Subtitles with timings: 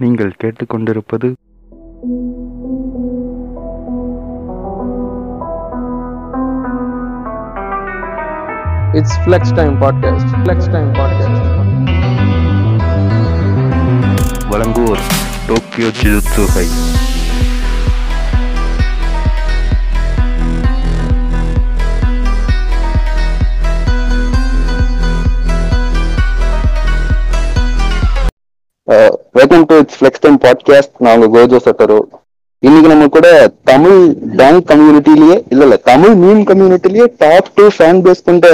[0.00, 1.28] நீங்கள் கேட்டுக்கொண்டிருப்பது
[8.94, 10.28] It's Flex Time Podcast.
[10.44, 11.42] Flex Time Podcast.
[14.50, 15.02] வழங்குவோர்
[15.48, 16.66] Tokyo ஜிஜுத்சுகை
[29.36, 31.98] welcome to it's Flex Time podcast நான் உங்க கோஜோ சட்டரோ
[32.62, 33.28] இன்னைக்கு நம்ம கூட
[33.70, 33.98] தமிழ்
[34.38, 38.46] பேங்க் கம்யூனிட்டிலேயே இல்ல இல்ல தமிழ் மீம் கம்யூனிட்டிலேயே டாப் டூ ஃபேன் பேஸ் கொண்ட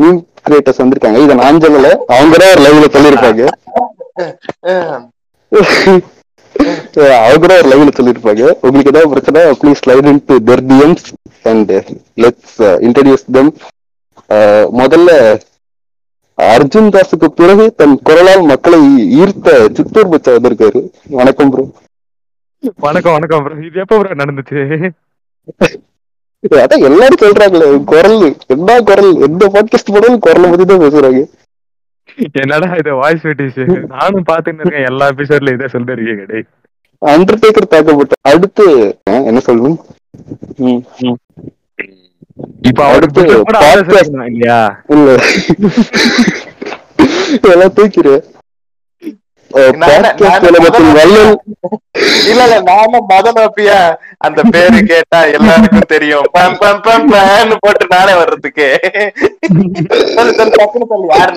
[0.00, 1.18] மீம் கிரியேட்டர்ஸ் வந்திருக்காங்க.
[1.24, 3.42] இதை நான் சொல்லல அவங்க தான் ஒரு லைவ்ல சொல்லியிருப்பாங்க.
[7.26, 8.42] அவங்க தான் ஒரு லைவ்ல சொல்லியிருப்பாங்க.
[8.64, 11.06] உங்களுக்கு ஏதாவது பிரச்சனை please slide into their DMs
[11.52, 11.72] and
[12.24, 13.52] let's introduce them
[14.82, 15.10] முதல்ல
[16.50, 18.78] அர்ஜுன் தாஸுக்கு பிறகு தன் குரலால் மக்களை
[19.20, 20.80] ஈர்த்த சித்தூர் பச்சா வந்திருக்காரு.
[21.18, 21.64] வணக்கம் ப்ரோ
[22.86, 23.54] வணக்கம் வணக்கம் bro.
[23.68, 24.58] இது எப்போ bro நடந்துச்சு?
[26.64, 28.18] அதான் எல்லாரும் சொல்றாங்களே குரல்
[28.54, 31.22] என்ன குரல் எந்த பாட்காஸ்ட் போனாலும் குரலை பத்தி தான் பேசுறாங்க.
[32.42, 33.60] என்னடா இது வாய்ஸ் வெட்டிஸ்
[33.94, 36.42] நானும் பாத்துன்னு இருக்கேன் எல்லா எபிசோட்ல இதே சொல்லிருக்கீங்க கடை
[37.02, 38.66] அண்டர்டேக்கர் தாக்கப்பட்ட அடுத்து
[39.30, 39.78] என்ன சொல்லணும்.
[42.68, 43.22] இப்ப அடுத்து
[44.30, 44.60] இல்லையா?
[44.94, 45.08] இல்ல.
[47.52, 48.22] எல்லாம் தூக்கிறேன்
[52.30, 52.56] இல்ல இல்ல
[53.10, 53.78] மதநோப்பியா
[54.18, 56.26] அந்த பேரு கேட்டா எல்லாருக்கும் தெரியும்.
[56.36, 58.68] பம் பம் பம் பம்னு போட்டு நானே வர்றதுக்கு.
[60.58, 61.32] டக்குனு சொல்லு, யாரு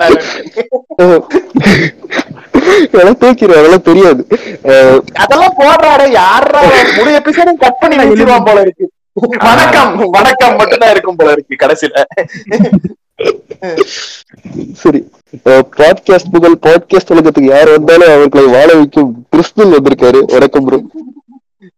[2.88, 4.22] அதெல்லாம் தெரியாது.
[5.22, 6.62] அதெல்லாம் போடுறாரு யாரா
[6.96, 8.86] முழு எபிசோடும் கட் பண்ணி வச்சிருவான் போல இருக்கு.
[9.20, 12.02] வணக்கம் வணக்கம் மட்டும்தான் இருக்கும் போல இருக்கு கடைசியில.
[14.80, 15.00] சரி
[15.78, 20.20] பாட்காஸ்ட் புகழ் பாட்காஸ்ட் உலகத்துக்கு யார் வந்தாலும் அவர்களை வாழ வைக்கும் கிறிஸ்துவல் வந்திருக்காரு.
[20.34, 20.80] வணக்கம் ப்ரோ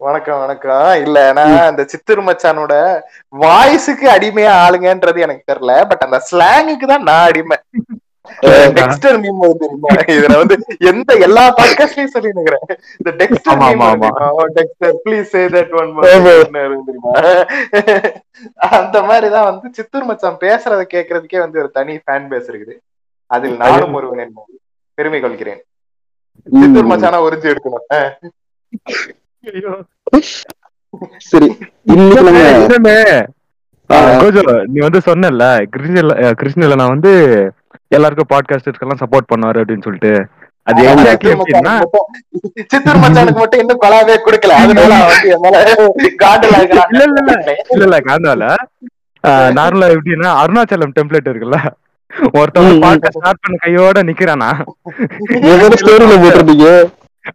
[0.07, 0.91] வணக்கம் வணக்கம்.
[1.05, 2.75] இல்ல நான் அந்த சித்தூர் மச்சானோட
[3.45, 7.59] வாய்ஸுக்கு அடிமையா ஆளுங்கன்றது எனக்கு தெரியல பட் அந்த ஸ்லாங்குக்கு தான் நான் அடிமை.
[8.79, 9.41] டெக்ஸ்டர் மீம்
[10.15, 10.57] இதுல வந்து
[10.91, 12.65] எந்த எல்லா பாட்காஸ்ட்லயும் சொல்லி நிக்கிறேன்
[12.99, 14.05] இந்த Dexter meme.
[14.59, 15.91] Dexter please say that one.
[16.89, 17.13] தெரியுமா?
[18.79, 22.77] அந்த மாதிரிதான் வந்து சித்தூர் மச்சான் பேசுறத கேக்குறதுக்கே வந்து ஒரு தனி ஃபேன் பேஸ் இருக்குது.
[23.31, 24.55] அதில் நானும் ஒருவன் என்பது
[24.99, 25.61] பெருமை கொள்கிறேன்.
[26.63, 27.87] சித்தூர் மச்சானா உறிஞ்சு எடுக்கணும்.
[31.31, 31.49] சரி
[34.65, 37.13] நீ வந்து சொன்னல கிருஷ்ணல கிருஷ்ணல நான் வந்து
[37.89, 40.27] எல்லாருக்கும் பாட்காஸ்டர்ஸ்க்கெல்லாம் சப்போர்ட் பண்ணுவாரு அப்படின்னு சொல்லிட்டு.
[40.63, 40.83] அது.
[40.89, 41.83] எக்ஸாக்ட்லி எப்படின்னா
[42.67, 44.47] சித்தூர் மச்சானுக்கு மட்டும் இன்னும் கொலாவே கொடுக்கல.
[44.47, 45.67] அதனால இல்ல.
[46.89, 48.55] இல்ல இல்ல இல்ல.
[49.53, 51.57] நார்மலா எப்படின்னா அருணாச்சலம் டெம்ப்ளேட் இருக்குல்ல.
[52.33, 54.51] ஒருத்தவங்க ஸ்டார்ட் பண்ண கையோட நிக்கிறானா?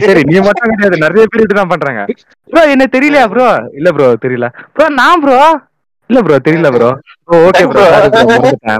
[0.00, 2.02] சரி நீ மட்டும் கிடையாது நிறைய பேர் இப்படிதான் பண்றாங்க.
[2.50, 3.46] ப்ரோ என்ன தெரியலையா ப்ரோ
[3.78, 4.46] இல்ல ப்ரோ தெரியல.
[4.74, 5.38] ப்ரோ நான் ப்ரோ
[6.10, 6.88] இல்ல ப்ரோ தெரியல ப்ரோ
[7.38, 7.84] ஓகே ப்ரோ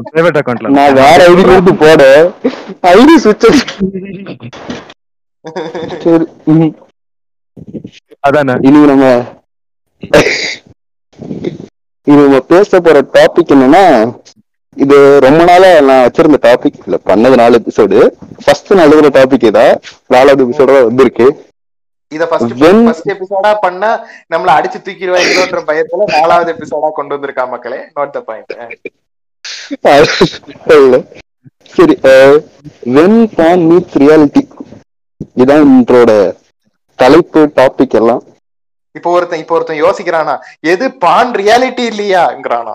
[0.08, 2.02] பிரைவேட் அக்கௌண்ட்ல நான் வேற ஐடி இருந்து போட.
[2.92, 3.46] ஐடி சுவிட்ச்
[6.04, 6.68] சரி.
[8.24, 8.54] அதானே?
[8.68, 9.04] இனி நம்ம
[12.06, 13.84] இனி நம்ம பேச போற டாபிக் என்னன்னா
[14.76, 17.98] இது ரொம்ப நாளா நான் வச்சிருந்த டாபிக் இல்ல பண்ணது நாலு எபிசோடு
[18.42, 19.74] ஃபர்ஸ்ட் நான் எழுதுற டாபிக் இதான்
[20.14, 21.26] நாலாவது எபிசோட வந்திருக்கு.
[22.12, 23.90] இத ஃபர்ஸ்ட் ஃபர்ஸ்ட் எபிசோடா பண்ணா
[24.32, 27.80] நம்மள அடிச்சு தூக்கிடுவாங்களோன்ற பயத்துல நாலாவது எபிசோடா கொண்டு வந்திருக்கா மக்களே?
[27.96, 28.52] Note the point.
[31.72, 31.94] சரி
[32.96, 34.42] வென் பான் மீட்ஸ் ரியாலிட்டி
[35.36, 36.10] இதான் இன்றோட
[36.98, 38.22] தலைப்பு டாபிக் எல்லாம்.
[38.98, 40.34] இப்போ ஒருத்தன் இப்போ ஒருத்தன் யோசிக்கிறானா
[40.72, 42.74] எது பான் ரியாலிட்டி இல்லையாங்கிறானா?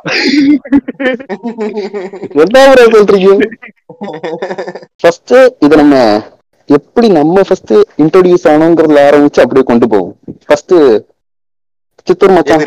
[2.44, 2.66] என்ன
[2.96, 3.32] சொல்றீங்க?
[5.02, 5.34] ஃபர்ஸ்ட்
[5.66, 5.96] இத நம்ம
[6.70, 7.74] எப்படி நம்ம ஃபர்ஸ்ட்
[8.04, 10.14] இன்ட்ரோடியூஸ் ஆனோங்கிறதுல ஆரம்பிச்சு அப்படியே கொண்டு போவோம்.
[10.50, 10.76] ஃபர்ஸ்ட்
[12.10, 12.62] சித்தூர் மச்சான்?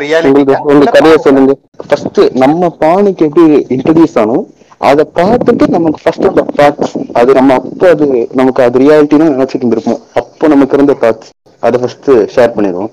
[0.73, 1.15] உங்க கதையை?
[1.27, 1.53] சொல்லுங்க.
[1.87, 3.45] ஃபர்ஸ்ட் நம்ம பானுக்கு எப்படி
[3.77, 4.45] இன்ட்ரோடியூஸ் ஆனோம்
[4.89, 8.05] அதை பார்த்துட்டு நமக்கு ஃபர்ஸ்ட் அந்த தாட்ஸ் அது நம்ம அப்போ அது
[8.39, 10.01] நமக்கு அது ரியாலிட்டின்னு நினைச்சிட்டு இருந்திருப்போம்.
[10.21, 11.31] அப்போ நமக்கு இருந்த தாட்ஸ்
[11.63, 12.91] அதை ஃபர்ஸ்ட் ஷேர் பண்ணிடுவோம்.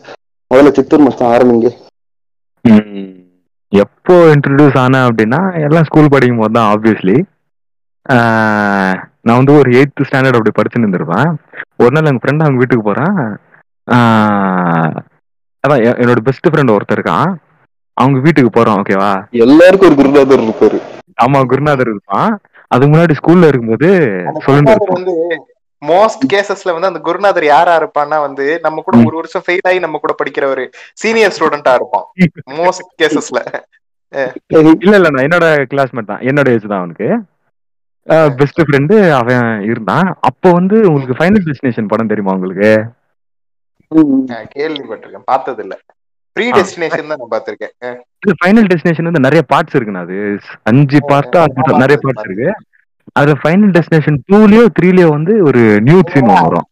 [0.52, 1.68] முதல்ல சித்தூர் மச்சான் ஆரம்பிங்க.
[3.72, 7.18] எப்போ இன்ட்ரடியூஸ் ஆனேன் அப்படின்னா எல்லாம் ஸ்கூல் படிக்கும் போது தான் ஆப்வியஸ்லி
[9.26, 11.30] நான் வந்து ஒரு எயித்து ஸ்டாண்டர்ட் அப்படி படிச்சுட்டு இருந்திருப்பேன்.
[11.82, 13.16] ஒரு நாள் எங்கள் ஃப்ரெண்ட் அவங்க வீட்டுக்கு போகிறேன்
[15.64, 17.30] அதான் என்னோட பெஸ்ட் ஃப்ரெண்ட் ஒருத்தர் இருக்கான்.
[17.96, 19.12] அவங்க வீட்டுக்கு போகிறோம் ஓகேவா
[19.44, 20.78] எல்லாருக்கும் ஒரு குருநாதர் இருப்பாரு.
[21.24, 22.30] ஆமா குருநாதர் இருப்பான்.
[22.72, 23.90] அதுக்கு முன்னாடி ஸ்கூல்ல இருக்கும்போது
[24.46, 24.74] சொல்லுங்க
[25.82, 28.96] மோஸ்ட் கேசஸ்ல வந்து அந்த குருநாதர் யாரா இருப்பான்னா வந்து நம்ம கூட.
[29.08, 30.64] ஒரு வருஷம் ஃபெயில் ஆகி நம்ம கூட படிக்கிற ஒரு
[31.02, 32.06] சீனியர் ஸ்டூடெண்டா இருப்பான்.
[32.60, 33.40] மோஸ்ட் கேசஸ்ல
[34.82, 36.24] இல்ல இல்ல நான் என்னோட கிளாஸ்மேட் தான்.
[36.30, 37.08] என்னோட ஏஜ் தான் அவனுக்கு.
[38.40, 40.08] பெஸ்ட் ஃப்ரெண்டு அவன் இருந்தான்.
[40.28, 42.70] அப்போ வந்து உங்களுக்கு ஃபைனல் டெஸ்டினேஷன் படம் தெரியுமா உங்களுக்கு?
[44.54, 45.28] கேள்விப்பட்டிருக்கேன்.
[45.32, 45.74] பார்த்தது இல்ல
[46.36, 46.46] ப்ரீ.
[46.58, 47.72] டெஸ்டினேஷன் தான் நான் பார்த்திருக்கேன்.
[48.42, 50.18] ஃபைனல் டெஸ்டினேஷன் வந்து நிறைய பார்ட்ஸ் இருக்குண்ணா அது.
[50.70, 51.40] அஞ்சு பார்ட்டா
[51.84, 51.98] நிறைய.
[52.04, 52.50] பார்ட்ஸ் இருக்கு.
[53.16, 56.68] அதுல ஃபைனல் டெஸ்டினேஷன் டூலயோ த்ரீலயோ வந்து ஒரு நியூ சீன் வரும்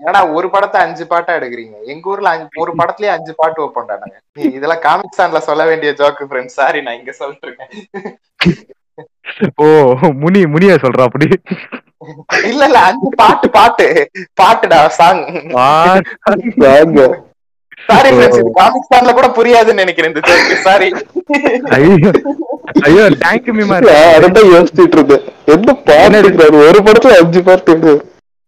[0.00, 1.76] ஏன்னா ஒரு படத்தை அஞ்சு பாட்டா எடுக்கிறீங்க?
[1.92, 2.30] எங்க ஊர்ல
[2.62, 4.16] ஒரு படத்துலயே அஞ்சு பாட்டு வைப்போம்டா நாங்க
[4.50, 7.70] இதெல்லாம் காமிக் ஸ்டாண்ட்ல சொல்ல வேண்டிய ஜோக்கு ஃப்ரெண்ட்ஸ் சாரி நான் இங்க சொல்லிட்டு இருக்கேன்
[9.58, 9.66] ஓ
[10.20, 11.26] முனி முனிய சொல்றா அப்படி?
[12.48, 13.86] இல்ல இல்ல அஞ்சு பாட்டு பாட்டு.
[14.40, 15.22] பாட்டுடா சாங்
[17.88, 20.88] சாரி ஃப்ரெண்ட்ஸ் இது காமிக் ஸ்டாண்ட்ல கூட புரியாதுன்னு நினைக்கிறேன் இந்த ஜோக்கு சாரி
[22.74, 25.24] ஐயோ தேங்க் மீமா நான் அதான் யோசிச்சுட்டு இருந்தேன்
[25.54, 27.92] என்ன பாட்டு இருக்கிறாரு ஒரு படத்துல அஞ்சு பாட்டு எடு.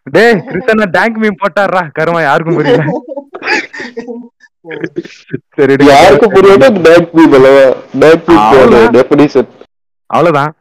[0.06, 2.84] டேய் கிருஷ்ணா டேங்க் மீம் போட்டாரா கருமா யாருக்கும் புரியல.
[5.56, 5.86] சரி டி.
[5.90, 7.64] யாருக்கும் புரியாத பேக் பீப் அல்லவா?
[8.26, 8.92] பீப் அவ்வளவுதான்.
[8.96, 9.50] டெபினிஷன்
[10.10, 10.52] அவ்வளவுதான்.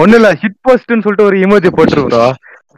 [0.00, 2.22] ஒண்ணு இல்ல ஷிட் போஸ்ட்னு சொல்லிட்டு ஒரு இமோஜி போட்டுரு bro.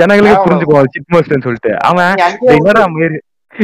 [0.01, 0.45] ஜனங்களுக்கு ஆமா.
[0.47, 1.73] புரிஞ்சுக்குவோம் ஷிட் போஸ்ட்னு சொல்லிட்டு.
[1.83, 2.13] அவன்
[2.55, 2.85] என்னடா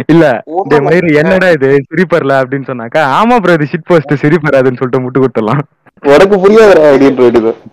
[0.04, 0.24] இல்ல
[0.70, 1.68] டேய் மயிறு என்னடா இது?
[1.88, 5.62] சிரிப்பர்ல அப்படின்னு சொன்னாக்கா ஆமா ப்ரோ இது ஷிட் போஸ்ட் சிரிப்பராதுன்னு சொல்லிட்டு முட்டு கொடுத்துடலாம்.
[6.10, 6.90] உனக்கு புரியாதா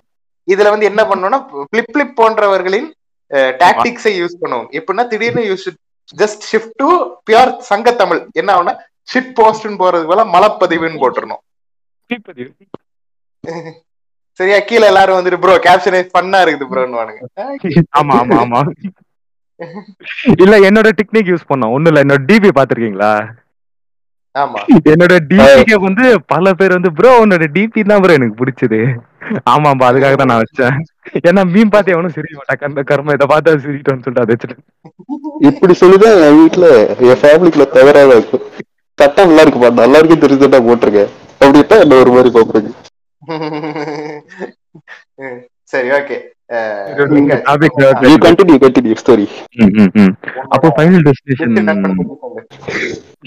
[0.48, 1.38] இதுல வந்து என்ன பண்ணணும்னா
[1.72, 2.86] பிளிப் பிளிப் போன்றவர்களின்
[3.62, 4.68] டாக்டிக்ஸை யூஸ் பண்ணுவோம்.
[4.78, 5.66] எப்படின்னா திடீர்னு use
[6.14, 6.90] just shift to
[7.28, 8.74] pure சங்க தமிழ் என்ன ஆகும்னா
[9.08, 11.42] ஷிட் போஸ்ட்னு போறதுக்கு போல மலப்பதிவுன்னு போட்டுறணும்.
[14.40, 17.22] சரியா கீழே எல்லாரும் வந்துட்டு ப்ரோ கேப்ஷனே ஃபன்னா இருக்குது ப்ரோன்னு வானுங்க
[18.00, 18.60] ஆமா ஆமா ஆமா.
[20.44, 21.74] இல்ல என்னோட டெக்னிக் யூஸ் பண்ணோம்.
[21.76, 23.12] ஒண்ணு இல்ல என்னோட டிபி பாத்திருக்கீங்களா
[24.36, 24.60] ஆமா.
[24.92, 28.80] என்னோட டிபிக்கு வந்து பல பேர் வந்து ப்ரோ உன்னோட டிபி தான் ப்ரோ எனக்கு பிடிச்சது.
[29.54, 30.76] ஆமாம்பா அதுக்காக தான் நான் வச்சேன்.
[31.28, 32.68] ஏன்னா மீன் பார்த்து எவனும் சிரிக்க மாட்டாங்க.
[32.70, 34.58] அந்த கர்ம இதை பார்த்தா சிரிக்கிட்டோம்னு சொல்லிட்டு அதை வச்சுட்டு.
[35.50, 36.68] இப்படி சொல்லிதான் என் வீட்டுல
[37.08, 38.46] என் ஃபேமிலிக்குள்ள தவறாக இருக்கும்
[39.00, 41.12] சட்டம் நல்லா இருக்குப்பா நல்லா இருக்கு தெரிஞ்சுட்டா போட்டிருக்கேன்.
[41.42, 42.72] அப்படின்ட்டா என்ன ஒரு மாதிரி பாக்குறீங்க
[45.72, 46.18] சரி ஓகே
[48.98, 49.26] ஸ்டோரி
[49.58, 50.14] ம், ம், ம்.
[50.50, 51.56] அப்போ ஃபைனல் டெஸ்டினேஷன்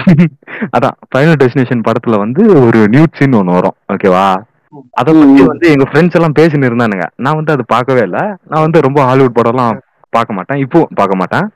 [0.77, 4.25] அதான் ஃபைனல் டெஸ்டினேஷன் படத்துல வந்து ஒரு நியூட் சீன் ஒண்ணு வரும் ஓகேவா
[4.93, 7.07] அத பத்தி வந்து எங்க ஃப்ரெண்ட்ஸ் எல்லாம் பேசின்னு இருந்தானுங்க.
[7.17, 8.19] நான் வந்து அது பார்க்கவே இல்ல.
[8.45, 9.81] நான் வந்து ரொம்ப ஹாலிவுட் படம் எல்லாம்
[10.13, 10.59] பார்க்க மாட்டேன்.
[10.59, 11.47] இப்போ பார்க்க மாட்டேன்.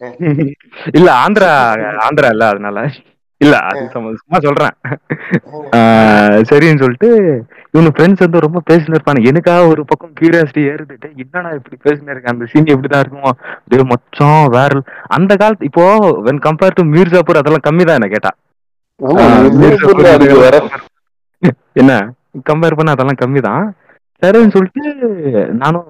[0.92, 1.50] இல்ல ஆந்திரா
[1.98, 2.78] ஆந்திரா இல்ல அதனால.
[3.40, 4.74] இல்ல அது சும்மா சொல்றேன்.
[6.50, 7.08] சரின்னு சொல்லிட்டு
[7.74, 12.32] இவனு ஃப்ரெண்ட்ஸ் வந்து ரொம்ப பேசினு இருப்பாங்க எனக்காக ஒரு பக்கம் கியூரியாசிட்டி ஏறுதுட்டு என்னடா இப்படி பேசினு இருக்கு?
[12.32, 13.30] அந்த சீன் எப்படிதான் இருக்குமோ?
[13.70, 14.82] டேய் மச்சான் வேற
[15.16, 15.84] அந்த காலத்து இப்போ
[16.26, 18.32] வென் கம்பேர் டு மீர்சாப்பூர் அதெல்லாம் கம்மி தான் என்ன கேட்டா.
[21.80, 21.92] என்ன?
[22.48, 23.64] கம்பேர் பண்ண அதெல்லாம் கம்மி தான்
[24.22, 24.82] சரின்னு சொல்லிட்டு
[25.62, 25.88] நானும்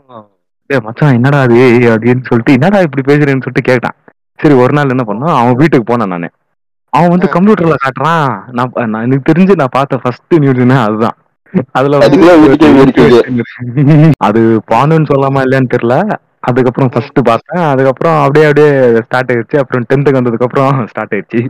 [0.71, 1.59] டேய் மச்சான் என்னடா அது
[1.95, 3.97] அப்படின்னு சொல்லிட்டு என்னடா இப்படி பேசுறேன்னு சொல்லிட்டு கேட்டான்.
[4.39, 5.35] சரி ஒரு நாள் என்ன பண்ணோம்?
[5.41, 6.29] அவன் வீட்டுக்கு போனான் நானு.
[6.95, 8.27] அவன் வந்து கம்ப்யூட்டர்ல காட்டுறான்.
[8.51, 11.17] நான் எனக்கு தெரிஞ்சு நான் பார்த்த ஃபர்ஸ்ட் நியூஸ்னா அதுதான்.
[11.73, 11.99] அதுல.
[14.19, 15.97] அது பானுன்னு சொல்லாமா இல்லையான்னு தெரியல.
[16.41, 17.65] அதுக்கப்புறம் ஃபர்ஸ்ட் பார்த்தேன்.
[17.65, 19.59] அதுக்கப்புறம் அப்படியே அப்படியே ஸ்டார்ட் ஆயிடுச்சு.
[19.59, 21.43] அப்புறம் டென்த்துக்கு வந்ததுக்கு அப்புறம் ஸ்டார்ட் ஆயிடுச்சு.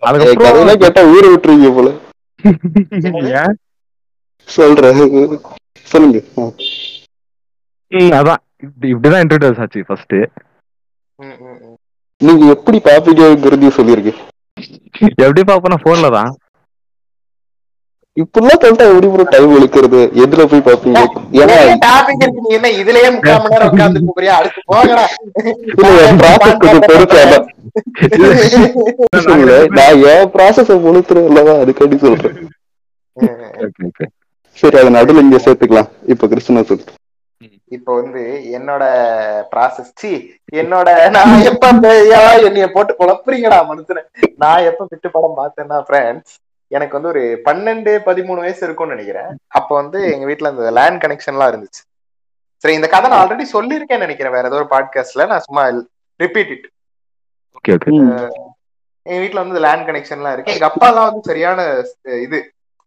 [0.00, 1.90] அதுக்கப்புறம் கேட்டா ஊரை விட்டுருவீங்க போல?
[4.48, 5.38] சொல்றேன்.
[5.92, 6.18] சொல்லுங்க.
[8.18, 8.40] அதான்.
[8.62, 10.14] இப்படி இப்படிதான் இன்ட்ரோடியூஸ் ஆச்சு ஃபர்ஸ்ட்.
[12.24, 14.20] நீங்க எப்படி பாப்பீங்கிறதையும் சொல்லியிருக்கேன்
[15.18, 16.32] எப்படி பாப்பனா போன்ல தான்
[18.16, 20.98] இப்படிலாம் சொல்லிட்டா எப்படி ப்ரோ டைம் இழுக்கிறது எதுல போய் பாப்பீங்க
[21.38, 22.28] ஏன்னா இருக்கு.
[22.38, 24.34] நீ என்ன இதுலயே முக்கால் மணி நேரம் உட்கார்ந்துட்டு போறியா?
[24.36, 25.06] அடுத்து போங்கடா.
[29.34, 32.36] இல்ல நான் என் ப்ராசஸ் முழுத்துறேன் இல்லவா அதுக்காண்டி சொல்றேன்.
[34.58, 36.84] சரி அதை நடுவில் இங்க சேர்த்துக்கலாம் இப்ப கிருஷ்ணா சொல்லு
[37.76, 38.22] இப்போ வந்து
[38.56, 38.84] என்னோட
[39.52, 40.10] ப்ராசஸ் சி
[40.60, 41.70] என்னோட நான் எப்ப
[42.48, 44.02] என்னைய போட்டு குழப்புறீங்கடா மனுஷன.
[44.42, 46.34] நான் எப்ப விட்டு படம் பார்த்தேன்னா ஃப்ரெண்ட்ஸ்
[46.76, 49.30] எனக்கு வந்து ஒரு பன்னெண்டு பதிமூணு வயசு இருக்கும்னு நினைக்கிறேன்.
[49.58, 51.82] அப்போ வந்து எங்க வீட்ல அந்த லேண்ட் கனெக்ஷன்லாம் இருந்துச்சு.
[52.62, 54.34] சரி இந்த கதை நான் ஆல்ரெடி சொல்லியிருக்கேன்னு நினைக்கிறேன்.
[54.36, 55.64] வேற ஏதோ ஒரு பாட்காஸ்ட்ல நான் சும்மா
[56.20, 56.66] ரிப்பீட் இட்.
[59.06, 60.54] எங்க வீட்ல வந்து லேண்ட் கனெக்ஷன்லாம் இருக்கு.
[60.56, 61.66] எங்க அப்பா எல்லாம் வந்து சரியான
[62.26, 62.38] இது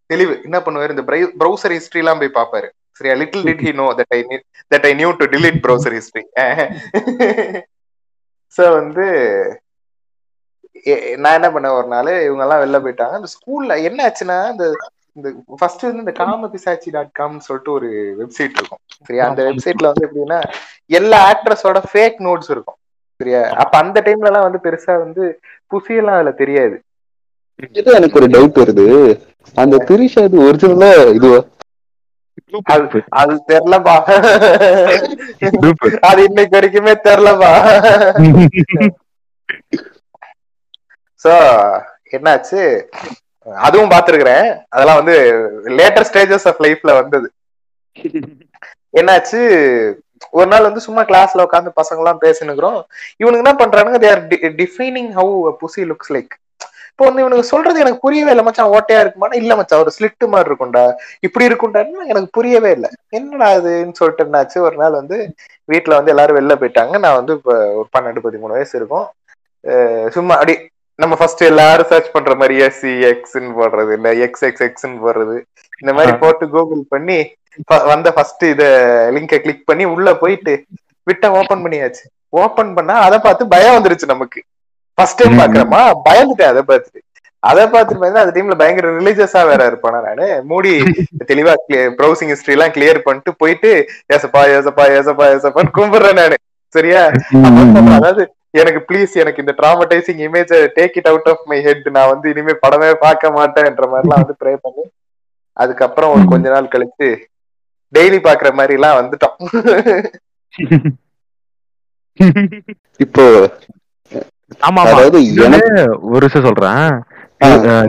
[0.10, 0.34] தெளிவு.
[0.48, 0.96] என்ன பண்ணுவாரு?
[0.96, 1.06] இந்த
[1.42, 4.22] ப்ரௌசர் ஹிஸ்டரி எல்லாம் போய் பாப்பாரு சரியா little did he know that I
[4.72, 6.26] that I knew to delete browser history
[8.58, 9.06] so வந்து
[11.24, 13.16] நான் என்ன பண்ண ஒரு நாள் இவங்க எல்லாம் வெளில போயிட்டாங்க.
[13.20, 14.66] அந்த ஸ்கூல்ல என்ன ஆச்சுன்னா இந்த
[15.18, 17.88] இந்த ஃபர்ஸ்ட் வந்து இந்த காமபிசாச்சி டாட் காம்னு சொல்லிட்டு ஒரு
[18.20, 18.82] வெப்சைட் இருக்கும்.
[19.08, 19.24] சரியா?
[19.30, 20.40] அந்த வெப்சைட்ல வந்து எப்படின்னா
[21.00, 22.78] எல்லா ஆக்ட்ரஸோட ஃபேக் நோட்ஸ் இருக்கும்.
[23.20, 23.42] சரியா?
[23.64, 25.24] அப்ப அந்த டைம்ல எல்லாம் வந்து பெருசா வந்து
[25.72, 26.76] புசியெல்லாம் அதுல தெரியாது.
[28.00, 28.86] எனக்கு ஒரு டவுட் வருது.
[29.56, 31.40] அந்த திரிஷா இது ஒரிஜினலா இதுவா
[32.74, 33.96] அது அது தெரியலப்பா.
[36.10, 37.52] அது இன்னைக்கு வரைக்குமே தெரியலப்பா.
[41.26, 41.34] சோ
[42.18, 42.62] என்னாச்சு?
[43.66, 45.16] அதுவும் பாத்துருக்கிறேன் அதெல்லாம் வந்து
[45.80, 47.28] லேட்டர் ஸ்டேஜஸ் ஆஃப் லைஃப்ல வந்தது.
[49.00, 49.40] என்னாச்சு?
[50.38, 52.80] ஒரு நாள் வந்து சும்மா கிளாஸ்ல உட்காந்து பசங்க எல்லாம் பேசினுக்கிறோம்
[53.22, 54.00] இவனுக்கு என்ன பண்றானுங்க?
[54.04, 54.24] They are
[54.62, 56.34] defining how pussy looks like
[57.00, 60.50] இப்போ வந்து இவனுக்கு சொல்றது எனக்கு புரியவே இல்லை மச்சான் ஓட்டையா இருக்குமா இல்ல மச்சான் ஒரு ஸ்லிட் மாதிரி
[60.50, 60.82] இருக்கும்டா.
[61.26, 62.90] இப்படி இருக்கும்டான்னு எனக்கு புரியவே இல்லை.
[63.18, 64.58] என்னடா அதுன்னு சொல்லிட்டு என்னாச்சு?
[64.68, 65.18] ஒரு நாள் வந்து
[65.70, 66.96] வீட்டுல வந்து எல்லாரும் வெளில போயிட்டாங்க.
[67.04, 69.06] நான் வந்து இப்போ ஒரு பன்னெண்டு பதிமூணு வயசு இருக்கும்.
[70.16, 70.56] சும்மா அப்படி
[71.00, 75.38] நம்ம ஃபர்ஸ்ட் எல்லாரும் சர்ச் பண்ற மாதிரி எஸ்சி எக்ஸ்ன்னு போடுறது இல்ல எக்ஸ் எக்ஸ் எக்ஸ்ன்னு போடுறது.
[75.84, 76.18] இந்த மாதிரி.
[76.26, 77.20] போட்டு கூகுள் பண்ணி
[77.94, 78.64] வந்த ஃபர்ஸ்ட் இத
[79.18, 80.56] லிங்கை கிளிக் பண்ணி உள்ள போயிட்டு
[81.08, 82.06] விட்ட ஓபன் பண்ணியாச்சு.
[82.42, 84.40] ஓபன் பண்ணா அதை பார்த்து பயம் வந்துருச்சு நமக்கு.
[84.98, 85.40] First time.
[85.42, 87.02] பாக்குறோமா பயந்துட்டேன் அதை பார்த்துட்டு.
[87.44, 90.28] அதை பார்த்துட்டு பார்த்தா அந்த டைம்ல பயங்கர ரிலீஜியஸா வேற இருப்பானா நானு.
[90.50, 90.72] மூடி
[91.32, 91.54] தெளிவா
[92.00, 93.72] ப்ரௌசிங் ஹிஸ்டரி எல்லாம் கிளியர் பண்ணிட்டு போயிட்டு
[94.16, 96.38] ஏசப்பா ஏசப்பா ஏசப்பா ஏசப்பான்னு கும்பிடுறேன் நானு.
[96.74, 97.02] சரியா?
[97.96, 98.24] அதாவது
[98.54, 102.54] எனக்கு ப்ளீஸ் எனக்கு இந்த traumatising image take it out of my head நான் வந்து இனிமே
[102.64, 104.86] படமே பார்க்க மாட்டேன்ற மாதிரிலாம் வந்து ப்ரே பண்ணி
[105.58, 107.10] அதுக்கப்புறம் ஒரு கொஞ்ச நாள் கழிச்சு
[107.94, 109.38] டெய்லி பாக்குற மாதிரி எல்லாம் வந்துட்டோம்.
[113.00, 113.26] இப்போ
[114.68, 114.82] ஆமா
[116.10, 116.86] ஒரு விஷயம் சொல்றேன்.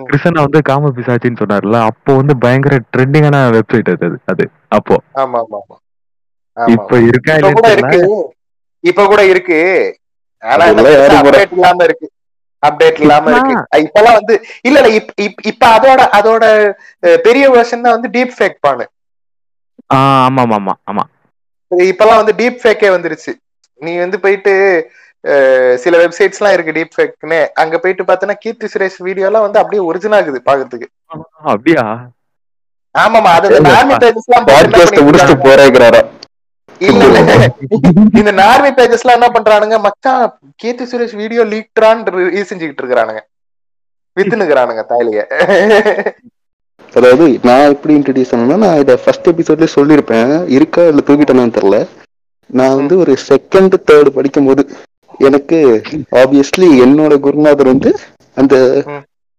[0.09, 4.97] கிருஷ்ணா வந்து காம பிசாச்சின்னு சொன்னார்ல அப்போ வந்து பயங்கர ட்ரெண்டிங்கான வெப்சைட் அது அது அப்போ.
[5.23, 5.77] ஆமா ஆமா
[6.57, 8.01] இப்ப இருக்கா இப்ப கூட இருக்கு.
[8.85, 9.59] இப்ப கூட இருக்கு.
[10.43, 11.41] ஆனா அதெல்லாம் யாரு போறா?
[11.41, 12.07] அப்டேட் இல்லாம இருக்கு.
[12.63, 13.55] அப்டேட் இல்லாம இருக்கு.
[13.87, 14.91] இப்பெல்லாம் வந்து இல்ல இல்ல
[15.51, 16.45] இப்ப அதோட அதோட
[17.27, 18.87] பெரிய வெர்ஷன் தான் வந்து டீப் ஃபேக் பானு.
[19.91, 21.05] ஆஹ் ஆமா ஆமா ஆமா ஆமா.
[21.73, 23.33] இப்பெல்லாம் வந்து டீப் ஃபேக்கே வந்துருச்சு.
[23.81, 24.53] நீ வந்து போயிட்டு
[25.83, 29.83] சில வெப்சைட்ஸ் எல்லாம் இருக்கு டீப் ஃபேக்னு அங்க போயிட்டு பார்த்தனா கீர்த்தி சுரேஷ் வீடியோ எல்லாம் வந்து அப்படியே
[29.89, 30.89] ஒரிஜினல் ஆகுது பாக்குறதுக்கு.
[31.53, 31.85] அப்படியா?
[32.95, 35.43] ஆமாமா அது இல்ல, நார்மி பேஜஸ் எல்லாம் போட்டு என்ன பாட்காஸ்ட் பண்ணிருக்காங்க?
[35.47, 36.03] போறேங்கிறாரா?
[36.81, 37.21] இல்ல இல்ல.
[38.21, 40.25] இந்த நார்மி பேஜஸ் எல்லாம் என்ன பண்றானுங்க மச்சான்
[40.63, 43.23] கீர்த்தி சுரேஷ் வீடியோ லீக்டான்னு செஞ்சுக்கிட்டு இருக்கிறானுங்க.
[44.17, 45.21] வித்துனுக்குறானுங்க தாலிய
[46.93, 50.31] அதாவது நான் எப்படி இன்ட்ரடியூஸ் ஆனேன்னா நான் இதை ஃபர்ஸ்ட் எபிசோட்லயே சொல்லியிருப்பேன்.
[50.57, 51.79] இருக்கா இல்ல தூக்கிட்டேனான்னு தெரியல.
[52.51, 54.63] நான் வந்து ஒரு செகண்ட் தேர்ட் படிக்கும்போது
[55.21, 55.59] எனக்கு
[56.21, 57.91] ஆப்வியஸ்லி என்னோட குருநாதர் வந்து
[58.37, 58.55] அந்த.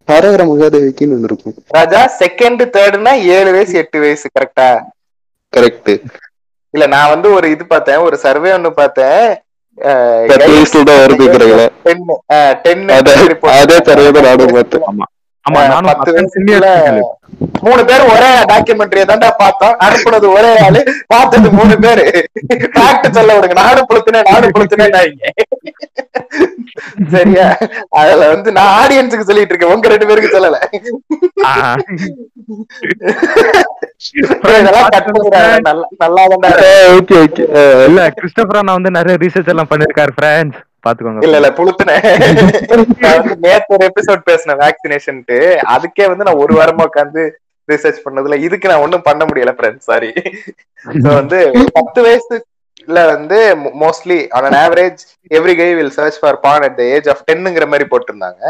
[0.08, 1.56] ஹரஹர மகாதேவிக்குன்னு ஒன்று இருக்கும்.
[1.78, 4.70] ராஜா செகண்ட் தேர்ட்னா ஏழு வயசு எட்டு வயசு கரெக்டா
[5.54, 5.92] கரெக்ட்
[6.74, 9.24] இல்ல நான் வந்து ஒரு இது பார்த்தேன் ஒரு சர்வே ஒண்ணு பார்த்தேன்.
[13.60, 13.78] அதே
[14.10, 14.86] தான் நானும் பார்த்தேன்.
[14.90, 15.06] ஆமா
[17.66, 19.76] மூணு பேர் ஒரே டாக்குமெண்ட்ரிய தான்டா பார்த்தோம்.
[19.86, 20.82] அனுப்புனது ஒரே ஆளு.
[21.14, 22.06] பார்த்தது மூணு பேரு.
[22.76, 23.56] ஃபேக்ட் சொல்ல விடுங்க.
[23.64, 24.98] நானும் புளுத்துனேன் நானும் புளுத்துனேன்
[27.14, 27.46] சரியா?
[28.02, 29.74] அதுல வந்து நான் ஆடியன்ஸுக்கு சொல்லிட்டு இருக்கேன்.
[29.76, 30.58] உங்க ரெண்டு பேருக்கு சொல்லல.
[35.68, 36.50] நல்லா நல்லா.
[36.98, 37.44] ஓகே ஓகே
[37.90, 41.22] இல்ல கிறிஸ்டபர் அண்ணா வந்து நிறைய ரீசர்ச் எல்லாம் பண்ணிருக்காரு ஃப்ரெண்ட்ஸ் பாத்துக்கோங்க.
[41.26, 42.06] இல்ல இல்ல புளுத்துனேன்
[43.44, 45.38] நேத்து ஒரு எபிசோட் பேசினேன் வேக்சினேஷன்ட்டு
[45.74, 47.24] அதுக்கே வந்து நான் ஒரு வாரமா உட்காந்து
[47.70, 50.12] ரிசர்ச் பண்ணதுல இதுக்கு நான் ஒண்ணும் பண்ண முடியல ஃப்ரெண்ட்ஸ் சாரி
[51.12, 51.40] வந்து
[51.78, 52.40] பத்து வயசுல
[53.14, 53.40] வந்து
[53.82, 57.88] mostly on average every guy will search for porn at the age of டென்னுங்கிற மாதிரி
[57.92, 58.42] போட்டிருந்தாங்க.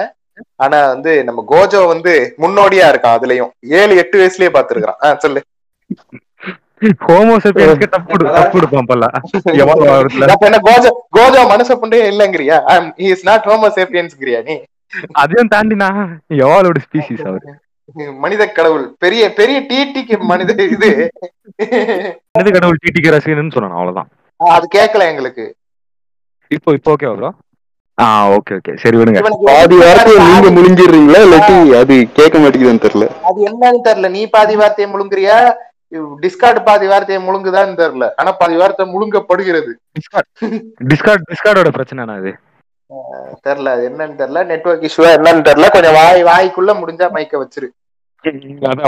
[0.59, 3.51] ஆனா வந்து நம்ம கோஜோ வந்து முன்னோடியா இருக்கான் அதுலயும்.
[3.79, 5.41] ஏழு எட்டு வயசுலயே பாத்துருக்கான் ஆஹ் சொல்லு.
[7.05, 9.05] ஹோமோசெபியன்ஸ்க்கு டப்பு கொடு- டப்பு கொடுப்பான் பல்ல
[10.27, 12.57] அப்ப என்ன கோஜோ கோஜோ மனச புண்டே இல்லங்கிறியா?
[13.07, 14.55] இஸ் நாட் ஹோமோசேபியன்ஸ்ங்கிறியா நீ?
[15.15, 15.89] அதையும் தாண்டினா
[16.39, 17.49] எவ்வளவு ஸ்பீசிஸ் அவரு?
[18.19, 20.89] மனித கடவுள் பெரிய பெரிய டிடிக்கு மனித இது.
[22.35, 24.09] மனித கடவுள் டிடிக்கு ரசிகன்னு சொன்னான் அவ்வளவுதான்.
[24.39, 25.45] அது கேட்கல எங்களுக்கு.
[26.51, 27.31] இப்போ இப்போ okay bro
[27.97, 28.05] ah
[28.35, 29.21] okay okay சரி விடுங்க.
[29.47, 33.07] பாதி வார்த்தையை நீங்க முழுங்கிடுறீங்களா இல்லாட்டி அது கேட்க மாட்டேங்குதுன்னு தெரியல?
[33.23, 34.09] அது என்னன்னு தெரியல.
[34.09, 35.37] நீ பாதி வார்த்தையை முழுங்குறியா?
[36.23, 38.07] டிஸ்கார்டு பாதி வார்த்தையை முழுங்குதான்னு தெரியல.
[38.19, 39.71] ஆனா பாதி வார்த்தை முழுங்கப்படுகிறது.
[40.91, 42.33] டிஸ்கார்ட் டிஸ்கார்டோட பிரச்சனை அது
[43.47, 43.71] தெரியல.
[43.75, 44.45] அது என்னன்னு தெரியல.
[44.51, 45.67] நெட்வொர்க் இஷ்யூவா என்னன்னு தெரியல.
[45.75, 47.69] கொஞ்சம் வாய் வாய்க்குள்ள முடிஞ்சா மைக்க வச்சிரு.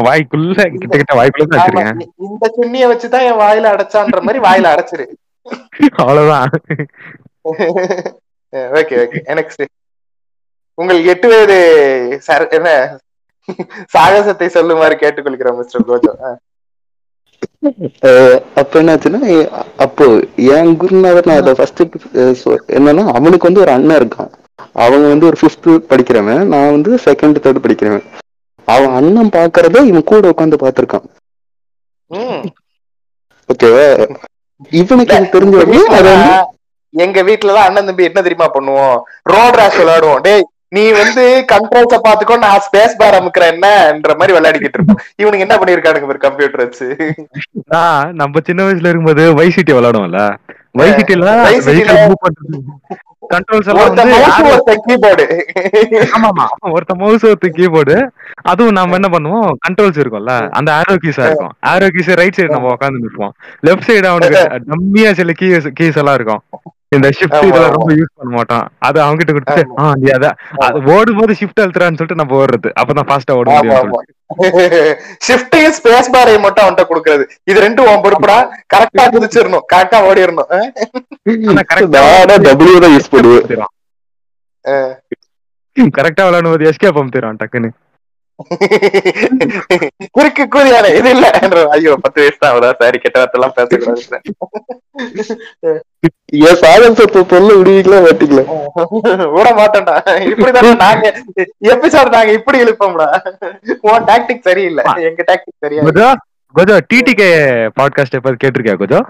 [0.08, 5.06] வாய்க்குள்ள கிட்ட கிட்ட வாய்க்குள்ள இந்த சுண்ணிய வச்சுதான் என் வாயில அடைச்சான்ற மாதிரி வாயில அடைச்சிரு.
[6.02, 6.50] அவ்வளவுதான்.
[8.80, 9.66] ஓகே ஓகே நெக்ஸ்ட்
[10.82, 11.30] உங்கள் எட்டு
[12.28, 12.70] சர என்ன?
[13.96, 16.12] சாகசத்தை சொல்லுமாறு கேட்டுக்கொள்கிறோம் மிஸ்டர் கோஜோ.
[18.56, 19.20] அப்ப என்னாச்சுன்னா
[19.78, 20.06] அப்போ
[20.52, 21.82] என் குருநாதர் நான் அதை ஃபர்ஸ்ட்
[22.78, 24.32] என்னன்னா அவனுக்கு வந்து ஒரு அண்ணன் இருக்கான்
[24.82, 28.06] அவங்க வந்து ஒரு ஃபிஃப்த் படிக்கிறவன் நான் வந்து செகண்ட் தேர்ட் படிக்கிறவன்
[28.68, 31.06] அவன் அண்ணன் பாக்குறத இவன் கூட உட்காந்து பாத்திருக்கான்.
[33.50, 33.86] ஓகேவா
[34.72, 35.58] இவனுக்கு அது தெரிஞ்ச
[36.94, 38.96] எங்க வீட்டுலதான் அண்ணன் தம்பி என்ன தெரியுமா பண்ணுவோம்
[39.26, 44.78] ரோட் ரேஷ் விளையாடுவோம் டேய் நீ வந்து கண்ட்ரோல்ஸ பாத்துக்கோ நான் ஸ்பேஸ் பார் அமுக்குறேன் என்னன்ற மாதிரி விளையாடிக்கிட்டு
[44.78, 45.02] இருப்போம்.
[45.22, 46.88] இவனுக்கு என்ன பண்ணிருக்கானுங்க ஒரு கம்ப்யூட்டர் வச்சு.
[47.74, 50.22] நான் நம்ம சின்ன வயசுல இருக்கும்போது வைசிட்டி விளையாடுவோம்ல.
[50.82, 51.34] வைசிட்டில
[53.34, 53.92] கண்ட்ரோல்ஸ் எல்லாம்
[54.88, 55.26] கீபோர்டு
[56.16, 57.96] ஆமா ஆமா ஒருத்த மவுஸ் ஒருத்த கீபோர்டு
[58.52, 61.54] அதுவும் நம்ம என்ன பண்ணுவோம் கண்ட்ரோல்ஸ் இருக்கும்ல அந்த ஆரோ கீஸா இருக்கும்.
[61.72, 63.34] ஆரோ கீஸ் ரைட் சைடு நம்ம உட்காந்து நிற்போம்.
[63.68, 66.44] லெஃப்ட் சைடு அவனுக்கு டம்மியா சில கீஸ் கீஸ் எல்லாம் இருக்கும்.
[66.92, 67.60] இந்த ஷிஃப்ட் ஆமா.
[67.76, 70.28] ரொம்ப யூஸ் பண்ண மாட்டோம் அது அவங்க கிட்ட கொடுத்துட்டு ஆ நீ அத
[70.96, 72.70] ஓடும் போது ஷிஃப்ட் அழுத்துறான்னு சொல்லிட்டு நம்ம ஓடுறது.
[72.82, 74.10] அப்பதான் ஃபாஸ்டா ஓட முடியும்
[75.28, 77.24] ஷிஃப்டையும் ஸ்பேஸ் பாரையும் மட்டும் அவன்கிட்ட கொடுக்கறது.
[77.52, 78.38] இது ரெண்டும் உன் பொறுப்புடா.
[78.74, 79.66] கரெக்டா குதிச்சிடணும்.
[79.74, 80.50] கரெக்டா ஓடிடணும்.
[82.48, 83.66] டபிள்யூ தான் யூஸ் பண்ணுவேன்.
[85.98, 87.70] கரெக்டா விளையாடும் போது எஸ்கேப் அமுத்திடுவான் டக்குன்னு.
[90.16, 91.26] குறுக்கு கூதியான இது இல்ல.
[91.76, 94.22] ஐயோ பத்து வயசு தான் அவரா சாரி கெட்ட வார்த்தை எல்லாம் பேசக்கூடாது.
[96.42, 98.44] என் சாதம் சத்து பொருள் விடுவீங்களா மாட்டீங்களா?
[99.36, 99.96] விட மாட்டேன்டா.
[100.32, 101.06] இப்படிதான் நாங்க
[101.74, 103.08] எபிசோட் நாங்க இப்படி இழுப்போம்டா.
[103.90, 104.86] உன் டாக்டிக் சரியில்லை.
[105.10, 106.10] எங்க டாக்டிக் சரியா கொஜோ
[106.56, 107.30] கொஜோ டிடிகே
[107.80, 109.02] பாட்காஸ்ட் எப்போது கேட்டிருக்கியா கொஜோ?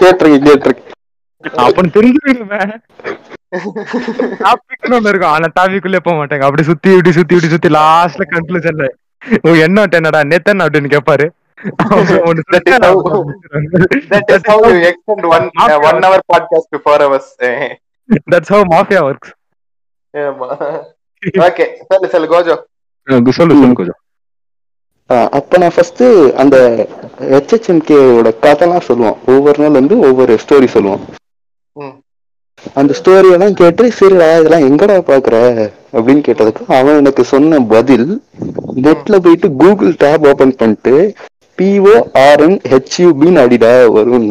[0.00, 0.92] கேட்டிருக்கேன் கேட்டிருக்கேன்.
[1.64, 2.60] அப்ப தெரிஞ்சுக்கணுமே
[4.44, 5.30] டாபிக்னு ஒண்ணு இருக்கும்.
[5.30, 6.42] ஆனா டாபிக்குள்ளே போக மாட்டாங்க.
[6.42, 8.86] அப்படி சுத்தி இப்படி சுத்தி இப்படி சுத்தி லாஸ்ட்ல கன்க்ளூஷன்ல
[9.42, 12.00] ஓ என்ன என்னடா நேத்தன் அப்படின்னு கேட்பாரு uh,
[25.32, 26.02] அப்ப நான் ஃபர்ஸ்ட்
[26.36, 26.56] அந்த
[27.20, 31.00] ஹெச்ஹெச்எம்கேவோட கதைலாம் சொல்லுவோம் ஒவ்வொரு நாள் வந்து ஒவ்வொரு ஸ்டோரி சொல்லுவோம்.
[32.76, 35.36] அந்த ஸ்டோரி எல்லாம் கேட்டு சரிடா இதெல்லாம் எங்கடா பாக்குற?
[35.96, 38.08] அப்படின்னு கேட்டதுக்கு அவன் எனக்கு சொன்ன பதில்
[38.84, 40.94] நெட்ல போயிட்டு கூகுள் டேப் ஓபன் பண்ணிட்டு
[41.58, 41.94] பிஓ
[42.24, 44.28] ஆர்என் ஹெச்யூபின்னு அடிடா வரும்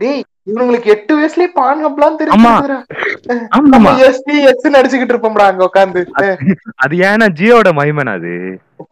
[0.00, 2.50] டேய் இவங்களுக்கு எட்டு வயசுலயே பான் ஹப்லாம் ஆமா.
[2.52, 6.00] தெரியும் எஸ்பி எக்ஸ் அடிச்சுக்கிட்டு இருப்போம்டா அங்க உட்காந்து
[6.84, 8.32] அது ஏன்னா ஜியோட மகிமன் அது.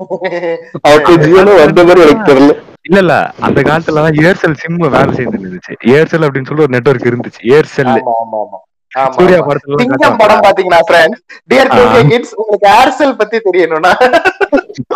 [2.87, 3.15] இல்ல இல்ல.
[3.47, 5.75] அந்த காலத்துல தான் ஏர்செல் சிம் வேலை செய்து இருந்துச்சு.
[5.93, 7.41] ஏர்செல் அப்படின்னு சொல்லி ஒரு நெட்வொர்க் இருந்துச்சு.
[7.55, 8.59] ஏர்செல் ஆமா ஆமா ஆமா.
[8.93, 9.39] ஆமா, சூர்யா.
[9.47, 9.77] படத்துல
[10.21, 11.79] படம் பாத்தீங்கன்னா ஃப்ரெண்ட்ஸ் டியர் ஆ.
[12.11, 13.93] கிட்ஸ் உங்களுக்கு ஏர்செல் பத்தி தெரியணும்னா.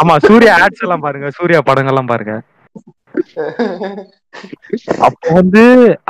[0.03, 1.29] ஆமா சூர்யா ஆட்ஸ் எல்லாம் பாருங்க.
[1.39, 2.35] சூர்யா படங்கள்லாம் பாருங்க.
[5.07, 5.63] அப்போ வந்து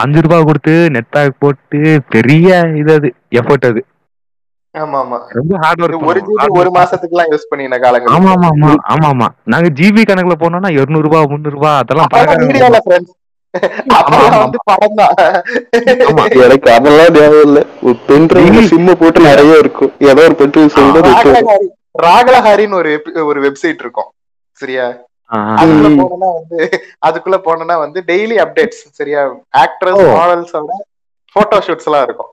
[0.02, 1.80] அஞ்சு ரூபாய் கொடுத்து நெட் பேக் போட்டு
[2.14, 2.48] பெரிய
[2.80, 3.08] இது அது
[3.40, 3.80] எஃபர்ட் அது.
[4.74, 8.12] ஆமா ஆமா ரொம்ப ஹார்ட் இது ஒரு ஜிபி ஒரு ஒர்க் மாசத்துக்கு எல்லாம் யூஸ் பண்ணின காலங்கள்.
[8.16, 12.10] ஆமா ஆமா ஆமா ஆமா ஆமா நாங்க ஜிபி கணக்குல போனோம்னா இருநூறு ரூபாய் முந்நூறு ரூபாய் அதெல்லாம்
[12.44, 13.14] வீடியோல ஃப்ரெண்ட்ஸ்.
[16.38, 17.58] எனக்கு அதெல்லாம் ஞாபகம் இல்ல.
[18.08, 19.92] பென்ட்ரைவ்ல சிம்ம போட்டு நிறைய இருக்கும்.
[20.08, 20.74] ஏதோ ஒரு பென்ட்ரைவ்
[21.08, 21.68] ராகலஹாரி
[22.04, 22.90] ராகலஹாரின்னு ஒரு
[23.30, 24.10] ஒரு வெப்சைட் இருக்கும்.
[24.58, 24.86] சரியா.
[25.58, 25.88] அதுக்குள்ள.
[26.00, 26.58] போனோம்னா வந்து
[27.06, 29.22] அதுக்குள்ள போனோம்னா வந்து டெய்லி அப்டேட்ஸ் சரியா?
[29.62, 30.02] ஆக்ட்ரஸ்.
[30.12, 30.76] மாடல்ஸோட
[31.36, 32.30] போட்டோ ஷூட்ஸ் எல்லாம் இருக்கும்.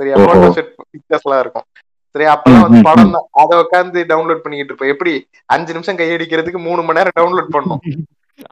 [0.00, 0.14] சரியா.
[0.22, 1.66] போட்டோ ஷூட் பிக்சர்ஸ் எல்லாம் இருக்கும்.
[2.14, 2.30] சரியா?
[2.34, 3.28] அப்பெல்லாம் வந்து படம் தான்.
[3.42, 4.92] அதை உட்காந்து டவுன்லோட் பண்ணிக்கிட்டு இருப்போம்.
[4.94, 5.12] எப்படி?
[5.48, 7.82] அஞ்சு நிமிஷம் கையடிக்கிறதுக்கு மூணு மணி நேரம் டவுன்லோட் பண்ணோம்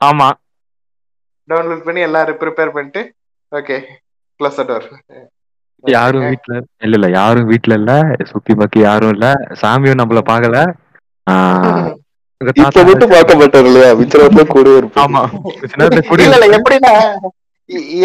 [0.03, 0.29] ஆமா.
[1.49, 3.03] டவுன்லோட் பண்ணி எல்லாரும் ப்ரிப்பேர் பண்ணிட்டு
[3.53, 3.77] ஓகே
[4.41, 4.87] க்ளோஸ் டோர்
[5.85, 6.53] யாரும் வீட்ல
[6.85, 7.93] இல்ல இல்ல யாரும் வீட்ல இல்ல.
[8.31, 9.27] சுத்தி பக்கி யாரும் இல்ல.
[9.61, 10.59] சாமியும் நம்மள பாக்கல
[12.41, 13.91] இப்ப மட்டும் பார்க்க மாட்டாரு இல்லையா
[14.51, 14.69] கூட
[15.03, 15.23] ஆமா
[16.19, 16.93] இல்ல இல்ல எப்படின்னா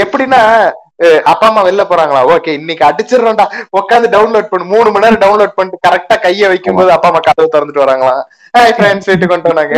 [0.03, 0.41] எப்படின்னா
[1.31, 2.19] அப்பா அம்மா வெளில போறாங்களா?
[2.33, 3.45] ஓகே இன்னைக்கு அடிச்சிடுறோம்டா.
[3.79, 4.65] உட்காந்து டவுன்லோட் பண்ணு.
[4.65, 8.15] மூணு மணி நேரம் டவுன்லோட் பண்ணிட்டு கரெக்டா கைய வைக்கும் போது அப்பா அம்மா கதவு திறந்துட்டு வராங்களா?
[8.53, 9.75] ஹாய் ஃப்ரெண்ட்ஸ் கொண்டு வந்தாங்க.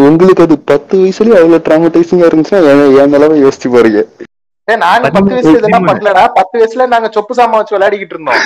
[0.00, 4.00] உங்களுக்கு அது பத்து வயசுலயே அவ்வளவு டிராமடைசிங்கா இருந்துச்சுன்னா என் நிலைமை யோசிச்சு பாருங்க.
[4.16, 4.27] ஏய்,
[4.68, 8.42] நாங்க பத்து வயசுல இதெல்லாம் பண்ணலடா பத்து வயசுல நாங்க சொப்பு சாமான் வச்சு விளையாடிக்கிட்டு இருந்தோம்.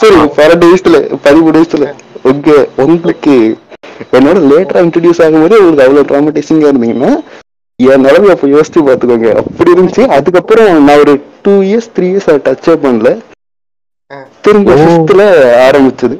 [0.00, 1.86] சரி பன்னெண்டு வயசுல பதிமூணு வயசுல.
[2.30, 2.50] உங்க
[2.84, 3.34] உங்களுக்கு
[4.16, 7.12] என்னோட லேட்டரா இன்ட்ரடியூஸ் ஆகும்போது உங்களுக்கு அவ்வளவு டிராமடைசிங்கா இருந்தீங்கன்னா
[7.80, 10.04] என் நிலைமை அப்ப யோசிச்சு பாத்துக்கோங்க அப்படி இருந்துச்சு.
[10.16, 11.14] அதுக்கப்புறம் நான் ஒரு
[11.44, 13.10] டூ இயர்ஸ் த்ரீ இயர்ஸ் அதை டச்சே பண்ணல.
[14.44, 14.76] திரும்ப.
[14.80, 15.22] ஃபிஃப்த்ல
[15.66, 16.16] ஆரம்பிச்சது.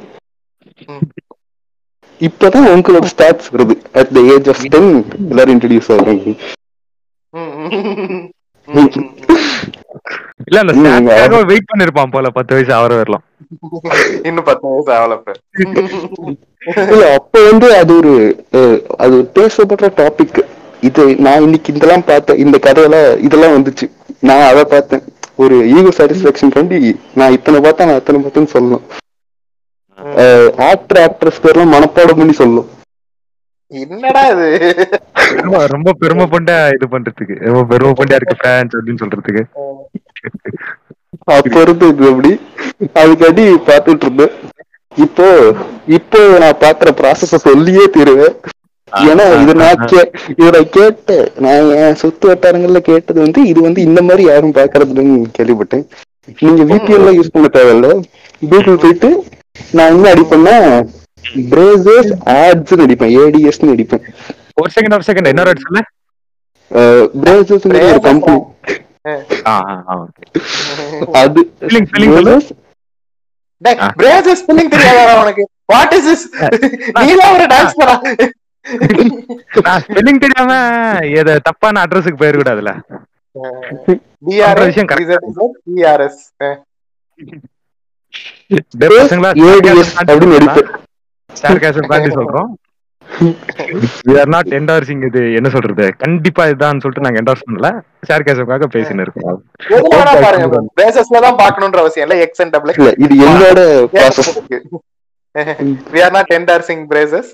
[2.21, 3.75] இப்பதான் உங்களோட ஸ்டாட்ஸ் வருது.
[3.99, 4.91] At the age of ten
[5.29, 6.35] எல்லாரும் இன்ட்ரடியூஸ் ஆகுறாங்க.
[10.47, 13.23] இல்ல அந்த ஸ்நாக்ஸ்க்காக வெயிட் பண்ணிருப்பான் போல பத்து வயசு ஆவர வரலாம்.
[14.27, 15.31] இன்னும் பத்து வயசு ஆகல இப்ப.
[16.91, 18.13] இல்ல அப்ப வந்து அது ஒரு
[19.05, 20.39] அது பேசப்படுற டாபிக்
[20.89, 23.87] இது நான் இன்னைக்கு இதெல்லாம் பார்த்தேன் இந்த கதையெல்லாம் இதெல்லாம் வந்துச்சு.
[24.29, 25.03] நான் அதை பார்த்தேன்.
[25.43, 26.79] ஒரு ஈகோ சாட்டிஸ்பாக்சன் பண்ணி
[27.19, 28.85] நான் இத்தனை பார்த்தேன் நான் அத்தனை பார்த்தேன்னு சொல்லணும்.
[30.71, 32.69] ஆக்டர் ஆக்ட்ரஸ் பேர்லாம் மனப்பாடம் பண்ணி சொல்லணும்.
[33.71, 34.49] என்னடா இது?
[35.43, 37.35] ரொம்ப ரொம்ப பெருமைப்பண்ட இது பண்றதுக்கு.
[37.47, 39.43] ரொம்ப பெருமைப்பண்டியா இருக்கு ஃபேன்ஸ் அப்படின்னு சொல்றதுக்கு.
[41.37, 42.31] அப்ப இருந்து இது அப்படி.
[43.01, 44.33] அதுக்காண்டி பாத்துட்டு இருந்தேன்.
[45.05, 45.27] இப்போ
[45.97, 48.35] இப்போ நான் பாக்குற ப்ராசஸ சொல்லியே தீருவேன்.
[49.09, 50.01] ஏன்னா இது நான் கே
[50.41, 55.85] இவரை கேட்ட நான் என் சுத்து வட்டாரங்கள்ல கேட்டது வந்து இது வந்து இந்த மாதிரி யாரும் பாக்குறதுன்னு கேள்விப்பட்டேன்.
[56.43, 57.89] நீங்க VPN எல்லாம் யூஸ் பண்ண தேவையில்ல.
[58.51, 59.09] கூகுள் போயிட்டு
[59.77, 60.55] நான் என்ன அடிப்பேன்னா
[61.53, 63.13] பிரேசஸ் ஆட்ஸ் அடிப்பேன்.
[63.23, 64.05] ஏடிஎஸ் அடிப்பேன்.
[64.61, 65.81] ஒரு செகண்ட் ஒரு செகண்ட் இன்னொரு வாட்டி சொல்லு.
[67.23, 68.39] பிரேசஸ் ஒரு கம்பெனி.
[71.21, 71.41] அது
[72.15, 72.35] சொல்லு.
[74.01, 75.43] பிரேசஸ் ஸ்பெல்லிங் தெரியாதா உனக்கு.
[75.73, 76.25] வாட் இஸ் திஸ்
[77.05, 77.95] நீதான் ஒரு டான்ஸ் பண்ணா.
[79.65, 80.51] நான் ஸ்பெல்லிங் தெரியாம
[81.19, 82.71] எத தப்பான அட்ரஸுக்கு போயிடக்கூடாதுல
[84.27, 84.91] பிஆர்எஸ் விஷயம்
[89.47, 90.27] ADS அப்படின்னு
[92.19, 92.49] சொல்றோம்.
[94.09, 95.21] We are not endorsing இது.
[95.39, 95.85] என்ன சொல்றது?
[96.03, 97.69] கண்டிப்பா இதுதான் சொல்லிட்டு நாங்க endorse பண்ணல.
[98.09, 99.39] Sarcasmக்காக பேசின்னு இருக்கோம்.
[100.25, 103.59] பாருங்க பிரேசஸ்ல தான் பாக்கணும்ன்ற அவசியம் இல்ல எக்ஸ் அண்ட் டபுள் இல்ல இது என்னோட
[103.95, 104.31] process
[105.95, 107.31] we are not endorsing braces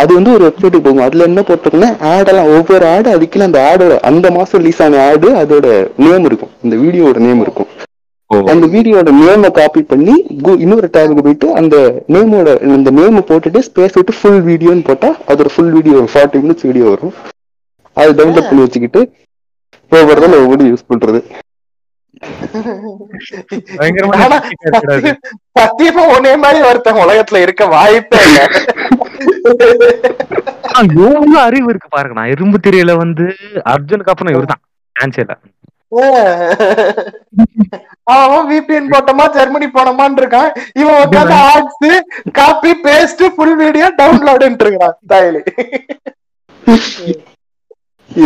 [0.00, 1.04] அது வந்து ஒரு வெப்சைட்டுக்கு போகும்.
[1.04, 5.28] அதுல என்ன போட்டிருக்குன்னா ஆட் எல்லாம் ஒவ்வொரு ஆடு அதுக்குள்ள அந்த ஆடோட அந்த மாசம் ரிலீஸ் ஆன ஆடு
[5.42, 5.66] அதோட
[6.06, 6.52] நேம் இருக்கும்.
[6.64, 7.70] இந்த வீடியோட நேம் இருக்கும்.
[8.52, 10.14] அந்த வீடியோட நேமை காப்பி பண்ணி
[10.64, 11.76] இன்னொரு டேபுக்கு போயிட்டு அந்த
[12.14, 16.86] நேமோட இந்த நேம் போட்டுட்டு ஸ்பேஸ் விட்டு ஃபுல் வீடியோன்னு போட்டா அதோட full video forty minutes video
[16.90, 17.14] வரும்.
[17.96, 19.00] அது டவுன்லோட் பண்ணி வச்சுக்கிட்டு
[19.92, 21.20] ஒவ்வொரு தடவை ஒவ்வொரு யூஸ் பண்றது.
[25.58, 28.40] சத்தியமா ஒன்னே மாதிரி ஒருத்தன் உலகத்துல இருக்க வாய்ப்பே இல்ல.
[31.46, 33.24] அறிவு இருக்கு பாருங்க நான் இரும்பு திரையில வந்து
[33.74, 34.62] அர்ஜுனுக்கு அப்புறம் இவர்தான்.
[38.14, 40.48] அவன் விபிஎன் போட்டோமா ஜெர்மனி போனோமான்னு இருக்கான்.
[40.80, 41.90] இவன் உட்காந்து ads
[42.38, 45.42] copy paste full video டவுன்லோடுன்னு இருக்கான் தாயிலி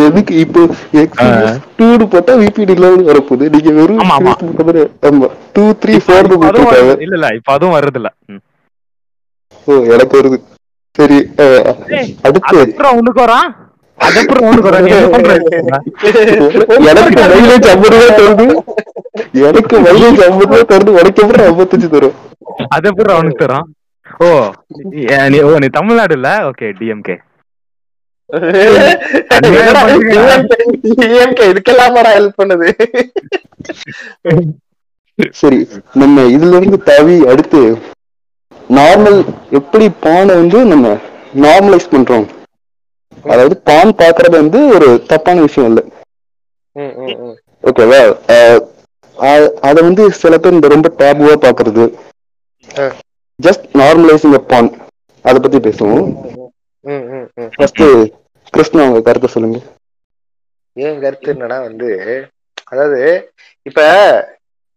[0.04, 0.60] எதுக்கு இப்போ
[1.78, 3.50] டூடு போட்டா விபிடி லெவல் வரப்போகுது.
[3.54, 4.32] நீங்க வெறும் ஆமா,
[5.56, 6.28] டூ த்ரீ ஃபோர்.
[7.04, 8.10] இல்ல இல்ல இப்ப அதுவும் வர்றது இல்ல.
[9.68, 10.38] ஓ எனக்கு வருது.
[10.96, 11.18] சரி
[12.26, 12.56] அடுத்து
[13.00, 13.48] உனக்கு வரான்
[14.04, 14.34] எனக்கு
[17.32, 18.46] மைலேஜ் ஐம்பது ரூபா தருது.
[19.48, 20.90] எனக்கு மைலேஜ் ஐம்பது ரூபா தருது.
[21.00, 22.16] உனக்கு எப்படி ஐம்பத்தஞ்சு தரும்?
[22.74, 23.66] அதுக்கப்புறம் அவனுக்கு தரான்.
[24.26, 24.28] ஓ
[25.32, 26.28] நீ ஓ நீ தமிழ்நாடு இல்ல?
[26.50, 27.16] ஓகே டிஎம்கே
[31.50, 32.68] இதுக்கெல்லாமடா ஹெல்ப் பண்ணுது?
[35.40, 35.60] சரி
[36.02, 37.60] நம்ம இதுல இருந்து தாவி அடுத்து
[38.78, 39.20] நார்மல்
[39.58, 40.86] எப்படி பானை வந்து நம்ம
[41.44, 42.26] நார்மலைஸ் பண்றோம்?
[43.32, 45.80] அதாவது பான் பாக்குறது வந்து ஒரு தப்பான விஷயம் இல்ல.
[47.64, 48.00] ஓகேவா
[49.68, 51.84] அத வந்து சில பேர் இந்த ரொம்ப டேபுவா பாக்குறது.
[53.38, 54.70] ஜஸ்ட் நார்மலைசிங் பான்
[55.24, 56.06] அத பத்தி பேசுவோம்.
[57.56, 57.82] ஃபர்ஸ்ட்
[58.54, 59.58] கிருஷ்ணா உங்க கருத்தை சொல்லுங்க.
[60.76, 61.88] என் கருத்து என்னன்னா வந்து
[62.72, 63.00] அதாவது
[63.66, 63.80] இப்ப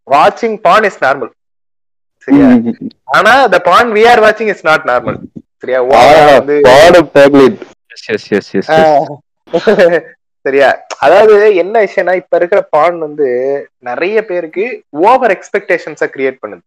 [0.07, 1.31] வாட்சிங் பான் இஸ் நார்மல்
[2.27, 2.47] சரியா?
[3.15, 5.17] ஆனா த பான் வி ஆர் வாட்சிங் இஸ் நாட் நார்மல்
[5.61, 5.79] சரியா?
[6.39, 6.57] வந்து
[10.45, 10.67] சரியா?
[11.05, 13.27] அதாவது என்ன விஷயம்னா இப்ப இருக்கிற பான் வந்து
[13.87, 14.65] நிறைய பேருக்கு
[15.07, 16.63] ஓவர் எக்ஸ்பெக்டேஷன்ஸ கிரியேட் பண்ணுது.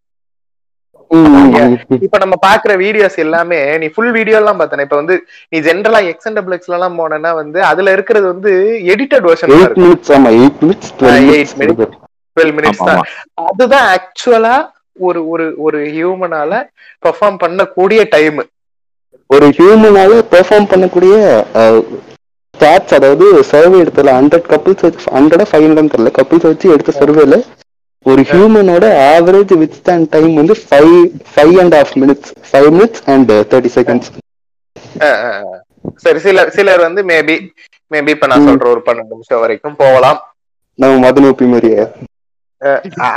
[2.04, 5.16] இப்ப நம்ம பாக்குற வீடியோஸ் எல்லாமே நீ ஃபுல் வீடியோ எல்லாம் பார்த்தன இப்ப வந்து
[5.52, 8.52] நீ ஜென்ரலா எக்ஸ் அண்ட் டபுள் எல்லாம் போனேன்னா வந்து அதுல இருக்கிறது வந்து
[8.92, 9.52] எடிட்டட் வெர்ஷன்.
[12.36, 13.02] டுவெல் மினிட்ஸ் தான்.
[13.46, 14.54] அதுதான் ஆக்சுவலா
[15.00, 16.52] ஒரு ஒரு ஒரு ஹியூமனால
[17.02, 18.40] பெர்ஃபார்ம் பண்ணக்கூடிய டைம்
[19.34, 21.14] ஒரு ஹியூமனால பெர்ஃபார்ம் பண்ணக்கூடிய
[22.54, 26.12] ஸ்டாட்ஸ் அதாவது சர்வே எடுத்தல ஹண்ட்ரட் கப்பிள்ஸ் வச்சு ஹண்ட்ரட் ஃபைவ் ஹண்ட்ரட் தெரியல.
[26.18, 27.36] கப்பிள்ஸ் வச்சு எடுத்த சர்வேல
[28.06, 30.94] ஒரு ஹியூமனோட ஆவரேஜ் வித் ஸ்டாண்ட் டைம் வந்து five
[31.34, 34.10] five and half minutes five minutes and thirty seconds
[36.04, 37.36] சரி சிலர் சிலர் வந்து மேபி
[37.90, 40.18] மேபி இப்ப நான் சொல்ற ஒரு பன்னெண்டு நிமிஷம் வரைக்கும் போகலாம்.
[40.78, 41.82] நம்ம மதநோப்பி மாதிரியே.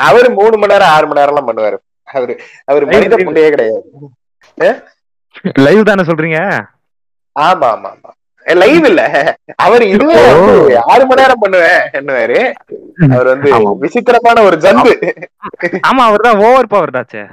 [0.08, 1.78] அவரு மூணு மணி நேரம் ஆறு மணி நேரம் எல்லாம் பண்ணுவாரு.
[2.18, 2.34] அவரு
[2.72, 3.82] அவரு மனித புண்டையே கிடையாது.
[5.60, 6.40] லைவ் தானே சொல்றீங்க?
[7.36, 8.12] ஆமா ஆமா ஆமா.
[8.46, 9.02] லைவ் இல்ல.
[9.66, 10.18] அவர் இதுவே
[10.86, 12.40] ஆறு மணி நேரம் பண்ணுவேன் என்னவாரு?
[13.10, 13.52] அவர் வந்து.
[13.84, 14.94] விசித்திரமான ஒரு ஜந்து
[15.90, 17.24] ஆமா அவர் தான் ஓவர் பவர் தாச்சே.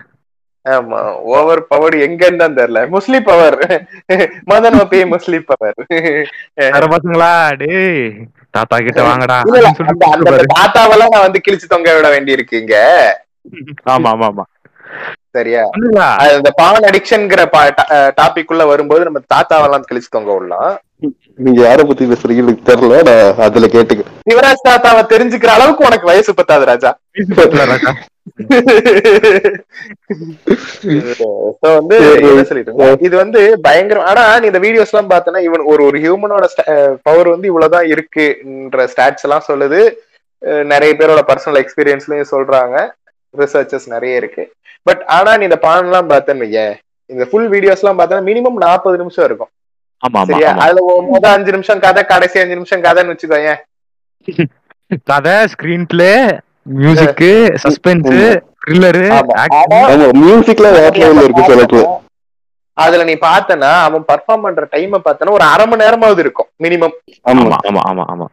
[0.67, 0.99] ஆமா
[1.33, 2.81] ஓவர் பவர் எங்கன்னு தான் தெரியல.
[2.91, 3.57] முஸ்லிம் பவர்
[4.51, 5.79] மதன் பே முஸ்லிம் பவர்
[6.67, 8.03] வேற பசங்களா டேய்
[8.55, 9.39] தாத்தா கிட்ட வாங்கடா
[10.13, 12.77] அந்த தாத்தாவெல்லாம் நான் வந்து கிழிச்சு தொங்க விட வேண்டி இங்க.
[13.93, 14.45] ஆமா ஆமா ஆமா.
[15.37, 15.63] சரியா?
[16.39, 17.43] இந்த பான் அடிக்ஷன்ங்கிற
[18.21, 20.73] டாபிக் உள்ள வரும்போது நம்ம தாத்தாவெல்லாம் கிழிச்சு தொங்க விடலாம்
[21.45, 26.65] நீங்க யார பத்தி பேசுறீங்க தெரியல நான் அதுல கேட்டுக்கிறேன் சிவராஜ் தாத்தாவை தெரிஞ்சுக்கிற அளவுக்கு உனக்கு வயசு பத்தாது
[26.71, 26.91] ராஜா.
[31.79, 31.97] வந்து?
[33.07, 36.47] இது வந்து பயங்கரம் ஆனா நீ இந்த வீடியோஸ் எல்லாம் பார்த்தனா இவன் ஒரு ஒரு ஹியூமனோட
[37.09, 39.81] பவர் வந்து இவ்வளவுதான் இருக்குன்ற ஸ்டாட்ஸ் எல்லாம் சொல்லுது.
[40.73, 42.77] நிறைய பேரோட பர்சனல் எக்ஸ்பீரியன்ஸ்லயும் சொல்றாங்க.
[43.35, 44.43] ரிசர்ச்சஸ் நிறைய இருக்கு.
[44.87, 46.75] பட் ஆனா நீ இந்த பான் எல்லாம் பார்த்தேன்னு வையேன்,
[47.11, 49.53] இந்த ஃபுல் வீடியோஸ் எல்லாம் பார்த்தா மினிமம் நாற்பது நிமிஷம் இருக்கும்.
[50.03, 50.53] ஆமா ஆமா சரியா?
[50.65, 53.61] அதுல முத அஞ்சு நிமிஷம் கதை கடைசி அஞ்சு நிமிஷம் கதைன்னு வச்சுக்கோயேன்.
[55.11, 56.13] கதை screen play
[56.81, 57.23] music
[57.63, 58.11] suspense
[58.63, 59.05] thriller
[60.23, 61.81] மியூசிக்ல இருக்கு
[62.77, 67.43] அதுல நீ பார்த்தனா அவன் பர்ஃபார்ம் பண்ற டைம் பார்த்தனா ஒரு அரை மணி நேரமாவது இருக்கும் மினிமம் ஆமா
[67.43, 68.05] ஆமா ஆமா ஆமா.
[68.13, 68.27] ஆமா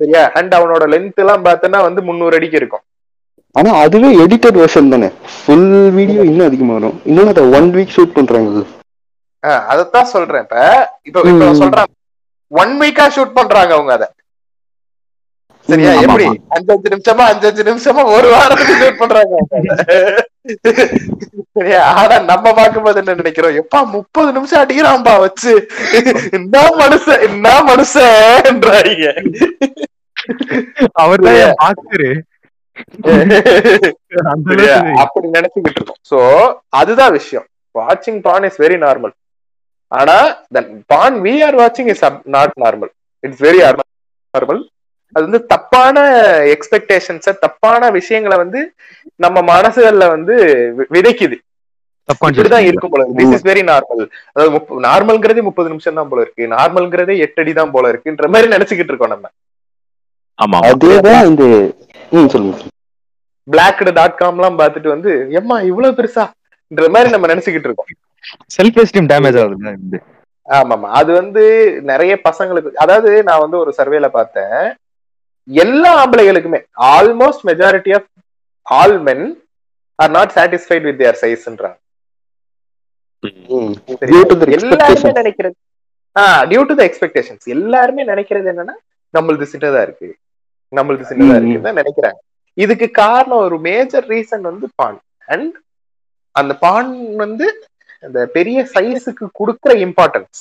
[0.00, 0.22] சரியா?
[0.38, 2.84] அண்ட் அவனோட லென்த் எல்லாம் பார்த்தனா வந்து முந்நூறு அடிக்கு இருக்கும்.
[3.56, 5.08] ஆனா அதுவே எடிட்டட் வெர்ஷன் தானே.
[5.38, 6.96] ஃபுல் வீடியோ இன்னும் அதிகமா வரும்.
[7.08, 8.62] இன்னொன்னு அதை ஒன் வீக் ஷூட் பண்றாங்க.
[9.72, 10.44] அதத்தான் சொல்றேன்.
[11.08, 11.52] இப்ப இப்ப.
[11.62, 11.90] சொல்றேன்.
[12.52, 14.04] ஒன் வீக்கா ஷூட் பண்றாங்க அவங்க அத.
[15.68, 15.90] சரியா?
[16.04, 16.24] எப்படி.
[16.56, 19.34] அஞ்சஞ்சு நிமிஷமா அஞ்சஞ்சு நிமிஷமா ஒரு வாரத்துக்கு ஷூட் பண்றாங்க.
[21.56, 21.80] சரியா?
[22.00, 23.56] ஆனா நம்ம பார்க்கும்போது என்ன நினைக்கிறோம்?
[23.62, 25.52] எப்பா முப்பது நிமிஷம் அடிக்கிறான்பா வச்சு.
[26.38, 29.06] என்ன மனுஷன் என்ன மனுஷன்ன்றாங்க
[31.04, 31.56] அவர் தான்
[35.04, 36.00] அப்படி நினைச்சுக்கிட்டு இருக்கோம்.
[36.10, 36.18] சோ
[36.80, 37.46] அதுதான் விஷயம்.
[37.74, 39.14] வாட்சிங் பான் இஸ் வெரி நார்மல்
[39.92, 40.16] ஆனா
[40.92, 42.04] பான் வி ஆர் வாட்சிங் is
[42.36, 42.92] not normal
[43.24, 43.60] it's very
[44.34, 44.60] normal
[45.16, 45.96] அது வந்து தப்பான
[46.54, 48.60] எக்ஸ்பெக்டேஷன்ஸ தப்பான விஷயங்களை வந்து
[49.24, 50.34] நம்ம மனசுகள்ல வந்து
[50.96, 51.36] விதைக்குது.
[52.08, 56.44] இப்படிதான் இருக்கும் போல திஸ் இஸ் வெரி நார்மல் அதாவது நார்மல்ங்கிறதே முப்பது நிமிஷம் தான் போல இருக்கு.
[56.54, 59.26] நார்மல்ங்கிறதே எட்டு அடி தான் போல இருக்குன்ற மாதிரி நினைச்சுக்கிட்டு இருக்கோம் நம்ம.
[60.38, 61.44] ஆமா அதேதான் இந்த
[62.12, 62.56] ம் சொல்லுங்க.
[63.48, 67.90] பிளாக்டு டாட் காம் எல்லாம் பார்த்துட்டு வந்து எம்மா இவ்வளவு பெருசான்ற மாதிரி நம்ம நினைச்சுக்கிட்டு இருக்கோம்.
[68.56, 69.98] செல்ஃப் எஸ்டீம் டேமேஜ் ஆகுதுல்ல இது.
[70.48, 71.42] ஆமாமா அது வந்து
[71.90, 74.56] நிறைய பசங்களுக்கு அதாவது நான் வந்து ஒரு சர்வேல பார்த்தேன்.
[75.48, 76.60] எல்லா ஆம்பளைகளுக்குமே
[76.92, 78.08] almost majority of
[78.66, 79.24] all men
[79.98, 81.78] are not satisfied with their சைஸ்ன்றாங்க
[83.54, 83.72] ம்.
[84.00, 84.12] சரியா?
[84.12, 85.10] Due to the எல்லாருமே.
[85.18, 85.56] நினைக்கிறது
[86.16, 88.74] ah due to the expectations எல்லாருமே நினைக்கிறது என்னன்னா
[89.14, 90.08] நம்மளது சின்னதா இருக்கு.
[90.72, 91.38] நம்மளது சின்னதா ம்.
[91.42, 92.20] இருக்குன்னு நினைக்கிறாங்க
[92.56, 95.54] இதுக்கு காரணம் ஒரு மேஜர் ரீசன் வந்து பான் அண்ட்
[96.34, 96.90] அந்த பான்
[97.22, 97.46] வந்து
[98.04, 100.40] அந்த பெரிய சைஸுக்கு கொடுக்கிற இம்பார்ட்டன்ஸ்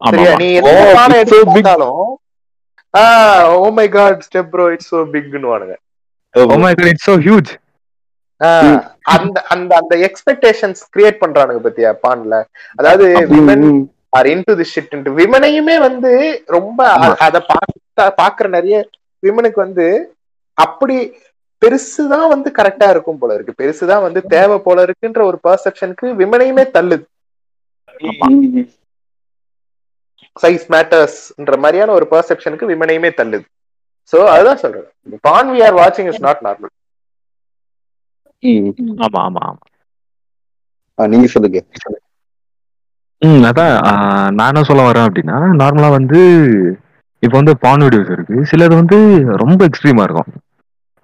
[0.00, 0.32] சரியா?
[0.40, 1.54] நீ எந்த பானை it's எடுத்து so big.
[1.58, 2.02] பார்த்தாலும்
[2.94, 5.76] ah O my god step bro it's so பிக்னு வானுங்க
[6.60, 7.50] my god it's so huge.
[8.40, 8.76] ஆஹ்
[9.14, 12.34] அந்த அந்த அந்த எக்ஸ்பெக்டேஷன்ஸ் கிரியேட் பண்றானுங்க பத்தியா பான்ல
[12.78, 13.66] அதாவது women
[14.12, 16.12] are into the shit into விமனையுமே வந்து
[16.56, 16.78] ரொம்ப
[17.26, 18.76] அத பார்த்தா பாக்குற நிறைய
[19.22, 19.86] விமனுக்கு வந்து
[20.58, 20.96] அப்படி
[21.62, 23.52] பெருசுதான் வந்து கரெக்டா இருக்கும் போல இருக்கு.
[23.60, 27.04] பெருசுதான் வந்து தேவை போல இருக்குன்ற ஒரு பெர்செப்ஷனுக்கு விமனையுமே தள்ளுது.
[30.36, 33.46] சைஸ் மேட்டர்ஸ்ன்ற மாதிரியான ஒரு பெர்செப்ஷனுக்கு விமனையுமே தள்ளுது.
[34.12, 34.86] சோ அதுதான் சொல்றேன்.
[35.26, 36.72] பான் வி ஆர் வாட்சிங் இஸ் நாட் நார்மல்.
[39.06, 39.64] ஆமா ஆமா ஆமா.
[40.98, 41.60] நீங்க சொல்லுங்க.
[43.22, 43.72] ம் அதான்
[44.36, 46.20] நான் என்ன சொல்ல வரேன் அப்படின்னா நார்மலா வந்து
[47.22, 48.36] இப்போ வந்து பான் வீடியோஸ் இருக்கு.
[48.50, 48.96] சிலது வந்து
[49.42, 50.28] ரொம்ப எக்ஸ்ட்ரீமா இருக்கும்.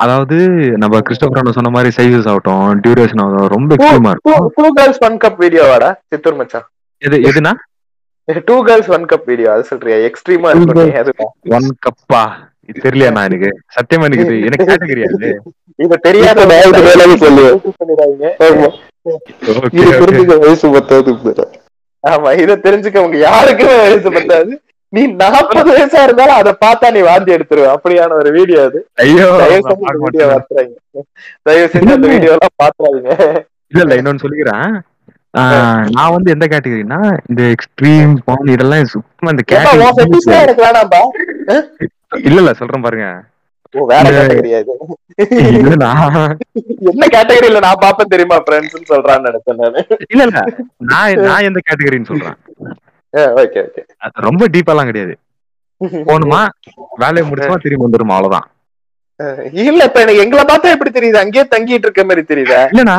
[0.01, 0.37] அதாவது
[0.83, 4.47] நம்ம கிறிஸ்டோபர் சொன்ன மாதிரி சைஸஸ் ஆகட்டும் டியூரேஷன் ஆகட்டும் ரொம்ப எக்ஸ்ட்ரீமா இருக்கும்.
[4.59, 6.67] டூ கேர்ள்ஸ் ஒன் கப் வீடியோவாடா சித்தூர் மச்சான்.
[7.03, 7.53] எது எதுனா?
[8.51, 9.97] Two girls one cup video அது சொல்றியா?
[10.09, 12.23] எக்ஸ்ட்ரீமா Two இருக்கும் அதுதான் ஒன் கப்பா
[12.71, 13.51] இது தெரியலையா நான் எனக்கு?
[13.77, 15.31] சத்தியமா எனக்கு இது எனக்கு கேட்டகரி அது
[15.85, 17.61] இது தெரியாத இப்ப நான் இது வேலைக்கு சொல்லுவேன்.
[17.81, 18.29] பண்ணிடாதீங்க.
[18.49, 18.71] ஆமா.
[19.07, 19.99] Okay, இது okay.
[20.03, 21.13] புரிஞ்சுக்க வயசு பத்தாவது
[22.05, 24.53] ஆமா இத தெரிஞ்சுக்க உங்க யாருக்குமே வயசு பத்தாது.
[24.93, 27.69] நீ நாற்பது வயசா இருந்தாலும் அதை பார்த்தா நீ வாந்தி எடுத்துருவ.
[27.77, 28.81] அப்படியான ஒரு வீடியோ அது.
[29.03, 29.27] ஐயோ
[30.03, 30.27] வீடியோ.
[30.33, 30.75] வச்சுறாங்க
[31.47, 33.13] தயவு செஞ்சு அந்த வீடியோ எல்லாம் பாத்துறாதீங்க
[33.73, 34.69] இல்ல இல்ல இன்னொன்னு சொல்லிக்கிறேன்.
[35.95, 36.99] நான் வந்து எந்த கேட்டகரினா
[37.31, 39.83] இந்த எக்ஸ்ட்ரீம் பான் இதெல்லாம் சுத்தமா இந்த கேட்டகரி
[40.43, 41.01] எனக்கு வேணாம்பா.
[42.25, 43.09] இல்ல இல்ல சொல்றேன் பாருங்க.
[43.91, 44.75] வேற கேட்டகரியா இது?
[46.93, 49.81] என்ன கேட்டகரியில நான் பாப்பேன் தெரியுமா ஃப்ரெண்ட்ஸ் சொல்றான்னு நினைச்சேன் நானு.
[50.13, 50.41] இல்ல இல்ல.
[50.93, 52.37] நான் நான் எந்த கேட்டகரின்னு சொல்றேன்.
[53.43, 53.83] ஓகே ஓகே
[54.29, 55.15] ரொம்ப டீப்பாலாம் கிடையாது.
[56.11, 56.41] போகணுமா
[57.03, 58.47] வேலையை முடிச்சுமா திரும்பி வந்துருமா அவ்வளவுதான்.
[59.65, 61.19] இல்ல இப்ப எனக்கு எங்களை பார்த்தா எப்படி தெரியுது?
[61.25, 62.61] அங்கேயே தங்கிட்டு இருக்க மாதிரி தெரியுதா?
[62.73, 62.97] இல்லனா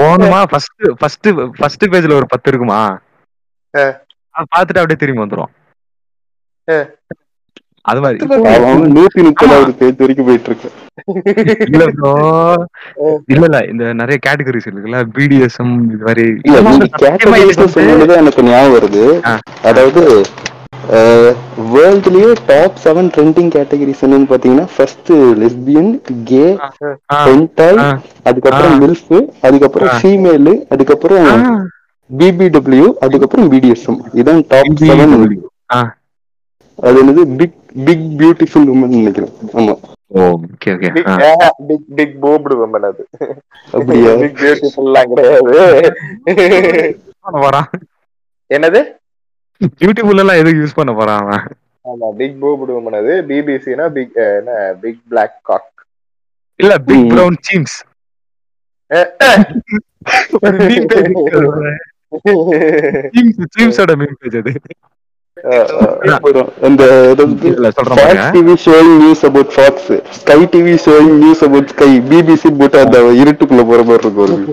[0.00, 2.78] போகணுமா ஃபர்ஸ்ட் ஃபர்ஸ்ட் ஃபர்ஸ்ட் பேஜ்ல ஒரு பத்து இருக்குமா?
[4.54, 5.52] பார்த்துட்டு அப்படியே திரும்பி வந்துரும்.
[7.84, 8.18] அது மாதிரி.
[8.96, 10.70] நூத்தி முப்பதாவது பேஜ் வரைக்கும் போயிட்டு இருக்கு
[11.72, 12.12] இல்ல bro.
[13.32, 16.26] இல்ல இல்ல இந்த நிறைய கேட்டகரிஸ் இருக்குல்ல பிடிஎஸ்எம் இது மாதிரி.
[18.20, 19.04] எனக்கு ஞாபகம் வருது.
[19.70, 20.02] அதாவது
[21.72, 25.10] வேர்ல்ட்லயே டாப் செவன் ட்ரெண்டிங் கேட்டகரிஸ் என்னன்னு பாத்தீங்கன்னா ஃபர்ஸ்ட்
[25.42, 25.90] லெஸ்பியன்
[26.30, 26.42] கே
[27.26, 27.80] பென்டாய்
[28.28, 28.74] அதுக்கப்புறம்.
[28.82, 29.12] மில்ஃப்
[29.46, 29.92] அதுக்கப்புறம்.
[29.98, 31.28] ஃபீமேல் அதுக்கப்புறம்
[32.10, 35.14] பிபிடபிள்யூ அதுக்கப்புறம் பிடிஎஸ்எம் இதான் டாப் செவன்.
[36.78, 37.22] அது என்னது?
[37.36, 39.32] பிக் பிக் பியூட்டிஃபுல் உமன் நினைக்கிறேன்.
[39.52, 39.74] ஆமா.
[41.68, 43.02] பிக் பிக் போப்டு வம்பன் அது.
[43.72, 44.12] அப்படியா?
[44.22, 45.54] பிக் பியூட்டிஃபுல்லாம் கிடையாது.
[48.50, 48.80] என்னது?
[49.80, 51.44] பியூட்டிஃபுல் எல்லாம் எதுக்கு யூஸ் பண்ண போறான் அவன்?
[51.84, 53.14] ஆமா பிக் போப்டு வம்பன் அது.
[53.28, 54.50] பிபிசினா பிக் என்ன?
[54.82, 55.70] பிக் பிளாக் காக்
[56.60, 57.08] இல்ல பிக்.
[57.12, 57.76] பிரவுன் சீம்ஸ்
[60.38, 61.12] ஒரு மீம் பேஜ்
[63.54, 64.52] ஜீம்ஸோட மீம் பேஜ் அது.
[68.00, 72.98] Fox TV showing news about Fox Sky TV showing news about Sky BBC போட்டு அந்த
[73.22, 74.52] இருட்டுக்குள்ள போற மாதிரி இருக்கும்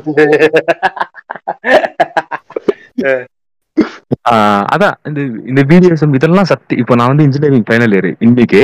[4.72, 8.62] அதான் இந்த இந்த பிடிஎஸ்எம் இதெல்லாம் சத்தி இப்போ நான் வந்து இன்ஜினியரிங் ஃபைனல் இயர் இன்னைக்கு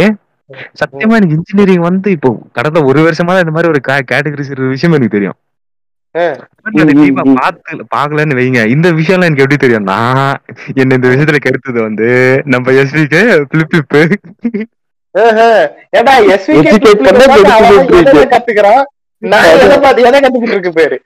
[0.81, 5.37] சத்தியமா எனக்கு இன்ஜினியரிங் வந்து இப்போ கடந்த ஒரு வருஷமா இந்த மாதிரி ஒரு கேட்டகரிஸ் விஷயம் எனக்கு தெரியும்.
[7.95, 8.61] பார்க்கலன்னு வைங்க.
[8.75, 9.89] இந்த விஷயம்லாம் எனக்கு எப்படி தெரியும்?
[9.91, 10.37] நான்
[10.81, 12.09] என்ன இந்த விஷயத்துல கெடுத்தது வந்து
[12.53, 13.75] நம்ம எஸ்விக்கு பிளிப்
[15.99, 16.13] ஏடா
[17.89, 18.23] போயிட்டு.
[18.33, 18.83] கத்துக்கிறான்?
[19.23, 19.49] நான்
[20.05, 20.97] எதை கத்துக்கிட்டு இருக்கு பேரு?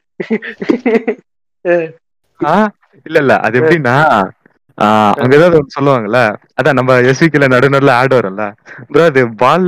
[3.08, 3.34] இல்ல இல்ல.
[3.45, 3.95] அது எப்படின்னா
[5.21, 6.19] அங்க ஏதாவது ஒண்ணு சொல்லுவாங்கல்ல?
[6.60, 8.45] அதான் நம்ம எஸ்விக்கில நடுநடுல ஆட் வரும்ல?
[8.91, 9.67] ப்ரோ அது பால்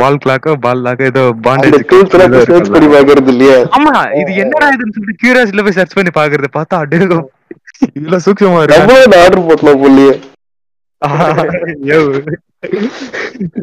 [0.00, 3.58] பால் கிளாக்கோ பால் லாக்கோ ஏதோ சர்ச் பண்ணி பாண்டேஜ் பாக்குறது இல்லையா?
[3.78, 6.50] ஆமா இது என்னடா இதுன்னு சொல்லிட்டு கியூரியாசிட்டில போய் சர்ச் பண்ணி பாக்குறது.
[6.58, 7.08] பார்த்தா அப்படியே
[7.98, 8.98] இதுல சூக்ஷமா இருக்கு?
[9.22, 10.14] ஆர்டர் போட்டலாம் போலியே.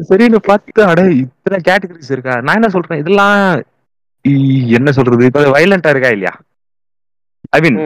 [0.08, 2.34] சரின்னு பார்த்து அட இத்தனை கேட்டகரிஸ் இருக்கா?
[2.46, 3.00] நான் என்ன சொல்றேன்?
[3.02, 3.38] இதெல்லாம்
[4.78, 5.28] என்ன சொல்றது?
[5.30, 6.32] இப்ப வயலண்டா இருக்கா இல்லையா?
[7.52, 7.78] ஐ மீன்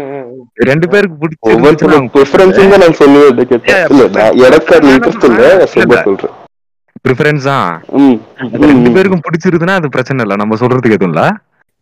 [0.69, 3.55] ரெண்டு பேருக்கு ஒவ்வொருத்தரோட ப்ரிஃபரன்ஸ் பிடிச்சிருந்துச்சுன்னா தான் நான் சொல்லுவேன் எனக்கு
[4.89, 6.35] இன்ட்ரெஸ்ட் இல்ல சொல்றேன்?
[7.05, 7.71] ப்ரிஃபரன்ஸ் தான்
[8.45, 11.23] அது ரெண்டு பேருக்கும் பிடிச்சிருக்குன்னா அது பிரச்சனை இல்ல நம்ம சொல்றதுக்கு எதுவும் இல்ல.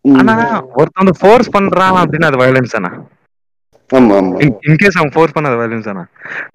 [0.04, 0.34] ஆனா
[0.78, 2.90] ஒருத்தன் வந்து ஃபோர்ஸ் பண்றான் அப்படின்னா அது வயலன்ஸ் தானே?
[3.90, 4.16] ஆமா
[4.66, 6.02] இன்கேஸ் அவன் ஃபோர்ஸ் பண்ண அது வயலன்ஸ் தானே?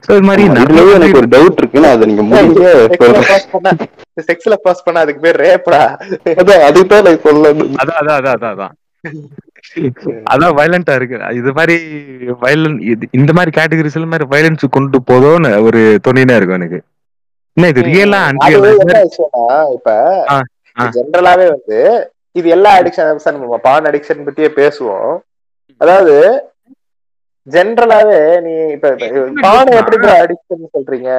[0.06, 2.64] சோ இது மாதிரி நிறைய எனக்கு ஒரு டவுட் இருக்கு நான் அதை நீங்க முடிஞ்ச
[4.30, 5.82] செக்ஸ்ல பாஸ் பண்ணா அதுக்கு பேர் ரேப்டா
[6.36, 7.76] அதான் அதுக்கு தான் நான் சொல்லணும்.
[7.82, 8.74] அதான் அதான் அதான் அதான்.
[10.32, 11.18] அதான் வயலண்டா இருக்கு.
[11.40, 11.76] இது மாதிரி
[12.42, 12.78] வயலன்
[13.20, 16.80] இந்த மாதிரி கேட்டகரிஸ் எல்லாம் மாதிரி வயலன்ஸ் கொண்டு போதோன்னு ஒரு துணினா இருக்கும் எனக்கு.
[17.58, 18.22] என்ன இது ரியலா
[19.78, 19.92] இப்ப.
[20.96, 21.78] ஜென்ரலாவே வந்து
[22.36, 25.14] இது எல்லா அடிக்ஷன் நம்ம பான் அடிக்ஷன் பத்தியே பேசுவோம்.
[25.82, 26.16] அதாவது
[27.48, 28.88] ஜென்ரலாவே நீ இப்ப
[29.44, 31.10] பானை எப்படி அடிக்ஷன் சொல்றீங்க.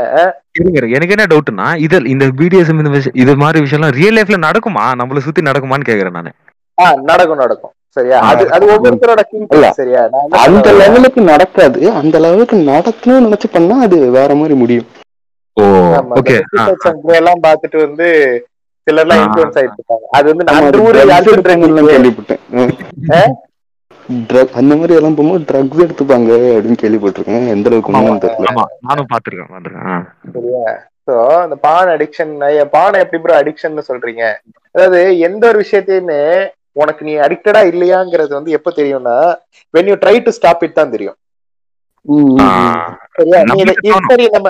[0.97, 2.83] எனக்கு என்ன டவுட்னா இது இந்த விஷயம்
[3.23, 4.85] இது மாதிரி விஷயம்லாம் ரியல் லைஃப்ல நடக்குமா?
[5.01, 6.33] நம்மள சுத்தி நடக்குமான்னு கேக்குறேன் நானு.
[6.79, 7.75] ஆ நடக்கும் நடக்கும்.
[7.89, 8.19] சரியா?
[8.19, 9.21] அது அது ஒவ்வொருத்தரோட
[9.71, 10.09] சரியா?
[10.31, 10.73] அந்த?
[10.73, 11.91] லெவலுக்கு நடக்காது.
[11.91, 14.87] அந்த லெவலுக்கு நடக்கணும்னு நினைச்சு பண்ணா அது வேற மாதிரி முடியும்.
[17.13, 18.07] எல்லாம் பார்த்துட்டு வந்து
[18.91, 19.23] சிலர்லாம்.
[19.23, 20.09] இன்ஃபுளுன்ஸ் ஆயிட்டு இருக்காங்க.
[20.11, 20.45] அது வந்து
[21.07, 23.33] யாருக்கு எடுப்பாங்கன்னு கேள்விப்பட்டேன்.
[24.29, 27.49] Drug- அந்த மாதிரி எல்லாம் போகும்போது ட்ரக்ஸ் எடுத்துப்பாங்க அப்படின்னு கேள்விப்பட்டிருக்கேன்.
[27.49, 28.63] எந்த அளவுக்கு உண்மைன்னு தெரியல.
[28.81, 30.07] நானும் பாத்துருக்கேன்.
[30.33, 30.89] சரியா?
[31.11, 34.33] சோ அந்த பான் அடிக்ஷன் பானை எப்படி ப்ரோ அடிக்ஷன் சொல்றீங்க?
[34.71, 39.17] அதாவது எந்த ஒரு விஷயத்தையுமே உனக்கு நீ அடிக்டடா இல்லையாங்கிறது வந்து எப்ப தெரியும்னா
[39.75, 41.19] when you try to stop it தான் தெரியும்.
[43.19, 43.41] சரியா.
[44.11, 44.49] சரி நம்ம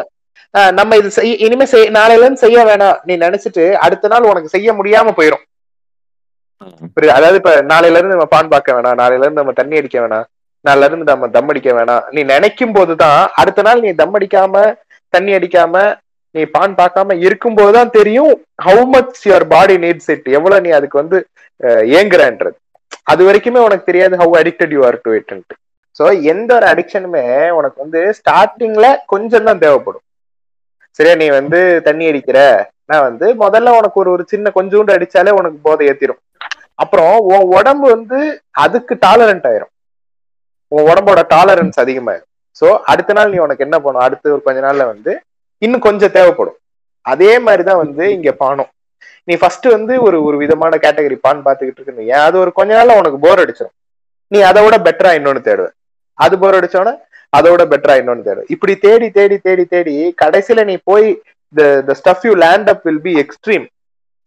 [0.77, 2.99] நம்ம இது செய் இனிமே செய் நாளையில இருந்து செய்ய வேணாம்.
[3.09, 5.45] நீ நினைச்சிட்டு அடுத்த நாள் உனக்கு செய்ய முடியாம போயிடும்
[6.95, 7.15] புரியுது?
[7.17, 10.27] அதாவது இப்ப நாளையில இருந்து நம்ம பான் பார்க்க வேணாம் நாளையில இருந்து நம்ம தண்ணி அடிக்க வேணாம்
[10.65, 12.05] நாளையில இருந்து நம்ம தம் அடிக்க வேணாம்.
[12.15, 14.63] நீ நினைக்கும் போதுதான் அடுத்த நாள் நீ தம் அடிக்காம
[15.13, 15.75] தண்ணி அடிக்காம
[16.35, 18.33] நீ பான் பார்க்காம இருக்கும்போது தான் தெரியும்
[18.65, 21.19] how much your body needs it எவ்வளவு நீ அதுக்கு வந்து
[21.99, 22.59] ஏங்குறன்றது
[23.13, 25.57] அது வரைக்குமே உனக்கு தெரியாது how addicted you are to இட்ன்ட்டு
[25.99, 27.23] so எந்த ஒரு அடிக்ஷனுமே
[27.59, 30.05] உனக்கு வந்து ஸ்டார்டிங்ல கொஞ்சம் தான் தேவைப்படும்.
[30.99, 32.39] சரியா நீ வந்து தண்ணி அடிக்கிற
[32.91, 36.21] நான் வந்து முதல்ல உனக்கு ஒரு ஒரு சின்ன கொஞ்சோண்டு அடிச்சாலே உனக்கு போதை ஏத்திரும்.
[36.83, 38.19] அப்புறம் உன் உடம்பு வந்து
[38.65, 39.73] அதுக்கு டாலரண்ட் ஆயிரும்.
[40.73, 42.31] உன் உடம்போட டாலரன்ஸ் அதிகமாயிரும்.
[42.61, 44.05] சோ அடுத்த நாள் நீ உனக்கு என்ன பண்ணும்?
[44.07, 45.13] அடுத்து ஒரு கொஞ்ச நாள்ல வந்து
[45.63, 46.59] இன்னும் கொஞ்சம் தேவைப்படும்.
[47.07, 48.71] அதே மாதிரிதான் வந்து இங்க பானம்.
[49.29, 52.15] நீ ஃபர்ஸ்ட் வந்து ஒரு ஒரு விதமான கேட்டகரி பான் பாத்துக்கிட்டு இருக்கு.
[52.15, 53.75] அது ஒரு கொஞ்ச நாள்ல உனக்கு போர் அடிச்சிடும்
[54.33, 55.69] நீ அதை விட பெட்டரா இன்னொன்னு தேடுவ.
[56.19, 56.95] அது போர் அடிச்சோன்னா
[57.33, 58.45] அதோட பெட்டரா இன்னொன்னு தேடுவ.
[58.49, 61.23] இப்படி தேடி தேடி தேடி தேடி கடைசியில நீ போய்
[61.55, 63.65] the the stuff you land up will be extreme.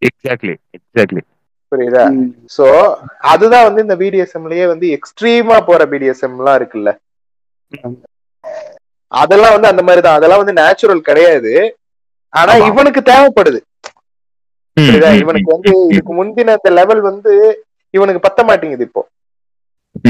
[0.01, 1.21] Exactly exactly
[1.71, 2.05] புரியுதா.
[2.57, 2.65] சோ
[3.17, 6.91] அதுதான் வந்து இந்த பிடிஎஸ்எம்லயே வந்து எக்ஸ்ட்ரீமா போற பிடிஎஸ்எம் எல்லாம் இருக்குல்ல.
[9.11, 11.53] அதெல்லாம் வந்து அந்த மாதிரி தான் அதெல்லாம் வந்து நேச்சுரல் கிடையாது.
[12.33, 12.53] ஆனா.
[12.69, 13.59] இவனுக்கு தேவைப்படுது.
[14.77, 15.09] புரியுதா?
[15.21, 17.31] இவனுக்கு வந்து இதுக்கு முந்தின அந்த லெவல் வந்து
[17.93, 19.01] இவனுக்கு பத்த மாட்டேங்குது இப்போ.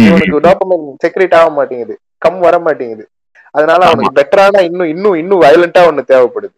[0.04, 1.94] இவனுக்கு டோபமைன் செக்ரேட் ஆக மாட்டேங்குது.
[2.22, 3.04] கம் வர மாட்டேங்குது.
[3.56, 6.56] அதனால அவனுக்கு பெட்டரான இன்னும் இன்னும் இன்னும் வயலண்டா ஒண்ணு தேவைப்படுது.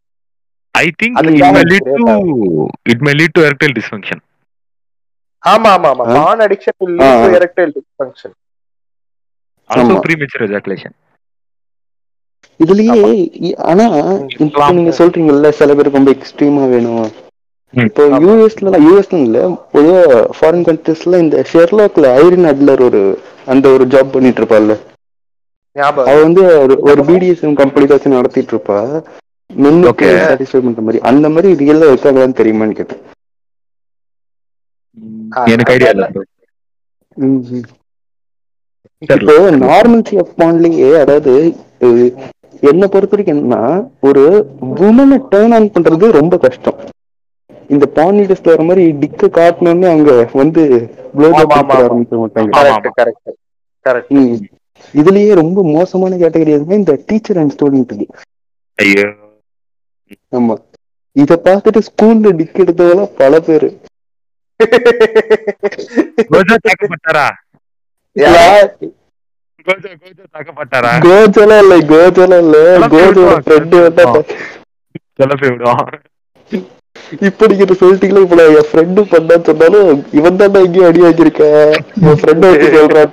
[0.76, 2.06] I think it may lead to
[2.92, 4.22] it may lead to erectile dysfunction
[5.43, 6.04] ஆமா ஆமா ஆமா.
[6.16, 6.88] Porn addiction ah.
[6.91, 8.32] lead to erectile dysfunction.
[9.70, 10.01] Also ஆமா.
[10.06, 10.95] ப்ரீமெச்சூர் எஜாகுலேஷன்
[12.60, 12.97] இதுலயே
[13.66, 13.86] ஆனா
[14.38, 17.06] இப்போ நீங்க சொல்றீங்கல்ல சில பேருக்கு ரொம்ப எக்ஸ்ட்ரீமா வேணும்.
[17.74, 19.38] இப்போ யூஎஸ்ல யூஎஸ்ல இல்ல
[19.74, 20.01] பொதுவா
[20.38, 23.01] ஃபாரின் கண்ட்ரீஸ்ல இந்த ஷெர்லாக்ல ஐரின் அட்லர் ஒரு
[23.53, 24.76] அந்த ஒரு ஜாப் பண்ணிட்டு இருப்பாள்ல
[26.01, 26.41] அவ வந்து
[26.89, 28.80] ஒரு பிடிஎஸ்எம் கம்பெனி வச்சு நடத்திட்டு இருப்பா
[29.49, 30.07] மென்னுக்கு.
[30.21, 30.99] சாட்டிஸ்ஃபை பண்ற மாதிரி.
[31.09, 33.01] அந்த மாதிரி ரியலா இருக்காங்களான்னு தெரியுமான்னு கேட்டேன்.
[35.53, 36.05] எனக்கு ஐடியா இல்ல.
[39.01, 41.34] இப்போ நார்மல்சி ஆஃப் பாண்ட்லயே அதாவது
[42.63, 43.61] என்னை பொறுத்த வரைக்கும் என்னன்னா
[44.09, 44.24] ஒரு
[44.88, 46.78] உமனை டேர்ன் ஆன் பண்றது ரொம்ப கஷ்டம்.
[47.70, 50.64] இந்த பாண்டிடஸ்ல வர மாதிரி டிக்க காட்டணும்னு அங்க வந்து
[51.43, 51.57] ஆமா.
[51.78, 53.32] ஆரம்பிக்க மாட்டாங்க கரெக்ட் கரெக்ட்
[53.86, 54.36] கரெக்ட் ம்.
[54.93, 57.93] இதுலயே ரொம்ப மோசமான கேட்டகரி எதுனா இந்த டீச்சர் அண்ட் ஸ்டூடெண்ட்
[60.34, 60.55] ஆமா.
[61.16, 63.70] இத பார்த்துட்டு ஸ்கூல்ல டிக் எடுத்தவங்க பல பேரு.
[71.03, 72.57] கோஜெல்லாம் இல்ல கோஜெல்லாம் இல்ல.
[72.93, 74.05] கோஜோட ஃப்ரெண்டு வந்தா
[75.20, 75.86] கிளப்பி விடுவான்.
[77.28, 79.89] இப்ப நீங்க சொல்லிட்டீங்களா இப்ப நான் என் ஃப்ரெண்டு பண்ணான்னு சொன்னாலும்
[80.20, 81.72] இவன் தான் எங்கேயும் அடி வாங்கியிருக்கேன்
[82.04, 83.10] என் ஃப்ரெண்ட் வச்சு சொல்றான்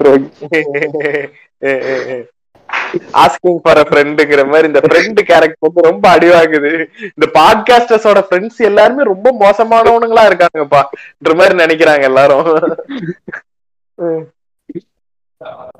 [3.20, 6.70] ஆஸ்கிங் ஃபார் அ ஃப்ரெண்டுங்கிற மாதிரி இந்த ஃப்ரெண்ட் கேரக்டர் வந்து ரொம்ப அடிவாகுது
[7.08, 12.46] இந்த பாட்காஸ்டர்ஸோட ஃப்ரெண்ட்ஸ் எல்லாருமே ரொம்ப மோசமானவனுங்களா இருக்காங்கப்பான்ற மாதிரி நினைக்கிறாங்க எல்லாரும்.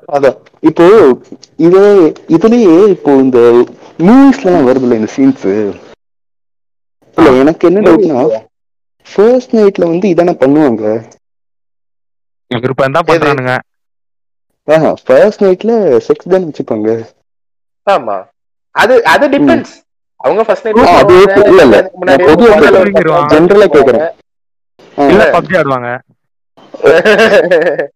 [0.09, 0.37] அதான்.
[0.63, 0.85] இப்போ
[1.59, 1.81] இது
[2.35, 3.39] இதுலயே இப்போ இந்த
[3.99, 5.45] மூவிஸ்ல எல்லாம் வருதுல்ல இந்த சீன்ஸ்
[7.21, 8.21] இல்ல எனக்கு என்ன டவுட்னா
[9.07, 10.83] ஃபர்ஸ்ட் நைட்ல வந்து இதானே பண்ணுவாங்க
[12.51, 13.51] விருப்பம் தான் பண்றானுங்க.
[14.67, 15.73] ஆஹா ஃபர்ஸ்ட் நைட்ல
[16.07, 16.89] செக்ஸ் தானே வச்சுப்பாங்க.
[17.87, 18.17] ஆமா.
[18.75, 19.73] அது அது டிபெண்ட்ஸ்
[20.19, 21.15] அவங்க ஃபர்ஸ்ட் ஆ, அது.
[21.51, 21.77] இல்ல, இல்ல.
[22.07, 23.23] நான் பொதுவா சொல்லிக்கிறோம்.
[23.31, 24.09] ஜென்ரலா கேக்குறேன்.
[24.97, 25.89] இல்ல பப்ஜி ஆடுவாங்க.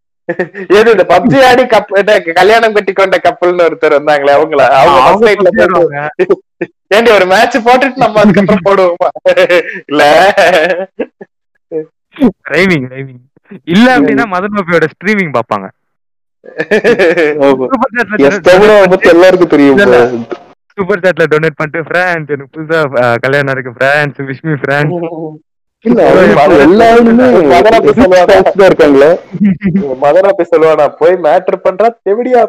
[0.76, 1.92] ஏது இந்த பப்ஜி ஆடி கப்
[2.38, 4.62] கல்யாணம் கட்டி கொண்ட கப்பல்னு ஒருத்தர் வந்தாங்களே அவங்கள?
[4.80, 5.26] அவங்க
[6.92, 9.10] ஏண்டி ஒரு மேட்ச் போட்டுட்டு நம்ம அதுக்கப்புறம் போடுவோமா?
[9.90, 10.04] இல்ல.
[12.52, 13.22] ரைமிங் ரைமிங்
[13.68, 15.68] இல்ல அப்படின்னா மதன் பாப்பியோட ஸ்ட்ரீமிங் பாப்பாங்க
[19.10, 19.80] எல்லாருக்கும் தெரியும்.
[20.78, 22.80] சூப்பர் சாட்ல டொனேட் பண்ணிட்டு ஃப்ரான்ஸ் எனக்கு புதுசா
[23.24, 24.96] கல்யாணம் இருக்கு ஃப்ரான்ஸ் விஷ்மி ஃப்ரான்ஸ்
[25.86, 26.02] இல்ல
[26.60, 27.26] எல்லாருமே
[28.66, 29.10] இருக்காங்களே.
[30.02, 30.86] மதன போய் சொல்லுவானா?
[30.98, 32.42] போய் மேட்டர் பண்றா தெவிடியா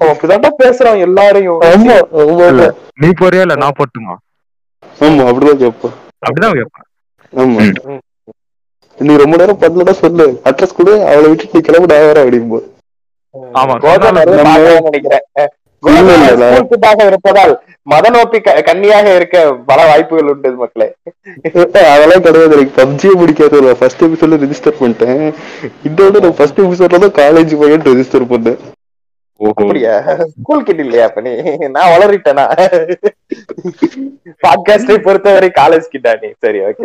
[0.00, 1.60] அவன் அப்படிதான்டா பேசுறான் எல்லாரையும்.
[2.96, 4.14] நீ போறியா இல்ல நான் போட்டுமா?
[4.98, 6.56] ஆமா அப்படிதான் கேட்போம் அப்படிதான்
[7.32, 7.62] ஆமா.
[8.98, 10.26] நீ ரொம்ப நேரம் பண்ணலடா சொல்லு.
[10.44, 12.60] அட்ரஸ் கூட அவளை விட்டுட்டு நீ கிளம்பு
[13.54, 15.24] ஆமா நம்ம- பார்க்கலாம்னு நினைக்கிறேன்.
[17.06, 20.94] இருப்பதால் மதநோப்பி க- கன்னியாக இருக்க பல வாய்ப்புகள் உண்டு மக்களே.
[21.92, 25.32] அதெல்லாம் கிடையாது எனக்கு பப்ஜியே பிடிக்காது நான் ஃபர்ஸ்ட் எபிசோட்ல ரெஜிஸ்டர் பண்ணிட்டேன்.
[25.84, 28.56] இதோட நான் ஃபர்ஸ்ட் எபிசோட்ல தான் காலேஜ் பையன் ரெஜிஸ்டர் பண்ணேன்.
[29.40, 29.54] ஓஹோ.
[29.56, 30.16] அப்படியா?
[30.34, 31.30] ஸ்கூல் கிட்ட இல்லையா அப்ப நீ?
[31.68, 32.72] நான் வளரிட்டேனா?
[34.42, 36.32] பாட்காஸ்டை பொறுத்தவரை காலேஜ் கிட்டா நீ.
[36.38, 36.84] சரி ஓகே.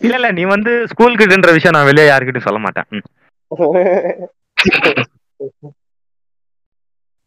[0.00, 2.86] இல்ல இல்ல நீ வந்து ஸ்கூல் கிட்டன்ற விஷயம் நான் வெளியே யாருக்கிட்டும் சொல்ல மாட்டேன்.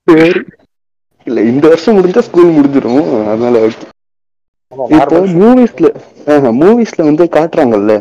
[0.08, 0.42] சரி
[1.28, 3.90] இல்ல இந்த வருஷம் முடிஞ்சா ஸ்கூல் முடிஞ்சிடும் அதனால okay.
[4.96, 5.88] இப்போ மூவிஸ்ல
[6.60, 7.94] மூவிஸ்ல வந்து காட்டுறாங்கல்ல.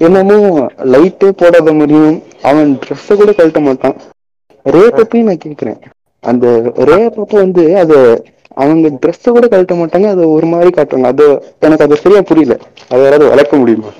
[0.00, 0.36] என்னமோ
[0.92, 2.16] லைட்டே போடாத மாதிரியும்
[2.48, 3.96] அவன் ட்ரெஸ்ஸ கூட கழட்ட மாட்டான்.
[4.66, 5.78] ரேப் அப்பயும் நான் கேக்குறேன்.
[6.24, 6.46] அந்த
[6.90, 7.96] ரேப் அப்ப வந்து அது
[8.56, 11.10] அவங்க ட்ரெஸ்ஸ கூட கழட்ட மாட்டாங்க அதை ஒரு மாதிரி காட்டுறாங்க.
[11.12, 11.26] அது
[11.62, 12.54] எனக்கு அது சரியா புரியல.
[12.90, 13.90] அதை யாராவது வளர்க்க முடியுமா?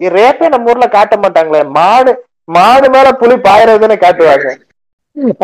[0.00, 1.62] ரேப்பே நம்ம ஊர்ல காட்ட மாட்டாங்களே.
[1.76, 2.12] மாடு
[2.48, 4.48] மாடு மேல புலி பாயறதுன்னு காட்டுவாங்க.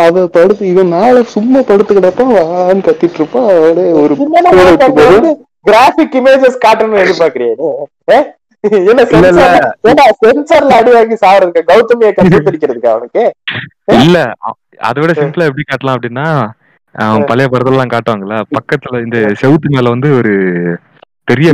[0.03, 4.15] அவ படுத்து இவன் மேல சும்மா படுத்து கிடப்பா வான்னு கத்திட்டு இருப்பா அவளே ஒரு.
[5.67, 7.55] கிராபிக் இமேஜஸ் காட்டணும்னு எதிர்பார்க்கறியா?
[8.91, 9.03] என்ன
[10.21, 13.25] சென்சார்ல அடி வாங்கி சாவறதுக்கு கௌதமிய கட்டி பிடிக்கிறதுக்கு அவனுக்கு?
[13.99, 14.19] இல்ல
[14.81, 16.27] அதை விட சிம்பிளா எப்படி காட்டலாம் அப்படின்னா
[17.29, 20.33] பழைய படத்துல எல்லாம் காட்டுவாங்கல்ல பக்கத்துல இந்த செவுத்து மேல வந்து ஒரு
[21.29, 21.49] பெரிய?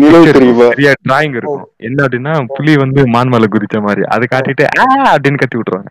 [0.70, 1.66] பெரிய டிராயிங் இருக்கும்.
[1.80, 4.84] என்ன அப்படின்னா புலி வந்து மான் மேல குதிச்ச மாதிரி அதை காட்டிட்டு ஆ!
[5.12, 5.90] அப்படின்னு கத்தி விட்டுருவாங்க.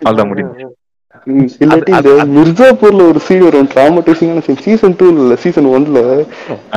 [0.00, 0.74] அவ்வளவுதான் முடியும் ம்,
[1.62, 3.68] இல்லாட்டி இந்த மிர்சாப்பூர்ல ஒரு சீன் வரும்.
[3.74, 6.00] டிராமடைசிங்கான சீன் சீசன் டூ இல்ல சீசன் ஒன்ல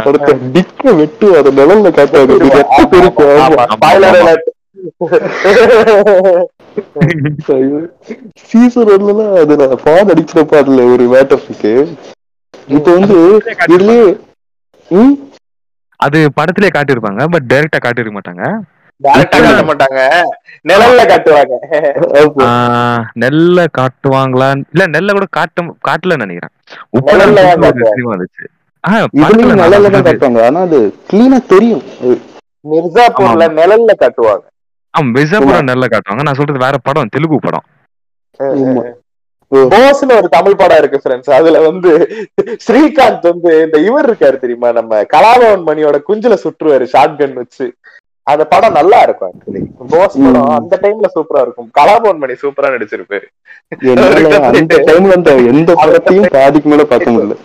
[0.08, 2.36] ஒருத்த டிக்க வெட்டு அதை நிழல்ல காட்டாது.
[8.50, 9.12] சீசன் ஒன்ல
[9.44, 11.74] அதுல பால் அடிக்கிறப்ப அதுல ஒரு வேட்டப்புக்கு
[12.76, 13.18] இப்ப வந்து
[13.74, 14.04] இதுலயே
[16.00, 18.44] அது படத்திலே காட்டியிருப்பாங்க பட் டைரக்டா காட்டியிருக்க மாட்டாங்க.
[23.22, 24.48] நெல்ல காட்டுவாங்களா?
[24.74, 26.54] இல்ல நெல்ல கூட காட்ட காட்டல நினைக்கிறேன்.
[32.72, 34.46] மிர்சாப்பூர்ல நிழல்ல காட்டுவாங்க.
[34.94, 35.12] ஆமா.
[35.16, 36.22] மிர்சாபுரம் நெல்ல காட்டுவாங்க.
[36.22, 37.66] நான் சொல்றது வேற படம் தெலுங்கு படம்.
[39.52, 41.92] போஸ்னு ஒரு தமிழ் படம் இருக்கு ஃப்ரெண்ட்ஸ் அதுல வந்து
[42.66, 44.72] ஸ்ரீகாந்த் வந்து இந்த இவர் இருக்காரு தெரியுமா?
[44.72, 47.66] நம்ம கலாபவன் மணியோட குஞ்சுல சுற்றுவாரு ஷார்ட் கன் வச்சு.
[48.32, 49.62] அந்த படம் நல்லா இருக்கும் ஆக்சுவலி
[49.92, 50.50] போஸ் படம்.
[50.58, 51.70] அந்த டைம்ல சூப்பரா இருக்கும்.
[51.78, 53.28] கலாபவன் மணி சூப்பரா நடிச்சிருப்பாரு
[54.50, 57.38] அந்த டைம்ல அந்த எந்த படத்தையும் பாதிக்கு மேல பார்க்க முடியல.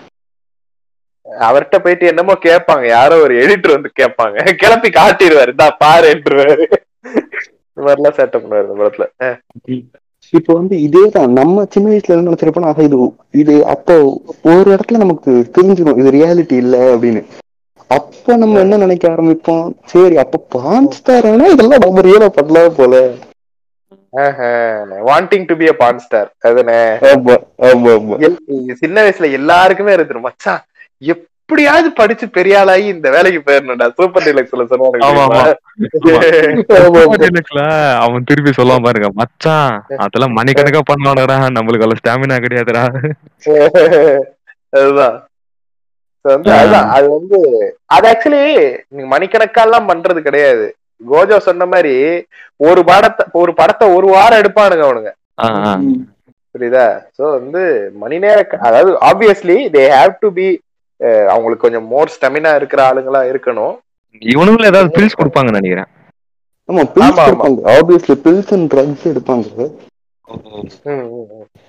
[1.47, 2.85] அவர்கிட்ட போயிட்டு என்னமோ கேட்பாங்க.
[2.97, 4.39] யாரோ ஒரு எடிட்டர் வந்து கேட்பாங்க.
[4.63, 5.53] கிளப்பி காட்டிடுவாரு.
[5.55, 6.57] இந்தா பாருன்றுவாரு
[7.77, 9.07] இந்த மாதிரிலாம் சேட்டை பண்ணுவாரு இந்த படத்துல.
[10.33, 11.33] இப்போ வந்து இதேதான்.
[11.39, 12.99] நம்ம சின்ன வயசுல என்ன நினைச்சிருப்போம் ஆஹா இது
[13.43, 13.95] இது அப்போ
[14.53, 17.23] ஒரு இடத்துல நமக்கு தெரிஞ்சிடும் இது ரியாலிட்டி இல்ல அப்படின்னு.
[17.91, 19.67] அப்ப நம்ம என்ன நினைக்க ஆரம்பிப்போம்?
[19.85, 22.95] சரி அப்ப பான் ஸ்டார்னா இதெல்லாம் நம்ம ரியலா பண்ணலாம் போல.
[25.09, 26.79] Wanting to be a porn star அதுனே
[28.83, 30.27] சின்ன வயசுல எல்லாருக்குமே இருந்துரும்.
[30.29, 30.63] மச்சான்
[31.03, 33.87] எப்படியாவது படிச்சு பெரிய ஆளாகி இந்த வேலைக்கு போயிடணும்டா.
[33.99, 34.63] சூப்பர் டீலக்ஸ்ல.
[37.17, 37.63] டீலக்ஸ்ல
[38.05, 39.11] அவன் திருப்பி சொல்லுவான் பாருங்க.
[39.21, 39.75] மச்சான்
[40.05, 41.39] அதெல்லாம் மணிக்கணக்கா பண்ணுவானடா.
[41.57, 42.85] நம்மளுக்கு அவ்வளவு ஸ்டாமினா கிடையாதுடா.
[44.73, 45.17] அதுதான்.
[46.25, 46.51] வந்து.
[46.59, 47.39] அதுதான் அது வந்து
[47.97, 48.43] அது ஆக்சுவலி
[48.93, 50.67] நீங்க மணிக்கணக்காலாம் பண்றது கிடையாது
[51.01, 51.95] கோஜோ சொன்ன மாதிரி
[52.69, 55.13] ஒரு படத்தை ஒரு படத்தை ஒரு வாரம் எடுப்பானுங்க அவனுங்க.
[56.55, 57.63] புரியுதா சோ வந்து
[58.03, 60.47] மணி நேர அதாவது obviously they have to be
[61.33, 63.75] அவங்களுக்கு கொஞ்சம் மோர் ஸ்டெமினா இருக்கிற ஆளுங்களா இருக்கணும்
[64.23, 65.91] இவனுங்களும் ஏதாவது பில்ஸ் கொடுப்பாங்கன்னு நினைக்கிறேன்
[66.69, 67.19] ஆமா பில்ஸ்.
[67.25, 69.67] எடுப்பாங்க ஆப்வியஸ்லி பில்ஸ் அண்ட் ட்ரக்ஸ் எடுப்பாங்க.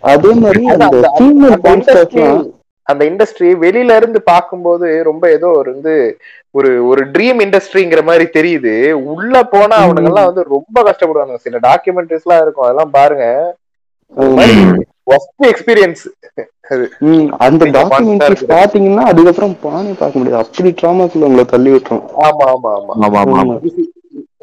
[0.03, 2.43] அதே மாதிரி அந்த ஃபீமேல் ஸ்டார்ஸ்லாம்
[2.87, 5.93] அந்த இண்டஸ்ட்ரி வெளியில இருந்து பார்க்கும்போது ரொம்ப ஏதோ ஒரு வந்து
[6.57, 8.73] ஒரு ஒரு ட்ரீம் இண்டஸ்ட்ரிங்கிற மாதிரி தெரியுது.
[9.13, 12.67] உள்ள போனா அவனுங்க எல்லாம் வந்து ரொம்ப கஷ்டப்படுவாங்க சில டாக்குமெண்ட்ரிஸ் எல்லாம் இருக்கும்.
[12.67, 13.25] அதெல்லாம் பாருங்க.
[15.51, 16.03] எக்ஸ்பீரியன்ஸ்
[17.45, 20.41] அந்த டாக்குமெண்ட்ரி பாத்தீங்கன்னா அதுக்கப்புறம் பானே பார்க்க முடியாது.
[20.43, 22.05] அப்படி ட்ராமாக்குள்ள உங்களை தள்ளி விட்டுரும்.
[22.27, 22.93] ஆமா ஆமா ஆமா.
[23.41, 23.57] ஆமா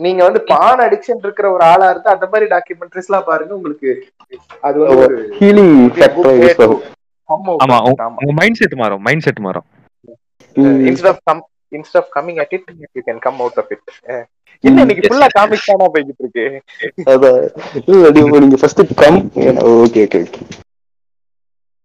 [0.05, 3.53] நீங்க வந்து பான் அடிக்ஷன் இருக்கிற ஒரு ஆளா இருந்தா அந்த மாதிரி டாக்குமெண்ட்ரிஸ் எல்லாம் பாருங்க.
[3.59, 3.90] உங்களுக்கு
[4.68, 5.76] அது ஒரு ஹீலிங்
[7.33, 9.66] ஆமா உங்க- மைண்ட் செட் மாறும் மைண்ட் செட் மாறும்
[10.57, 10.78] ம்.
[10.87, 11.41] instead of come
[11.72, 12.64] instead of coming at it
[12.97, 13.83] you can come out of it.
[14.09, 14.24] அஹ்.
[14.64, 16.45] என்ன இன்னைக்கு ஃபுல்லா காமிக்ஸ் தானா போய்கிட்டு இருக்கு?
[17.07, 17.39] அதான்.
[17.87, 19.18] இல்ல, அது இப்போ நீங்க first come
[19.76, 20.43] okay okay okay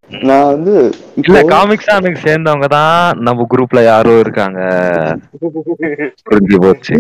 [0.10, 0.74] நான் வந்து
[1.22, 4.60] இல்ல காமிக்ஸ் எனக்கு சேர்ந்தவங்க தான் நம்ம குரூப்ல யாரோ இருக்காங்க.
[6.28, 6.96] புரிஞ்சு போச்சு.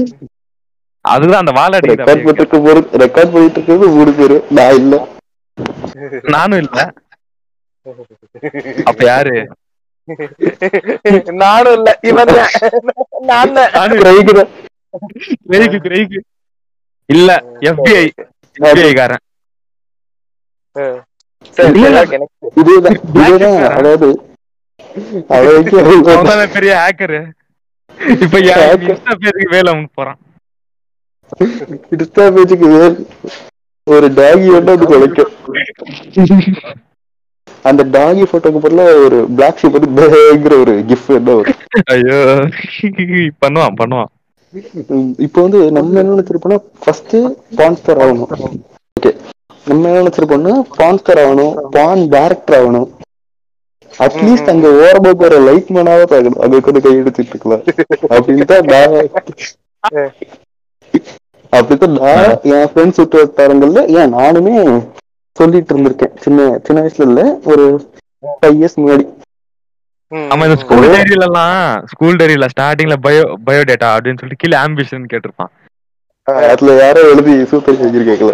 [1.06, 4.38] அதுதான் அந்த வாழ ரெக்கார்ட் பண்ணிட்டு ரெக்கார்ட் பண்ணிட்டு இருக்கிறது மூணு பேரு.
[4.50, 4.96] நான் இல்ல.
[6.28, 6.80] நானும் இல்ல.
[8.86, 9.48] அப்ப யாரு?
[11.42, 12.28] நானும் இல்ல இவன்.
[13.26, 13.54] நான்
[14.00, 14.50] கிரகிக்கிறேன்.
[15.50, 16.20] கிரேக்கு கிரேக்கு
[17.10, 18.12] இல்ல FBI
[18.56, 19.22] FBI காரன்.
[26.56, 27.34] பெரிய ஹேக்கரு
[28.16, 28.40] இப்ப
[29.22, 30.18] பேருக்கு வேலை போறான்?
[31.94, 32.68] இன்ஸ்டா பேஜுக்கு
[33.88, 35.32] ஒரு டாகி வந்து அது குலைக்கும்.
[37.70, 41.60] அந்த டாகி போட்டோக்கு பதிலா ஒரு பிளாக் ஷீப் வந்து பேங்கிற ஒரு கிஃப்ட் என்ன வரும்
[41.94, 42.18] ஐயோ.
[43.44, 44.10] பண்ணுவான் பண்ணுவான்.
[45.26, 47.16] இப்போ வந்து நம்ம என்ன நினைச்சிருப்போம்னா ஃபர்ஸ்ட்
[47.60, 48.30] பான்ஸ்டர் ஆகணும்.
[48.98, 49.12] ஓகே
[49.68, 52.88] நம்ம என்ன நினைச்சிருப்போம்னா பான்ஸ்டர் ஆகணும் பான் டேரக்டர் ஆகணும்.
[53.94, 56.40] அட்லீஸ்ட் அங்க ஓரமா போற லைட் மேனாவது ஆகணும்.
[56.44, 57.64] அங்க உட்காந்து கை எடுத்துட்டு இருக்கலாம்.
[58.16, 58.96] அப்படின்னு தான் நான்
[61.54, 64.56] அப்படித்தான் நான் என் ஃப்ரெண்ட்ஸ் சுற்று வட்டாரங்கள்ல ஏன் நானுமே
[65.38, 66.14] சொல்லிட்டு இருந்திருக்கேன்.
[66.18, 67.66] சின்ன சின்ன வயசுல இல்ல ஒரு
[68.40, 69.06] ஃபைவ் இயர்ஸ் முன்னாடி.
[70.12, 71.56] ம், நம்ம இந்த ஸ்கூல் டைரியில எல்லாம்
[71.92, 75.52] ஸ்கூல் டைரியில ஸ்டார்டிங்ல பயோ பயோடேட்டா அப்படின்னு சொல்லிட்டு கீழே ஆம்பிஷன் கேட்டிருப்பான்.
[76.48, 78.34] அதுல யாரோ எழுதி சூப்பர் செஞ்சு கேட்கல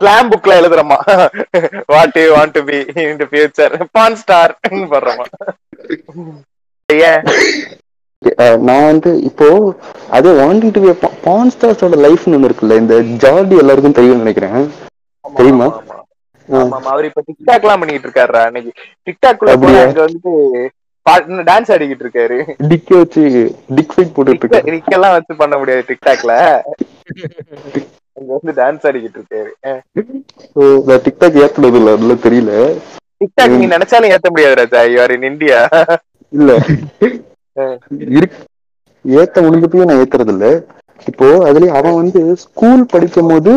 [0.00, 0.98] ஸ்லாம் புக்ல எழுதுறமா
[1.88, 4.52] what you want to be in the future porn star
[8.38, 9.46] uh நான் வந்து இப்போ
[10.10, 10.80] அதே வாண்டிங் டு
[11.24, 14.58] பான் ஸ்டார்ஸோட லைஃப்னு ஒண்ணு இருக்குல்ல இந்த ஜார்டி எல்லாருக்கும் தெரியும்னு நினைக்கிறேன்.
[15.24, 15.68] தெரியுமா?
[16.48, 16.78] ஆமா.
[16.90, 18.72] அவர் இப்ப டிக்டாக் எல்லாம் பண்ணிட்டு இருக்காருடா அன்னைக்கு.
[19.06, 19.82] டிக்டாக்ல போய் அப்படியா?
[19.86, 20.32] அங்க வந்துட்டு
[21.48, 22.36] டான்ஸ் ஆடிக்கிட்டு இருக்காரு
[22.70, 23.22] டிக்க வச்சு
[23.76, 24.72] டிக் ஃபைட் போட்டுட்டு இருக்காரு.
[24.74, 26.32] நிக்கெல்லாம் வச்சு பண்ண முடியாது டிக்டாக்ல
[28.16, 29.50] அங்க வந்து டான்ஸ் ஆடிக்கிட்டு இருக்காரு.
[30.54, 32.52] So, நான் டிக்டாக் ஏத்துனது இல்ல அதுல தெரியல.
[33.20, 35.58] டிக்டாக் நீ நினைச்சாலும் ஏத்த முடியாது ராஜா யூஆர் இன் இந்தியா
[36.32, 36.50] இல்ல.
[39.04, 40.46] ஏத்த முடிஞ்சப்பையும் நான் ஏத்துறது இல்ல
[41.06, 43.52] இப்போ அதுலயும் அவன் வந்து ஸ்கூல் படிக்கும் போது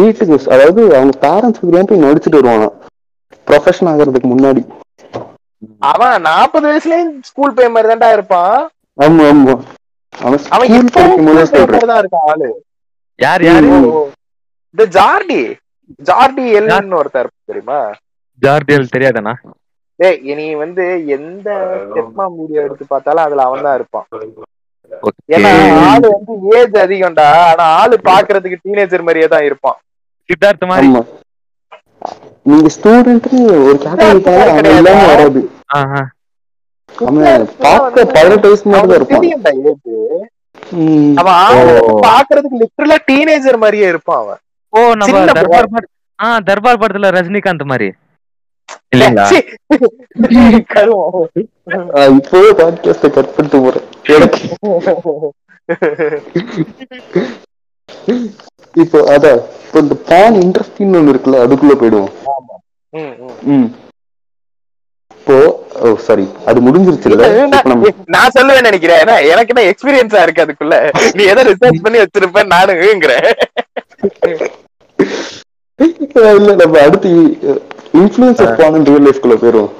[0.00, 1.60] வீட்டுக்கு அதாவது அவங்க பேரண்ட்ஸ்
[1.90, 2.68] போய் நடிச்சிட்டு வருவானா
[3.46, 4.62] ப்ரொஃபஷன் ஆகிறதுக்கு முன்னாடி.
[5.92, 8.54] அவன் நாற்பது வயசுலயும் ஸ்கூல் பையன் மாதிரி தான்டா இருப்பான்.
[8.98, 9.54] ஆமா ஆமா.
[10.14, 11.00] அவன் அவன் இப்போ
[11.90, 12.48] தான் இருக்கான் ஆளு.
[13.18, 13.68] யார் யாரு.
[14.74, 15.40] இந்த ஜார்டி.
[16.08, 17.78] ஜார்டி எல்னு ஒருத்தர் இருப்பான் தெரியுமா?
[18.42, 19.34] ஜார்டியல் தெரியாதானா
[20.00, 20.84] டேய் நீ வந்து
[21.16, 21.48] எந்த
[21.82, 24.06] ஸ்டெப்மா வீடியோ எடுத்து பார்த்தாலும் அதுல அவன் தான் இருப்பான்.
[25.28, 27.24] ஏன்னா ஆளு வந்து ஏஜ் அதிகம்டா.
[27.24, 29.80] ஆனா ஆளு பாக்குறதுக்கு டீனேஜர் மாதிரியே தான் இருப்பான்.
[30.24, 30.88] சித்தார்த்த மாதிரி?
[32.42, 35.50] நீங்க ஸ்டூடெண்ட்னு ஒரு கேட்டகரி வராது.
[35.66, 36.08] ஆஹா.
[37.58, 39.52] பார்க்க பதினெட்டு வயசு மாதிரி இருப்பான்.
[41.14, 41.56] அவன்.
[41.80, 44.36] பாக்குறதுக்கு லிட்டரலா டீனேஜர் மாதிரியே இருப்பான் அவன்.
[44.68, 45.86] ஓ நம்ம சின்ன தர்பார் பட-
[46.22, 47.92] ஆ தர்பார் படத்துல ரஜினிகாந்த் மாதிரி.
[48.94, 49.26] இல்லைங்களா?
[52.18, 53.86] இப்பவே பாட்காஸ்ட கட் பண்ணிட்டு போறேன்.
[58.74, 62.12] இப்போ அதான் இப்போ இந்த பான் இண்டஸ்ட்ரின்னு ஒண்ணு இருக்குல்ல அதுக்குள்ள போயிடுவோம்.
[65.16, 65.36] இப்போ
[65.82, 66.58] ஓ சாரி அது
[67.70, 69.00] நம்ம நான் சொல்லுவேன் நினைக்கிறேன்.
[69.04, 70.76] ஏன்னா எனக்கு என்ன எக்ஸ்பீரியன்ஸா இருக்கு அதுக்குள்ள.
[71.16, 73.28] நீ எதை ரிசர்ச் பண்ணி வச்சிருப்ப நானுங்கிறேன்
[76.38, 77.10] இல்ல நம்ம அடுத்து
[78.00, 79.72] இன்ஃபுளுன்ஸ் ஆஃப் பான் ரியல் லைஃப்குள்ள போயிடுவோம்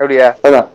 [0.00, 0.28] அப்படியா?
[0.46, 0.68] அதான்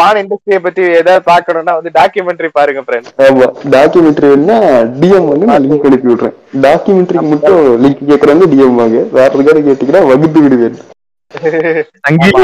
[0.00, 4.58] பான் இண்டஸ்ட்ரிய பத்தி ஏதாவது பாக்கணும்னா வந்து டாக்குமெண்ட்ரி பாருங்க ஃப்ரெண்ட் ஆமா டாக்குமெண்ட்ரி வேணா
[5.00, 6.34] டிஎம் வந்து நான் லிங்க் அனுப்பி விடுறேன்.
[6.66, 8.98] டாக்குமெண்ட்ரிக்கு மட்டும் லிங்க் கேக்குறாங்க டிஎம் வாங்க.
[9.16, 10.78] வேற எதுக்காவது கேட்டீங்கன்னா வகுத்து விடுவேன்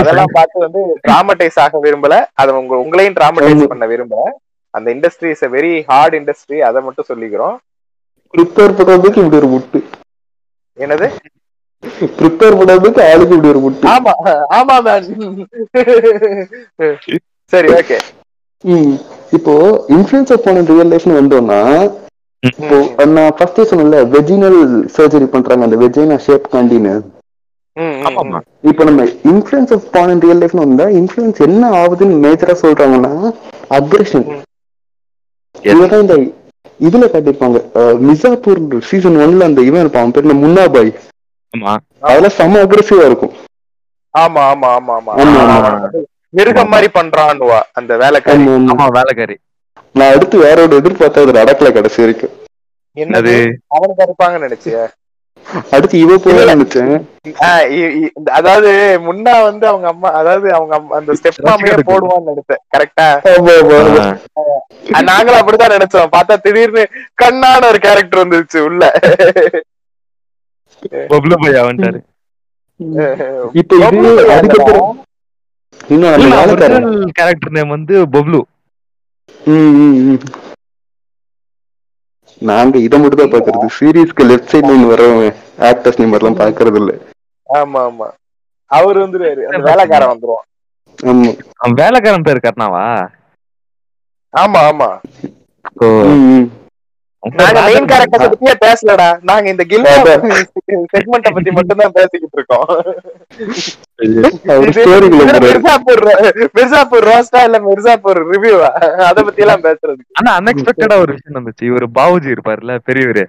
[0.00, 2.16] அதெல்லாம் பார்த்து வந்து டிராமடைஸ் ஆக விரும்பல.
[2.40, 3.70] அதை உங்க உங்களையும் டிராமடைஸ்.
[3.72, 4.24] பண்ண விரும்பல.
[4.74, 7.56] அந்த industry is very hard industry அதை மட்டும் சொல்லிக்கிறோம்.
[8.34, 9.80] ப்ரிப்பேர் பண்றதுக்கு இப்படி ஒரு முட்டு.
[10.78, 11.08] என்னது?
[12.18, 13.87] ப்ரிப்பேர் பண்றதுக்கு ஆளுக்கு இப்படி ஒரு முட்டு.
[13.93, 14.12] ஆமா
[14.59, 15.07] ஆமா மேன்
[17.53, 17.99] சரி ஓகே
[18.64, 18.95] ம்.
[19.33, 19.53] இப்போ
[19.97, 21.61] இன்ஃபுளுன்ஸ் ஆஃப் பான் ரியல் லைஃப்னு வந்தோம்னா
[22.43, 22.77] இப்போ
[23.11, 24.59] நான் ஃபர்ஸ்டே சொன்னேன்ல வெஜினல்
[24.97, 26.95] சர்ஜரி பண்றாங்க அந்த வெஜினா ஷேப் காண்டின்னு.
[28.68, 29.01] இப்போ நம்ம
[29.31, 33.12] influence of porn in real லைஃப்னு வந்தா இன்ஃபுளுன்ஸ் என்ன ஆகுதுன்னு மேஜரா சொல்றாங்கன்னா
[33.79, 34.27] அக்ரெஷன்
[35.64, 36.16] இதுதான் இந்த
[36.81, 37.59] இதுல காட்டியிருப்பாங்க.
[37.79, 40.91] அஹ், மிர்சாப்பூர் சீசன் ஒன்ல அந்த இவன் இருப்பான் அவன் பேர் முன்னா பாய்
[41.57, 41.72] ஆமா.
[42.02, 43.34] அதெல்லாம் செம்ம அக்ரெசிவா இருக்கும்.
[44.14, 45.12] ஆமா ஆமா ஆமா.
[46.32, 48.44] மிருகம் மாதிரி பண்றான்னுவா அந்த வேலைக்காரி.
[48.72, 49.36] ஆமா, வேலைக்காரி.
[49.94, 52.34] நான் அடுத்து வேற ஒரு எதிர்பார்த்தா அது நடக்கல கடைசி வரைக்கும்.
[52.96, 53.34] என்னது?
[53.68, 54.76] அவனுக்கு இருப்பாங்கன்னு நினைச்சிய?
[55.70, 56.92] அடுத்து இவ போய் நினைச்சேன்.
[58.32, 58.70] அதாவது
[59.07, 63.07] முன்னா வந்து அவங்க அம்மா அதாவது அவங்க அந்த ஸ்டெப் மாமையே போடுவான்னு நினைச்சேன் கரெக்டா.
[65.11, 66.12] நாங்களும் அப்படிதான் நினைச்சோம்.
[66.16, 66.84] பார்த்தா திடீர்னு
[67.22, 68.82] கண்ணான ஒரு கேரக்டர் வந்துருச்சு உள்ள.
[71.10, 72.00] பப்ளு பையா வந்துட்டாரு?
[73.60, 74.90] இப்போ இது அதுக்கப்புறம்
[76.04, 76.88] வேலைக்காரன்
[77.18, 78.40] கேரக்டர் நேம் வந்து பப்ளு
[79.50, 80.18] ம், ம், ம்.
[82.42, 85.26] நாங்க இதை மட்டும் தான் பாக்குறது சீரீஸ்க்கு லெஃப்ட் சைட்ல ஒண்ணு வரவங்க
[85.68, 86.92] ஆக்டர்ஸ் நேம் எல்லாம் பாக்குறது இல்ல.
[87.48, 88.08] ஆமா ஆமா.
[88.70, 89.42] அவர் வந்துருவாரு.
[89.48, 90.46] அந்த வேலைக்காரன் வந்துருவான்.
[90.98, 91.30] ஆமா.
[91.80, 92.84] வேலைக்காரன் பேர் கர்ணாவா?
[94.34, 94.90] ஆமா ஆமா.
[97.22, 99.06] நாங்க மெயின் கேரக்டர் பத்தியே பேசலடா.
[99.22, 99.86] நாங்க இந்த கில்
[100.92, 102.66] செக்மெண்ட பத்தி மட்டும் தான் பேசிக்கிட்டு இருக்கோம்.
[105.46, 106.02] மிர்சாப்பூர்
[106.56, 108.70] மிர்சாப்பூர் ரோஸ்டா இல்ல மிர்சாப்பூர் ரிவ்யூவா
[109.08, 111.68] அத பத்தி எல்லாம் பேசுறது ஆனா அன்எக்ஸ்பெக்டடா ஒரு விஷயம் நடந்துச்சு.
[111.70, 113.24] இவர் பாவுஜி இருப்பாருல்ல பெரியவரு.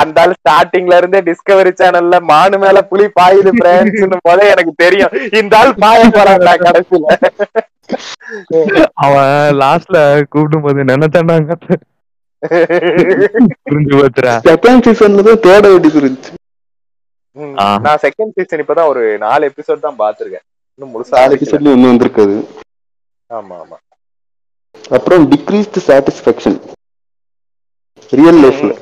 [0.00, 5.12] அந்த ஆள் ஸ்டார்டிங்ல இருந்தே டிஸ்கவரி சேனல்ல மானு மேல புலி பாயுது பிரான்ஸ் போல எனக்கு தெரியும்.
[5.40, 7.06] இந்த ஆள் பாய போறான்டா கடைசியில.
[9.04, 9.30] அவன்
[9.60, 9.98] லாஸ்ட்ல
[10.32, 11.56] கூப்பிடும் போது நினைச்சாண்டாங்க
[13.64, 15.64] புரிஞ்சு போச்சுரா செகண்ட் சீசன்ல தேட
[17.36, 17.54] ம்.
[17.58, 17.66] ஆ.
[17.84, 20.44] நான் செகண்ட் சீசன் இப்பதான் ஒரு நாலு எபிசோட் தான் பாத்திருக்கேன்
[20.78, 21.36] இன்னும் முழுசா நாலு.
[21.36, 22.34] எபிசோட்ல ஒன்னும் வந்திருக்காது.
[23.30, 23.76] ஆமா ஆமா.
[24.92, 26.56] அப்புறம் டிக்ரீஸ்டு சாட்டிஸ்ஃபேக்ஷன்
[28.12, 28.72] ரியல் லைஃப்ல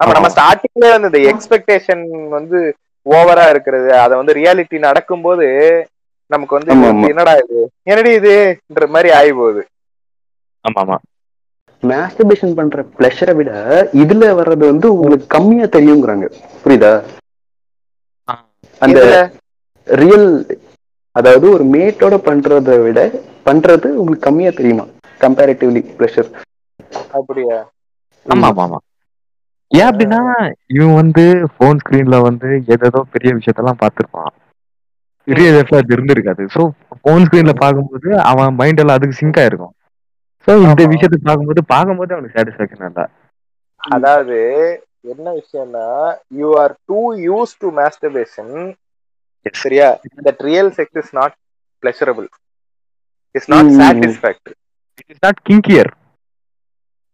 [0.00, 2.02] ஆமா நம்ம ஸ்டார்டிங்ல வந்து இந்த எக்ஸ்பெக்டேஷன்
[2.36, 2.58] வந்து
[3.06, 3.88] ஓவரா இருக்கிறது.
[4.02, 5.46] அத வந்து ரியாலிட்டி நடக்கும்போது
[6.30, 6.70] நமக்கு வந்து.
[7.10, 7.58] என்னடா இது?
[7.86, 9.62] என்னடி இதுன்ற மாதிரி ஆகி போகுது
[10.64, 10.96] ஆமா ஆமா.
[11.82, 13.50] மாஸ்டர்பேஷன் பண்ற பிளஷரை விட
[14.02, 16.26] இதுல வர்றது வந்து உங்களுக்கு கம்மியா தெரியுங்கிறாங்க.
[16.64, 16.92] புரியுதா?
[18.82, 19.00] அந்த
[19.86, 20.28] ரியல்
[21.16, 22.98] அதாவது ஒரு மேட்டோட பண்றதை விட
[23.48, 24.84] பண்றது உங்களுக்கு கம்மியா தெரியுமா?
[25.20, 26.30] கம்பேரிட்டிவ்லி பிளஷர்
[27.18, 27.56] அப்படியா?
[28.26, 28.78] ஆமா ஆமா ஆமா.
[29.70, 30.20] ஏன் அப்படின்னா
[30.74, 31.24] இவன் வந்து
[31.58, 34.30] போன் ஸ்கிரீன்ல வந்து ஏதேதோ பெரிய விஷயத்தெல்லாம் பார்த்திருப்பான்.
[35.28, 36.42] பெரிய லைஃப்ல அது இருந்திருக்காது.
[36.54, 36.60] சோ
[37.06, 39.74] போன் ஸ்கிரீன்ல பார்க்கும்போது அவன் மைண்ட் எல்லாம் அதுக்கு சிங்க் ஆயிருக்கும்.
[40.46, 40.82] சோ இந்த.
[40.92, 43.04] விஷயத்தை பார்க்கும்போது பார்க்கும்போது அவனுக்கு சாட்டிஸ்பாக்சன் இல்ல
[43.80, 44.38] அதாவது
[45.12, 45.86] என்ன விஷயம்னா
[46.38, 48.52] you are too used to masturbation
[49.56, 49.88] சரியா?
[50.26, 51.34] That real sex is not
[51.82, 52.28] pleasurable
[53.34, 53.70] is not.
[53.80, 54.54] Satisfactory
[55.00, 55.90] it is not kinkier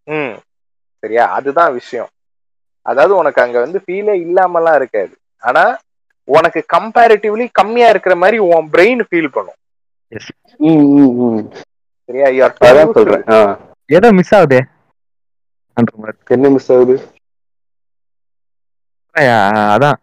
[0.06, 0.34] hmm
[1.02, 1.24] சரியா?
[1.38, 2.10] அதுதான் விஷயம்.
[2.86, 5.14] அதாவது உனக்கு அங்க வந்து ஃபீலே இல்லாமலாம் இருக்காது.
[5.42, 5.64] ஆனா
[6.28, 9.58] உனக்கு கம்பேரிட்டிவ்லி கம்மியா இருக்கிற மாதிரி உன் பிரெயின் ஃபீல் பண்ணும்.
[12.08, 12.28] சரியா?
[12.36, 13.24] யூ அதான் ஆர் சொல்றேன்.
[13.96, 14.60] ஏதோ மிஸ் ஆகுதே?
[16.36, 16.96] என்ன மிஸ் ஆகுது?
[19.74, 19.98] அதான்.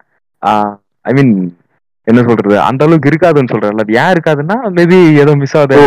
[1.05, 1.33] ஐ மீன்
[2.07, 2.55] என்ன சொல்றது?
[2.69, 5.77] அந்த அளவுக்கு இருக்காதுன்னு சொல்றேன் அது ஏன் இருக்காதுன்னா மேபி ஏதோ மிஸ் ஆகுது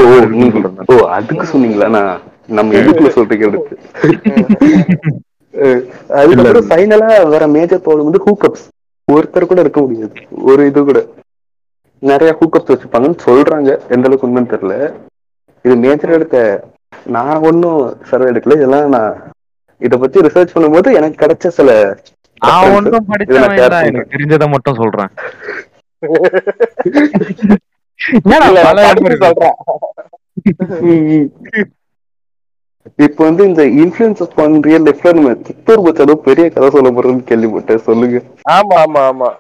[0.93, 1.89] ஓ அதுக்கு சொன்னீங்களா?
[1.97, 2.13] நான்
[2.51, 3.75] நம்ம எதுக்குள்ள சொல்றீங்க எடுத்து
[6.21, 8.65] அதுக்கப்புறம் ஃபைனலா வர மேஜர் ப்ராப்ளம் வந்து ஹூக்கப்ஸ்
[9.09, 10.15] ஒருத்தர் கூட இருக்க முடியாது.
[10.51, 10.99] ஒரு இது கூட.
[12.03, 13.71] நிறைய ஹூக்கப்ஸ் வச்சிருப்பாங்கன்னு சொல்றாங்க.
[13.95, 14.77] எந்த அளவுக்கு உண்மைன்னு தெரியல.
[15.65, 16.39] இது மேஜர் எடுத்த
[17.15, 18.57] நான் ஒன்னும் சர்வே எடுக்கல.
[18.61, 19.15] இதெல்லாம் நான்
[19.81, 21.71] இத பத்தி ரிசர்ச் பண்ணும்போது எனக்கு கிடைச்ச சில
[22.43, 22.75] நான்.
[22.79, 25.13] ஒன்றும் படிச்சவன் தெரிஞ்சதை மட்டும் சொல்றேன்.
[32.99, 37.85] இப்போ வந்து இந்த இன்ஃபுளுன்ஸ் ஆன் ரியல் லைஃப்ல நம்ம சித்தூர் பச்சாலும் பெரிய கதை சொல்ல போறோம்னு கேள்விப்பட்டேன்.
[37.87, 38.19] சொல்லுங்க.
[38.57, 39.31] ஆமா ஆமா ஆமா.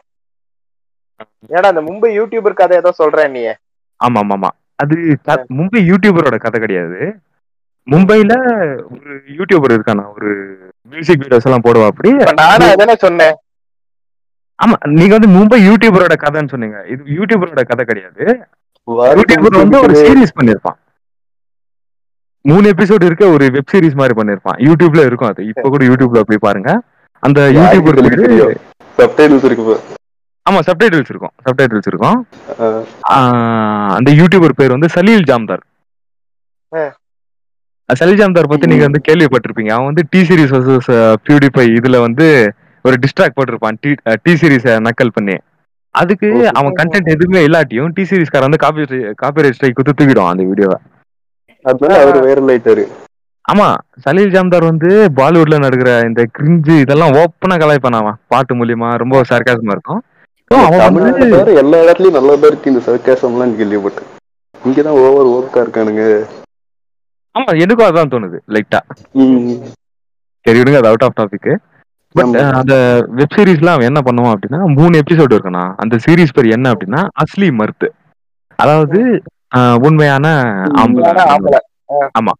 [1.50, 3.42] ஏடா அந்த மும்பை யூடியூபர் கதை ஏதோ சொல்றேன் நீ
[4.00, 4.50] ஆமா ஆமா ஆமா.
[4.82, 4.94] அது
[5.58, 7.00] மும்பை யூடியூபரோட கதை கிடையாது.
[7.86, 8.32] மும்பைல
[8.94, 10.04] ஒரு யூடியூபர் இருக்கானா?
[10.14, 10.30] ஒரு
[10.92, 12.10] மியூசிக் வீடியோஸ் எல்லாம் போடுவா அப்படி?
[12.40, 13.34] நானும் அதானே சொன்னேன்.
[14.58, 16.78] ஆமா நீங்க வந்து மும்பை யூடியூபரோட கதைன்னு சொன்னீங்க.
[16.92, 18.24] இது யூடியூபரோட கதை கிடையாது.
[19.18, 20.78] யூடியூபர் வந்து ஒரு சீரிஸ் பண்ணிருப்பான்.
[22.44, 24.58] மூணு எபிசோடு இருக்க ஒரு வெப் சீரிஸ் மாதிரி பண்ணிருப்பான்.
[24.68, 25.42] யூடியூப்ல இருக்கும் அது.
[25.50, 26.70] இப்ப கூட யூடியூப்ல போய் பாருங்க.
[27.22, 28.00] அந்த யூடியூபர்
[28.98, 29.76] சப்டைட்டில்ஸ் இருக்கு.
[30.46, 31.34] ஆமா சப்டைட்டில்ஸ் இருக்கும்.
[31.46, 32.18] சப்டைட்டில்ஸ் இருக்கும்.
[33.98, 35.64] அந்த யூடியூபர் பேர் வந்து சலீல் ஜாம்தார்.
[37.88, 39.72] சலீல் ஜாம்தார் பத்தி நீங்க வந்து கேள்விப்பட்டிருப்பீங்க.
[39.76, 40.90] அவன் வந்து டி சீரிஸ் வர்சஸ்
[41.26, 42.26] பியூடிஃபை இதுல வந்து
[42.84, 43.76] ஒரு டிஸ்ட்ராக்ட் போட்டிருப்பான்.
[43.82, 43.90] டி
[44.24, 45.36] டி சீரிஸ நக்கல் பண்ணி.
[45.94, 46.28] அதுக்கு.
[46.58, 48.84] அவன் கண்டென்ட் எதுவுமே இல்லாட்டியும் டி சீரிஸ்கார வந்து காப்பி
[49.22, 50.78] காப்பிரைட் ஸ்ட்ரைக் குத்து தூக்கிடுவான் அந்த வீடியோவை
[51.64, 52.84] அவர் வைரல் ஆயிட்டாரு
[53.44, 53.66] ஆமா
[54.04, 58.18] சலீல் ஜாம்தார் வந்து பாலிவுட்ல நடக்கிற இந்த கிரிஞ்சு இதெல்லாம் ஓப்பனா கலாய்ப்பான் அவன்.
[58.32, 60.00] பாட்டு மூலியமா ரொம்ப சர்க்காசமா இருக்கும்.
[61.62, 64.08] எல்லா இடத்துலயும் நல்லதா இருக்கு இந்த சர்க்காசம் எல்லாம் கேள்விப்பட்டேன்.
[64.54, 66.04] இங்கதான் ஓவர் ஓர்க்கா இருக்கானுங்க.
[67.34, 68.80] ஆமா எனக்கும் அதான் தோணுது லைட்டா.
[70.46, 71.50] சரி விடுங்க அது அவுட் ஆஃப் டாபிக்
[72.14, 72.50] பட் ஆமா.
[72.52, 72.74] அந்த
[73.18, 77.48] வெப் சீரிஸ்ல அவன் என்ன பண்ணுவான் அப்படின்னா மூணு எபிசோடு இருக்கணும் அந்த சீரிஸ் பேர் என்ன அப்படின்னா அஸ்லி
[77.60, 77.88] மர்த்து.
[78.58, 78.98] அதாவது
[79.86, 80.26] உண்மையான
[80.82, 81.10] ஆம்பளை.
[81.34, 82.34] ஆம்பளை.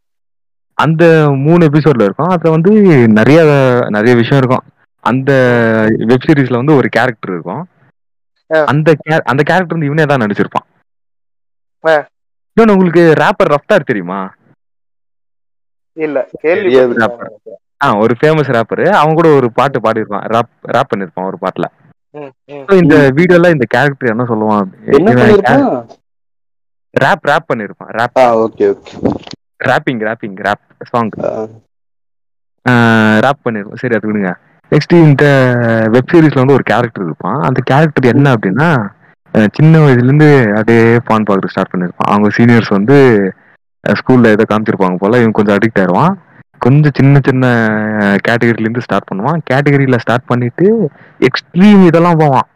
[0.79, 1.05] அந்த
[1.45, 2.33] மூணு எபிசோட்ல இருக்கும்.
[2.35, 2.73] அதுல வந்து
[3.19, 3.41] நிறைய
[3.89, 4.65] நிறைய விஷயம் இருக்கும்.
[5.05, 5.31] அந்த
[6.11, 7.63] வெப் சீரிஸ்ல வந்து ஒரு கேரக்டர் இருக்கும்.
[8.71, 8.89] அந்த
[9.25, 10.67] அந்த கேரக்டர் வந்து இவனே தான் நடிச்சிருப்பான்.
[12.57, 14.21] இன்னொன்னு உங்களுக்கு ரேப்பர் ரஃப்தார் தெரியுமா?
[15.97, 16.71] இல்ல கேள்வி.
[17.85, 20.27] ஆ ஒரு ஃபேமஸ் ரேப்பர் அவன் கூட ஒரு பாட்டு பாடியிருப்பான்.
[20.35, 21.67] ரேப் ரேப் பண்ணிருப்பான் ஒரு பாட்டுல.
[22.81, 24.69] இந்த வீடியோல இந்த கேரக்டர் என்ன சொல்லுவான்?
[24.99, 25.65] என்ன பண்ணிருப்பான்
[26.95, 28.93] rap rap பண்ணிருப்பான் rap okay okay
[29.61, 31.11] rapping rapping rap song
[33.25, 34.31] rap பண்ணிருப்பான் சரி அது விடுங்க.
[34.73, 35.25] நெக்ஸ்ட் இந்த
[35.95, 37.41] வெப் சீரிஸ்ல வந்து ஒரு கேரக்டர் இருப்பான்.
[37.49, 38.69] அந்த கேரக்டர் என்ன அப்படின்னா
[39.57, 42.97] சின்ன வயசுல இருந்து அப்படியே பான் பார்க்க ஸ்டார்ட் பண்ணிருப்பான் அவங்க சீனியர்ஸ் வந்து
[43.85, 46.13] ஸ்கூல்ல ஏதோ காமிச்சிருப்பாங்க போல இவன் கொஞ்சம் அடிக்ட் ஆயிடுவான்
[46.65, 47.45] கொஞ்சம் சின்ன சின்ன
[48.27, 49.39] கேட்டகரியில இருந்து ஸ்டார்ட் பண்ணுவான்.
[49.51, 50.67] கேட்டகரியில ஸ்டார்ட் பண்ணிட்டு
[51.29, 52.49] எக்ஸ்ட்ரீம் இதெல்லாம் போவான்.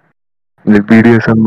[0.67, 1.47] இந்த பிடிஎஸ்எம்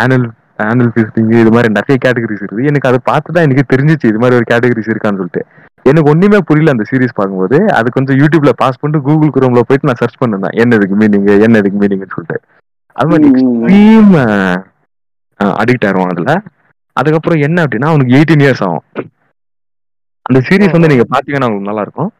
[0.00, 0.26] ஆனுவல்
[0.66, 2.68] ஆனுவல் ஃபீஸ்டிங் இது மாதிரி நிறைய கேட்டகரிஸ் இருக்குது.
[2.70, 5.42] எனக்கு அதை பார்த்து தான் எனக்கு தெரிஞ்சிச்சு இது மாதிரி ஒரு கேட்டகரிஸ் இருக்கான்னு சொல்லிட்டு.
[5.90, 7.58] எனக்கு ஒண்ணுமே புரியல அந்த சீரிஸ் பார்க்கும்போது.
[7.78, 11.62] அது கொஞ்சம் யூடியூப்ல பாஸ் பண்ணிட்டு கூகுள் குரோம்ல போயிட்டு நான் சர்ச் பண்ணிருந்தேன் என்ன இதுக்கு மீனிங் என்ன
[11.62, 12.38] இதுக்கு மீனிங்னு சொல்லிட்டு.
[12.98, 14.12] அது மாதிரி எக்ஸ்ட்ரீம்
[15.62, 16.34] அடிக்ட் ஆயிரும் அதுல.
[17.00, 18.84] அதுக்கப்புறம் என்ன அப்படின்னா அவனுக்கு எயிட்டீன் இயர்ஸ் ஆகும்.
[20.28, 22.10] அந்த சீரிஸ் வந்து நீங்க பாத்தீங்கன்னா உங்களுக்கு நல்லா இருக்கும்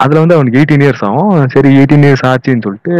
[0.00, 1.32] அதுல வந்து அவனுக்கு எயிட்டீன் இயர்ஸ் ஆகும்.
[1.54, 2.94] சரி எயிட்டீன் இயர்ஸ் ஆச்சுன்னு சொல்லிட்டு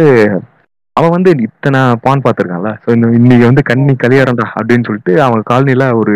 [0.97, 2.71] அவன் வந்து இத்தனை பான் பார்த்திருக்கான்ல.
[2.83, 2.87] ஸோ
[3.19, 6.15] இன்னைக்கு வந்து கண்ணி கல்யாணம்டா அப்படின்னு சொல்லிட்டு அவன் காலனில ஒரு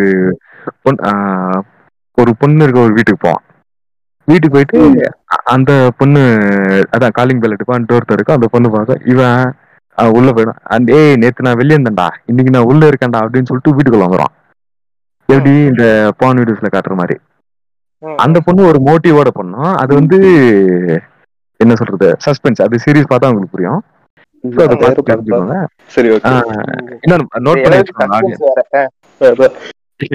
[0.86, 1.00] பொன்
[2.18, 3.44] ஒரு பொண்ணு இருக்க ஒரு வீட்டுக்கு போவான்.
[4.28, 4.80] வீட்டுக்கு போயிட்டு
[5.54, 6.22] அந்த பொண்ணு
[6.96, 9.40] அதான் காலிங் பெல் அடிப்பான் டோர் திறக்கும் அந்த பொண்ணு பார்க்க இவன்
[10.18, 13.22] உள்ள போயிடும் அந்த ஏய் நேத்து நான் வெளியே இருந்தேன்டா இன்னைக்கு நான் உள்ள இருக்கேன்டா.
[13.24, 14.34] அப்படின்னு சொல்லிட்டு வீட்டுக்குள்ள வந்துடும்
[15.30, 15.86] எப்படி இந்த
[16.22, 17.16] பான் வீடியோஸ்ல காட்டுற மாதிரி.
[18.18, 20.18] அந்த பொண்ணு ஒரு மோட்டிவோட பண்ணும் அது வந்து
[21.60, 23.82] என்ன சொல்றது சஸ்பென்ஸ் அது சீரிஸ் பார்த்தா உங்களுக்கு புரியும்.
[24.44, 24.76] அதை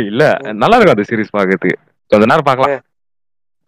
[0.06, 0.22] இல்ல.
[0.52, 1.76] நல்லா இருக்கும் அந்த சீரிஸ் பாக்கிறதுக்கு
[2.10, 2.84] கொஞ்ச நேரம் பார்க்கலாம்.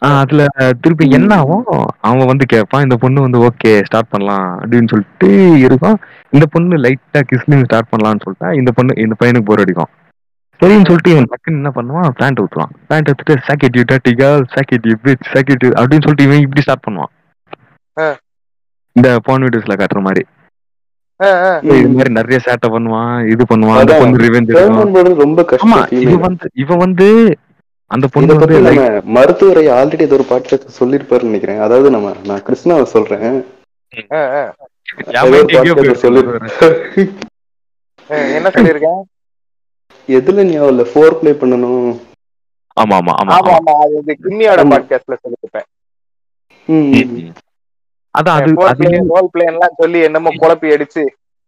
[0.03, 0.47] ஆஹ் அதுல
[0.81, 1.65] திருப்பி என்ன ஆகும்?
[2.01, 5.29] அவன் வந்து கேட்பான் இந்த பொண்ணு வந்து ஓகே ஸ்டார்ட் பண்ணலாம் அப்படின்னு சொல்லிட்டு
[5.61, 5.97] இருக்கும்
[6.31, 9.91] இந்த பொண்ணு லைட்டா கிஸ்லிங் ஸ்டார்ட் பண்ணலாம்னு சொல்லிட்டா இந்த பொண்ணு இந்த பையனுக்கு போர் அடிக்கும்.
[10.61, 14.89] சரின்னு சொல்லிட்டு இவன் டக்குன்னு என்ன பண்ணுவான் பேண்ட் ஊத்துவான் பேண்ட் எடுத்துட்டு suck it you டட்டி girl suck it
[14.91, 17.13] you bitch suck it you அப்படின்னு சொல்லிட்டு இவன் இப்படி ஸ்டார்ட் பண்ணுவான்.
[18.97, 20.23] இந்த பான் வீடியோஸ்ல காட்டுற மாதிரி.
[21.79, 23.95] இது மாதிரி நிறைய சேட்டை பண்ணுவான் இது பண்ணுவான் அந்த.
[24.03, 24.53] பொண்ணு ரிவெஞ்ச்
[25.25, 27.09] ரொம்ப கஷ்டம் இவன் வந்து இவன் வந்து
[27.91, 28.59] அந்த பொண்ணு வந்து
[29.17, 33.27] மருத்துவரை ஆல்ரெடி இது ஒரு பாட்டு சொல்லிருப்பாருன்னு நினைக்கிறேன் அதாவது நம்ம நான் கிருஷ்ணாவை சொல்றேன்.
[36.03, 36.45] சொல்லிருப்பாரு.
[38.39, 39.01] என்ன சொல்லியிருக்கேன்
[40.09, 41.91] எதுல நீ அவள ஃபோர் ப்ளே பண்ணணும்?
[42.77, 43.33] ஆமா ஆமா ஆமா.
[43.37, 43.97] ஆமா ஆமா அது
[44.31, 44.69] இந்த ஆமா.
[44.73, 45.63] பாட்காஸ்ட்ல.
[46.69, 47.33] ம்.
[48.15, 51.03] அதான் அது அது ரோல் பிளேன் எல்லாம் சொல்லி என்னமோ குழப்பி அடிச்சு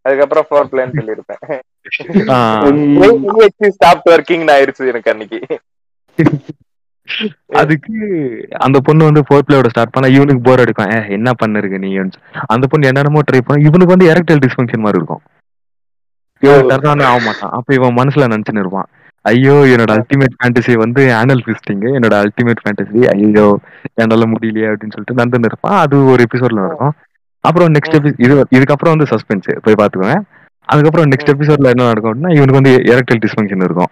[0.05, 0.92] அதுக்கப்புறம் four plane
[2.68, 3.72] hmm.
[3.74, 5.38] Stop working ஆயிருச்சு எனக்கு அன்னைக்கு.
[7.61, 7.94] அதுக்கு
[8.61, 10.76] அந்த பொண்ணு வந்து ஃபோர் பிளேயோட ஸ்டார்ட் பண்ணா இவனுக்கு போர் அடிக்கும்.
[11.16, 11.90] என்ன பண்ணிருக்க நீ?
[12.48, 15.22] அந்த பொண்ணு என்னென்னமோ ட்ரை பண்ண இவனுக்கு வந்து எரக்டைல் டிஸ்ஃபங்க்ஷன் மாதிரி இருக்கும்.
[16.47, 18.88] இவன் தரதானே ஆக மாட்டான் அப்ப இவன் மனசுல நினைச்சுன்னு இருப்பான்
[19.24, 23.47] ஐயோ என்னோட அல்டிமேட் ஃபேண்டசி வந்து ஆனல் ஃபிஸ்டிங் என்னோட அல்டிமேட் ஃபேண்டசி ஐயோ
[24.03, 26.95] என்னால முடியலையே அப்படின்னு சொல்லிட்டு நந்துன்னு இருப்பான் அது ஒரு எபிசோட்ல நடக்கும்.
[27.45, 30.16] அப்புறம் நெக்ஸ்ட் எபி இது இதுக்கப்புறம் வந்து சஸ்பென்ஸ் போய் பாத்துக்கோங்க
[30.68, 33.90] அதுக்கப்புறம் நெக்ஸ்ட் எபிசோட்ல என்ன நடக்கும் அப்படின்னா இவனுக்கு வந்து எரக்டைல் டிஸ்ஃபங்க்ஷன் இருக்கும்.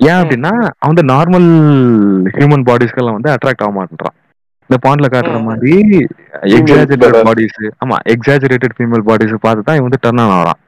[0.00, 1.48] ஏன் அப்படின்னா அவன் வந்து நார்மல்
[2.36, 4.16] ஹியூமன் பாடிஸ்க்கெல்லாம் வந்து அட்ராக்ட் ஆக மாட்டேன்றான்.
[4.70, 5.38] இந்த பாண்ட்ல காட்டுற.
[5.48, 5.74] மாதிரி
[6.58, 10.60] எக்ஸாஜரேட்டட் பாடிஸ் ஆமா எக்ஸாஜரேட்டட் ஃபீமேல் பாடிஸ் பார்த்து தான் இவன் வந்து டர்ன் ஆன் ஆகிறான்.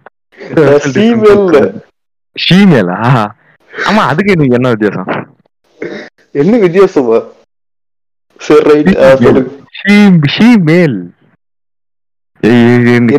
[2.37, 2.99] ஃபீமேலா
[3.73, 5.09] ஆமா அதுக்கு எனக்கு என்ன வித்தியாசம்?
[6.43, 7.19] என்ன வித்தியாசமா?
[8.41, 8.91] சரி ரைட்
[9.25, 9.51] சொல்லுங்க.
[9.79, 9.97] ஷீ
[10.35, 10.97] ஷீ மேல்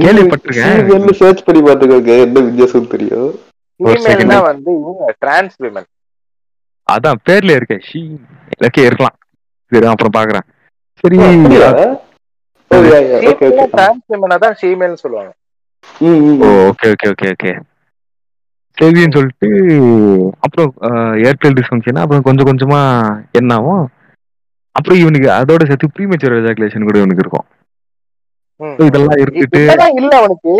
[0.05, 3.31] கேள்விப்பட்டிருக்கேன் சர்ச் பண்ணி பாத்துக்கோங்க என்ன வித்தியாசம் தெரியும்.
[4.49, 5.89] வந்து இவங்க டிரான்ஸ் விமன்
[6.87, 7.83] அதான் பேர்ல இருக்கேன்.
[7.89, 8.01] ஷீ
[8.67, 9.17] ஓகே இருக்கலாம்.
[9.71, 10.45] சரி அப்புறம் பாக்குறேன்
[11.03, 11.17] சரி.
[13.73, 15.31] டிரான்ஸ் விமனை தான் ஃபீமேல்னு சொல்லுவாங்க.
[16.01, 16.09] ஓ.
[16.69, 17.51] ஓகே ஓகே ஓகே ஓகே
[18.77, 19.49] சரின்னு சொல்லிட்டு
[20.45, 20.71] அப்புறம்
[21.27, 22.79] ஏர்டெல் டிஸ்ஃபங்க்ஷன் அப்புறம் கொஞ்சம் கொஞ்சமா
[23.39, 23.85] என்ன ஆகும்?
[24.75, 27.45] அப்புறம் இவனுக்கு அதோட சேர்த்து ப்ரீமெச்சூர் எஜாகுலேஷன் கூட இவனுக்கு இருக்கும்.
[28.85, 29.61] இதெல்லாம் இருந்துட்டு
[30.01, 30.53] இல்ல அவனுக்கு.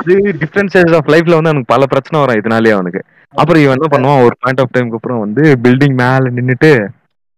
[0.00, 3.00] அது டிஃபரன்சஸ் ஆஃப் லைஃப்ல வந்து அவனுக்கு பல பிரச்சனை வரும் இதனாலே அவனுக்கு.
[3.34, 6.70] அப்புறம் இவன் என்ன பண்ணுவான் ஒரு பாயிண்ட் ஆஃப் டைம்க்கு அப்புறம் வந்து பில்டிங் மேல நின்னுட்டு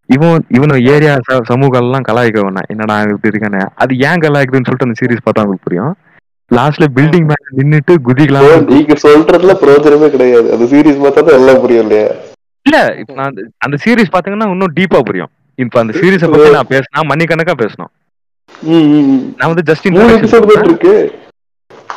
[0.08, 1.12] இவன் இவன் ஏரியா
[1.50, 3.60] சமூகம் எல்லாம் கலாய்க்க வேணாம் என்னடா இப்படி இருக்கானே.
[3.82, 5.92] அது ஏன் கலாய்க்குதுன்னு சொல்லிட்டு அந்த சீரிஸ் பார்த்தா உங்களுக்கு புரியும்.
[6.50, 8.64] லாஸ்ட்ல பில்டிங் மேல நின்னுட்டு குதிக்கலாம்.
[8.64, 10.52] நீங்க சொல்றதுல பிரயோஜனமே கிடையாது.
[10.52, 12.08] அது சீரிஸ் பார்த்தா தான் எல்லாம் புரியும் இல்லையா?
[12.66, 15.30] இல்ல இப்ப நான் அந்த- அந்த சீரிஸ் பாத்தீங்கன்னா இன்னும் டீப்பா புரியும்.
[15.54, 17.90] இப்ப அந்த சீரிஸ பத்தி நான் பேசினா மணிக்கணக்கா பேசணும்.
[19.36, 20.94] நான் வந்து ஜஸ்ட் மூணு எபிசோட் தான் இருக்கு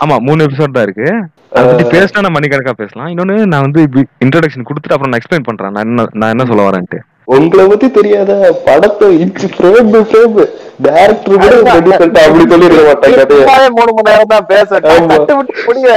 [0.06, 1.08] ஆமா மூணு எபிசோட் தான் இருக்கு.
[1.52, 3.08] அதை பத்தி பேசினா நான் மணிக்கணக்கா பேசலாம்.
[3.08, 3.82] இன்னொன்னு நான் வந்து
[4.26, 5.72] இன்ட்ரோடக்ஷன் கொடுத்துட்டு அப்புறம் நான் எக்ஸ்பிளைன் பண்றேன்.
[5.72, 7.00] நான் என்ன நான் என்ன சொல்ல வரேன்ட்டு.
[7.28, 8.32] உங்களை பத்தி தெரியாத
[8.68, 10.38] படத்தை இன்ச்சு ஃப்ரேம் ஃப்ரேம்
[10.86, 13.68] டேரக்டர் கூட ரெடி பண்ணிட்டு அப்படி சொல்லிருக்க மாட்டாங்க.
[13.78, 14.70] மூணு மணி நேரம் தான் பேச.
[14.94, 15.08] ஆமா.
[15.12, 15.90] தட்டு விட்டு முடிய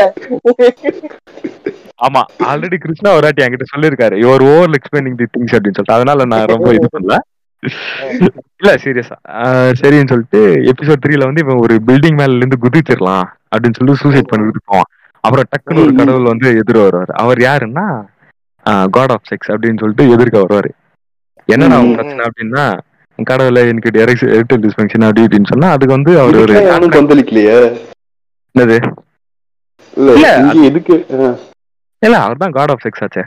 [2.06, 5.98] ஆமா ஆல்ரெடி கிருஷ்ணா ஒரு வாட்டி என்கிட்ட சொல்லிருக்காரு your over explaining the things அப்படின்னு சொல்லிட்டு.
[5.98, 7.16] அதனால நான் ரொம்ப இது பண்ணல.
[8.60, 9.16] இல்ல சீரியஸா
[9.80, 10.40] சரின்னு சொல்லிட்டு
[10.72, 14.90] எபிசோட் த்ரீல வந்து இவன் ஒரு பில்டிங் மேல இருந்து குதிச்சிடலாம் அப்படின்னு சொல்லி சூசைட் பண்ணிட்டு போவான்.
[15.24, 15.94] அப்புறம் டக்குன்னு ஒரு.
[16.00, 17.12] கடவுள் வந்து எதிர வருவார்.
[17.22, 17.86] அவர் யாருன்னா
[18.96, 20.70] காட் ஆஃப் செக்ஸ் அப்படின்னு சொல்லிட்டு எதிர்க்க வருவாரு.
[21.48, 21.78] என்னடா.
[21.92, 22.64] பிரச்சனை அப்படின்னா
[23.18, 23.90] கடவுளை எனக்கு
[24.36, 26.54] எரக்டல் டிஸ்பங்ஷன் அப்படி இப்படின்னு சொன்னா அதுக்கு வந்து அவர் ஒரு
[26.96, 27.56] கொந்தளிக்கலையே
[28.54, 28.76] என்னது?
[30.68, 30.96] எதுக்கு.
[32.02, 33.22] இல்ல அவர் தான் காட் ஆஃப் செக்ஸ் ஆச்சே.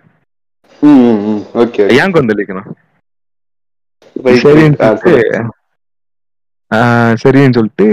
[1.62, 2.68] ஓகே ஏன் கொந்தளிக்கணும்
[4.44, 5.14] சரின்னு சொல்லிட்டு
[7.22, 7.86] சரின்னு சொல்லிட்டு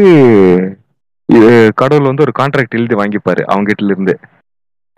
[1.80, 4.14] கடவுள் வந்து ஒரு கான்ட்ராக்ட் எழுதி வாங்கிப்பாரு அவங்க கிட்ட இருந்து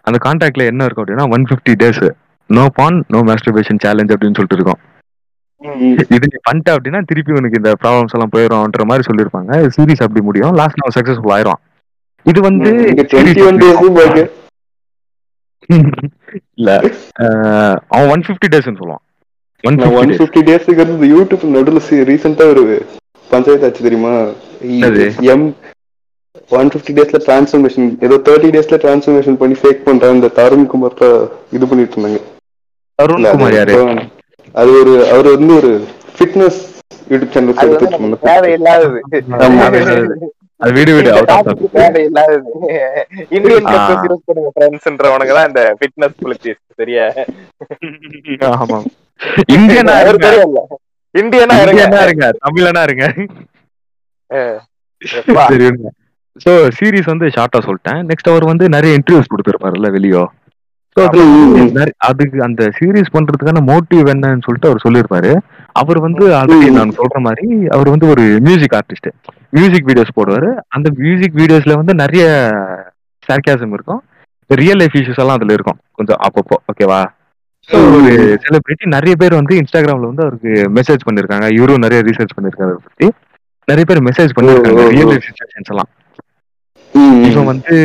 [0.06, 2.02] அந்த கான்ட்ராக்ட்ல என்ன இருக்கும் அப்படின்னா one fifty days
[2.50, 4.80] no porn no masturbation challenge அப்படின்னு சொல்லிட்டு இருக்கும்.
[5.60, 9.52] இது நீ பண்ணிட்ட அப்படின்னா திருப்பி உனக்கு இந்த ப்ராப்ளம்ஸ் எல்லாம் போயிடும்ன்ற மாதிரி சொல்லியிருப்பாங்க.
[9.76, 10.52] சீரிஸ் அப்படி முடியும்.
[10.60, 11.60] லாஸ்ட் அவன் சக்சஸ்ஃபுல் ஆயிரும்.
[12.26, 12.86] இது வந்து ம்.
[12.90, 14.24] இங்க 21 days உம் பாக்கு.
[16.58, 16.70] இல்ல
[17.88, 19.02] அவன் ஒன் பிப்டி டேஸ்ன்னு சொல்லுவான்.
[19.64, 19.78] ஒன்
[20.20, 22.62] பிப்டி டேஸ்க்கு இருந்து யூடியூப் நடுவில் ரீசெண்டா ஒரு
[23.30, 24.12] பஞ்சாயத்து ஆச்சு தெரியுமா?
[25.32, 25.46] எம்
[26.58, 30.96] ஒன் பிப்டி டேஸ்ல டிரான்ஸ்ஃபர்மேஷன் ஏதோ தேர்ட்டி டேஸ்ல டிரான்ஸ்ஃபர்மேஷன் பண்ணி ஃபேக் பண்றாங்க இந்த தருண் குமார்
[31.56, 32.20] இது பண்ணிட்டு இருந்தாங்க.
[33.16, 33.74] இல்ல, குமார் யாரு?
[34.54, 35.70] அது ஒரு அவர் வந்து ஒரு
[36.16, 36.58] ஃபிட்னஸ்
[37.10, 38.98] யூடியூப் சேனல் இருந்தாங்க தேவையில்லாதது.
[40.60, 41.10] அது வீடு வீடு
[41.76, 42.48] தேவையில்லாதது.
[43.36, 43.74] இந்தியன் ஆ.
[43.74, 47.04] கப் யூஸ் பண்ணுங்க ஃப்ரெண்ட்ஸ்ன்றவனுங்க தான் இந்த ஃபிட்னஸ் புலிச்சிஸ் சரியா?
[48.52, 48.78] ஆமா.
[49.56, 50.26] இந்தியனா இருங்க.
[50.26, 50.60] தெரியல.
[51.14, 51.54] இந்தியனா
[52.06, 52.32] இருங்க.
[52.44, 53.06] தமிழனா இருங்க.
[56.44, 58.00] சோ சீரிஸ் வந்து ஷார்ட்டா சொல்லிட்டேன்.
[58.10, 60.24] நெக்ஸ்ட் அவர் வந்து நிறைய இன்டர்வியூஸ் கொடுத்துருப்பாருல்ல வெளியோ.
[61.96, 65.36] அதுக்கு அந்த சீரிஸ் பண்றதுக்கான மோட்டிவ் என்னன்னு சொல்லிட்டு அவர் சொல்லியிருப்பாரு.
[65.72, 69.10] அவர் வந்து ஆல்ரெடி நான் சொல்ற மாதிரி அவர் வந்து ஒரு மியூசிக் ஆர்டிஸ்ட்
[69.50, 70.56] மியூசிக் வீடியோஸ் போடுவாரு.
[70.68, 72.50] அந்த மியூசிக் வீடியோஸ்ல வந்து நிறைய
[73.28, 74.02] சார்காசம் இருக்கும்.
[74.46, 75.78] ரியல் லைஃப் இஷ்யூஸ் எல்லாம் அதுல இருக்கும்.
[75.92, 76.56] கொஞ்சம் அப்பப்போ.
[76.72, 77.04] ஓகேவா
[77.72, 81.52] ஒரு செலிபிரிட்டி நிறைய பேர் வந்து இன்ஸ்டாகிராம்ல வந்து அவருக்கு மெசேஜ் பண்ணிருக்காங்க.
[81.52, 82.68] இவரும் நிறைய ரிசர்ச் பண்ணிருக்காரு.
[82.68, 83.08] அதை பத்தி
[83.70, 84.88] நிறைய பேர் மெசேஜ் பண்ணிருக்காங்க.
[84.88, 85.90] ரியல் லைஃப் சுச்சுவேஷன்ஸ் எல்லாம்.
[87.28, 87.76] இவன் வந்து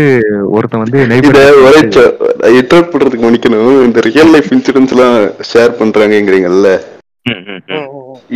[0.55, 1.41] ஒருத்தன் வந்து இத
[2.59, 3.75] இன்டர்ட் பண்றதுக்கு மன்னிக்கணும்.
[3.87, 5.17] இந்த ரியல் லைஃப் இன்சூரன்ஸ் எல்லாம்
[5.51, 6.71] ஷேர் பண்றாங்கங்கிறீங்கல்ல.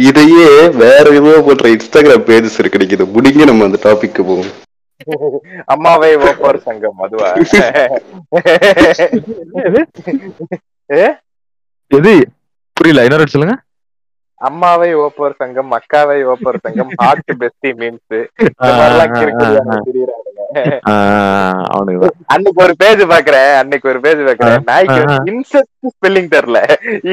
[0.07, 0.47] இதையே
[0.83, 3.05] வேற விதமா போடுற இன்ஸ்டாகிராம் பேஜஸ் இருக்கு கிடைக்குது.
[3.15, 4.51] முடிங்க நம்ம அந்த டாபிக்கு போவோம்.
[5.73, 7.29] அம்மாவை ஓப்பர் சங்கம் அதுவா?
[11.97, 12.13] எது?
[12.77, 13.57] புரியல வாட்டி சொல்லுங்க.
[14.47, 18.17] அம்மாவை ஓப்பர் சங்கம் அக்காவை ஓப்பர் சங்கம் ஹார்ட் பெஸ்டி மீன்ஸ்
[21.73, 24.63] அவனுக்கு அன்னைக்கு ஒரு பேஜ் பாக்குறேன் அன்னைக்கு ஒரு பேஜ் பாக்குறேன்.
[24.69, 25.01] நாய்க்கு.
[25.31, 26.59] இன்செக்ட் ஸ்பெல்லிங் தெரியல.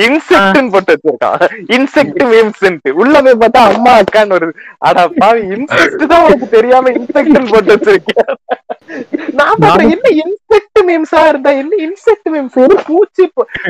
[0.07, 1.43] இன்செக்ட்னு போட்டு வச்சிருக்கான்.
[1.77, 2.63] இன்செக்ட் மீம்ஸ்
[3.03, 4.49] உள்ள போய் பார்த்தா அம்மா அக்கான்னு ஒரு
[4.89, 8.33] அடா பாவி இன்செக்ட் தான் உனக்கு தெரியாம இன்செக்ட்னு போட்டு வச்சிருக்கேன்.
[9.39, 13.25] நான் பாக்குறேன் என்ன இன்செக்ட் மீம்ஸா இருந்தா என்ன இன்செக்ட் மீம்ஸ் ஒரு பூச்சி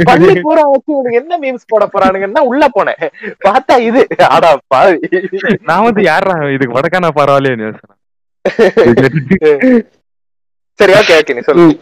[0.09, 3.03] பள்ளி பூரா வச்சு உனக்கு என்ன மீம்ஸ் போட போறானுங்கன்னா உள்ள போனேன்.
[3.49, 4.03] பார்த்தா இது.
[4.37, 4.97] அடா பாவி.
[5.71, 7.95] நான் வந்து யாரா இதுக்கு வடக்கான பரவாயில்லையே யோசனை
[10.79, 11.79] சரி ஓகே ஓகே நீ சொல்லு.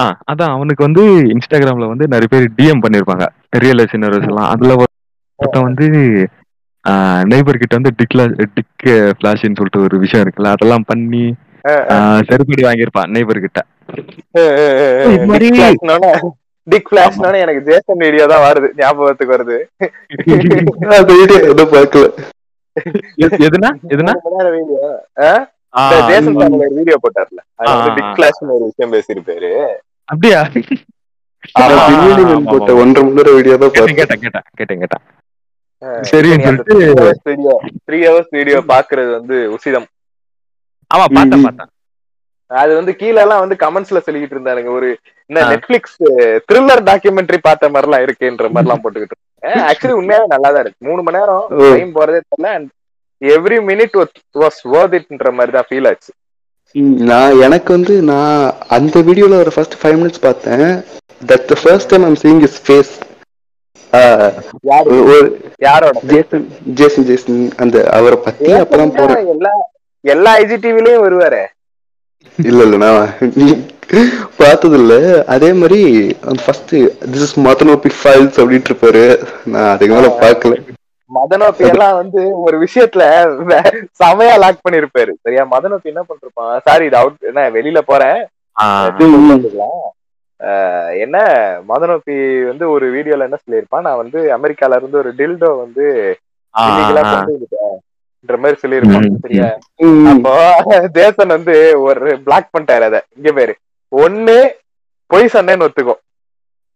[0.00, 3.26] ஆ அதான் அவனுக்கு வந்து இன்ஸ்டாகிராம்ல வந்து நிறைய பேர் டிஎம் பண்ணிருப்பாங்க.
[3.50, 4.50] ரியல் சின்னர்ஸ் எல்லாம்.
[4.50, 4.92] அதுல ஒரு-
[5.36, 5.86] ஒருத்தன் வந்து
[7.24, 8.20] நெய்பர் கிட்ட வந்து டிக்ல
[8.54, 8.86] டிக்
[9.18, 11.34] பிளாஷ்னு சொல்லிட்டு ஒரு விஷயம் இருக்குல்ல அதெல்லாம் பண்ணி
[12.28, 13.60] செருப்படி வாங்கியிருப்பான் நெய்பர் கிட்ட.
[16.66, 19.58] டிக் பிளாஷ்னோட எனக்கு ஜேசன் வீடியோ தான் வருது ஞாபகத்துக்கு வருது.
[20.96, 22.06] அந்த வீடியோ எதுவும் பார்க்கல.
[23.20, 24.14] எது- எதுனா எதுனா?
[25.76, 27.40] வீடியோ ஆ, ஜேசன் சார் ஒரு வீடியோ போட்டார்ல.
[27.96, 29.50] டிக் பிளாஷ்னு ஒரு விஷயம் பேசியிருப்பாரு.
[30.08, 30.40] அப்படியா?
[31.56, 32.80] அவன் ஆமா, பின்னாடி ஆமா, வந்து போட்ட ஆமா.
[32.82, 34.22] ஒன்றரை மணி நேரம் வீடியோ தான் கேட்டேன் பார்த்தேன்.
[34.22, 35.04] கேட்டேன் கேட்டேன் கேட்டேன் கேட்டேன்.
[36.08, 36.74] சரின்னு சொல்லிட்டு
[37.26, 37.54] வீடியோ
[37.86, 39.88] த்ரீ ஹவர்ஸ் வீடியோ பாக்குறது வந்து உசிதம்.
[40.90, 41.72] ஆமா பார்த்தேன்
[42.50, 44.70] அது வந்து கீழ எல்லாம் வந்து கமெண்ட்ஸ்ல சொல்லிக்கிட்டு இருந்தானுங்க.
[44.78, 44.88] ஒரு
[45.30, 45.38] இந்த.
[45.52, 45.96] நெட்ஃபிளிக்ஸ்
[46.48, 49.16] த்ரில்லர் டாக்குமெண்ட்ரி பார்த்த மாதிரி எல்லாம் இருக்குன்ற மாதிரி எல்லாம் போட்டுக்கிட்டு
[49.64, 50.86] ஆக்சுவலி உண்மையாவே நல்லா தான் இருக்கு.
[50.88, 51.44] மூணு மணி நேரம்.
[51.70, 52.68] டைம் போறதே தெரியல and
[53.22, 53.96] every minute
[54.42, 56.10] was worth இட்ன்ற மாதிரி தான் ஃபீல் ஆச்சு.
[57.10, 58.40] நான் எனக்கு வந்து நான்
[58.76, 60.64] அந்த வீடியோல ஒரு ஃபர்ஸ்ட் ஃபைவ் மினிட்ஸ் பார்த்தேன்.
[61.30, 62.92] That the first time I'm seeing is face
[65.66, 65.94] யாரோட?
[66.12, 66.44] ஜேசன்
[66.78, 69.52] ஜேசன் ஜேசன் அந்த அவரை பத்தி அப்பதான் போறேன் எல்லா
[70.04, 71.42] எல்லா ஐஜிடிவிலயும் வருவாரு.
[72.38, 73.00] இல்ல இல்ல நான்
[74.40, 74.94] பார்த்தது இல்ல
[75.34, 75.80] அதே மாதிரி
[76.44, 76.72] ஃபர்ஸ்ட்
[77.12, 79.04] திஸ் இஸ் மதனோபி ஃபைல்ஸ் அப்படின்ட்டு இருப்பாரு.
[79.52, 80.54] நான் அதுக்கு மேல பார்க்கல.
[81.10, 83.04] மதனோப்பி எல்லாம் வந்து ஒரு விஷயத்துல
[84.00, 85.12] செமையா லாக் பண்ணிருப்பாரு.
[85.24, 85.42] சரியா?
[85.52, 86.54] மதனோப்பி என்ன பண்ணிருப்பான்?
[86.66, 88.18] சாரி இது அவுட் என்ன வெளியில போறேன்.
[91.04, 91.16] என்ன
[91.70, 92.16] மதனோப்பி
[92.50, 93.86] வந்து ஒரு வீடியோல என்ன சொல்லியிருப்பான்?
[93.88, 95.84] நான் வந்து அமெரிக்கால இருந்து ஒரு டில்டோ வந்து
[98.42, 99.48] மாதிரி சொல்லியிருப்பான் சரியா?
[100.12, 100.34] அப்போ
[100.98, 101.54] தேசன் வந்து
[101.88, 102.98] ஒரு பிளாக் பண்ணிட்டாரு அத.
[103.18, 103.54] இங்க பேரு.
[103.92, 104.36] ஒண்ணு
[105.10, 105.94] பொய் சொன்னேன்னு ஒத்துக்கோ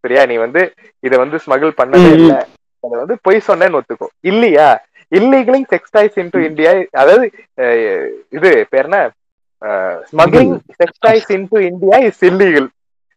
[0.04, 0.22] சரியா?
[0.30, 0.62] நீ வந்து
[1.06, 2.34] இத வந்து ஸ்மகிள் பண்ணவே இல்ல.
[2.80, 4.06] அத வந்து பொய் சொன்னேன்னு ஒத்துக்கோ.
[4.20, 4.68] இல்லையா?
[5.10, 7.24] இல்லீகலிங் செக்ஸ்டைஸ் இன்டு இந்தியா அதாவது
[8.30, 8.98] இது பேர் என்ன?
[10.10, 12.68] Smuggling sex toys into India is illegal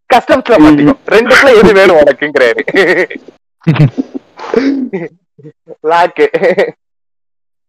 [0.10, 2.62] கஸ்டம்ஸ்ல மாட்டிக்கும் ரெண்டுக்குள்ள எது வேணும் உனக்குங்கிறாரு.
[5.92, 6.26] லாக்கு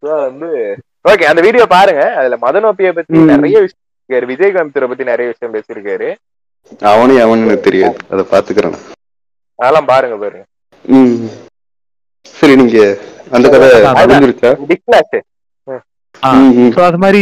[0.02, 0.48] வந்து
[1.08, 2.02] ஓகே அந்த வீடியோ பாருங்க.
[2.20, 3.28] அதுல மதனோப்பிய பத்தி ம்.
[3.32, 4.30] நிறைய விஷயம் பேசியிருக்காரு.
[4.32, 6.08] விஜயகாந்த் பத்தி நிறைய விஷயம் பேசியிருக்காரு.
[6.90, 7.96] அவனே அவனு தெரியாது.
[8.10, 8.76] அதை பாத்துக்கிறேன்
[9.58, 10.44] அதெல்லாம் பாருங்க பாருங்க.
[12.26, 12.78] சரி நீங்க
[13.30, 13.68] அந்த கதை.
[14.00, 14.50] முடிஞ்சிருச்சா.
[16.74, 17.20] சோ அது மாதிரி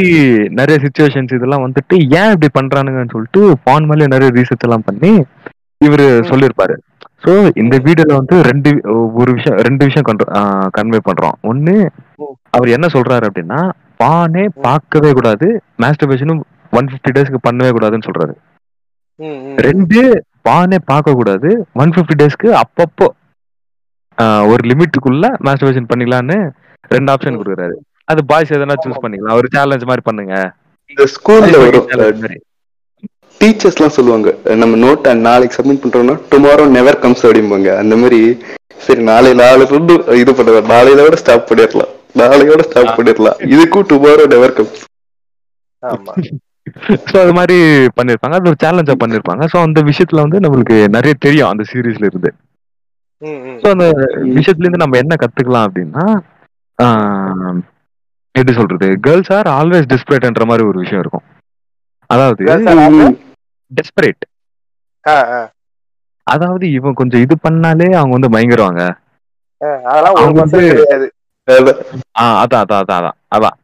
[0.58, 5.12] நிறைய சுச்சுவேஷன்ஸ் இதெல்லாம் வந்துட்டு ஏன் இப்படி பண்றானுங்கன்னு சொல்லிட்டு பான் மேலே நிறைய ரீசர்ச் எல்லாம் பண்ணி
[5.80, 6.06] இவரு.
[6.30, 6.74] சொல்லியிருப்பாரு.
[7.24, 8.70] சோ இந்த வீடியோல வந்து ரெண்டு
[9.14, 10.06] ஒரு விஷயம் ரெண்டு விஷயம்
[10.76, 11.36] கன்வே பண்றோம்.
[11.42, 11.74] ஒண்ணு
[12.18, 12.34] ம்.
[12.50, 13.60] அவர் என்ன சொல்றாரு அப்படின்னா
[13.96, 15.48] பானே பார்க்கவே கூடாது
[15.82, 16.42] மாஸ்டர்பேஷனும்
[16.72, 18.34] ஒன் பிப்டி டேஸ்க்கு பண்ணவே கூடாதுன்னு சொல்றாரு.
[19.66, 20.00] ரெண்டு
[20.48, 23.08] பானே பார்க்க கூடாது ஒன் பிப்டி டேஸ்க்கு அப்பப்போ
[24.52, 26.38] ஒரு லிமிட்டுக்குள்ள மாஸ்டர்பேஷன் பண்ணிக்கலாம்னு
[26.94, 27.38] ரெண்டு ஆப்ஷன்.
[27.40, 27.76] கொடுக்குறாரு.
[28.10, 29.38] அது பாய்ஸ் எதனா சூஸ் பண்ணிக்கலாம்.
[29.40, 30.34] ஒரு சேலஞ்ச் மாதிரி பண்ணுங்க.
[30.92, 32.38] இந்த ஸ்கூல்ல ஒரு challenge மாதிரி.
[33.40, 34.30] டீச்சர்ஸ் எல்லாம் சொல்லுவாங்க
[34.62, 37.70] நம்ம நோட் நாளைக்கு சப்மிட் பண்றோம்னா டுமாரோ நெவர் கம்ஸ் அப்படிம்பாங்க.
[37.82, 38.20] அந்த மாதிரி
[38.86, 41.90] சரி நாளை நாளை இருந்து இது பண்ணுவேன் நாளையில விட ஸ்டாப் பண்ணிடலாம்.
[42.20, 43.38] நாளையோட ஸ்டாப் பண்ணிடலாம்.
[43.54, 44.82] இதுக்கும் டுமாரோ நெவர் கம்ஸ்
[45.82, 46.12] ஆமா.
[47.10, 47.56] சோ அது மாதிரி
[47.98, 48.36] பண்ணிருப்பாங்க.
[48.38, 49.44] அது ஒரு சேலஞ்சா பண்ணிருப்பாங்க.
[49.52, 52.30] சோ அந்த விஷயத்துல வந்து நம்மளுக்கு நிறைய தெரியும் அந்த சீரீஸ்ல இருந்து.
[53.62, 53.86] சோ அந்த
[54.36, 56.04] விஷயத்துல இருந்து நம்ம என்ன கத்துக்கலாம் அப்படின்னா
[58.34, 58.88] எப்படி சொல்றது?
[59.06, 61.24] கேர்ள்ஸ் ஆர் ஆல்வேஸ் டிஸ்பிரேட்ன்ற மாதிரி ஒரு விஷயம் இருக்கும்.
[62.10, 62.42] அதாவது
[63.70, 64.22] டெஸ்பரேட்
[66.26, 68.82] அதாவது இவன் கொஞ்சம் இது பண்ணாலே அவங்க வந்து பயங்கரவாங்க
[72.42, 73.58] அதான் அதான் அதான் அதான்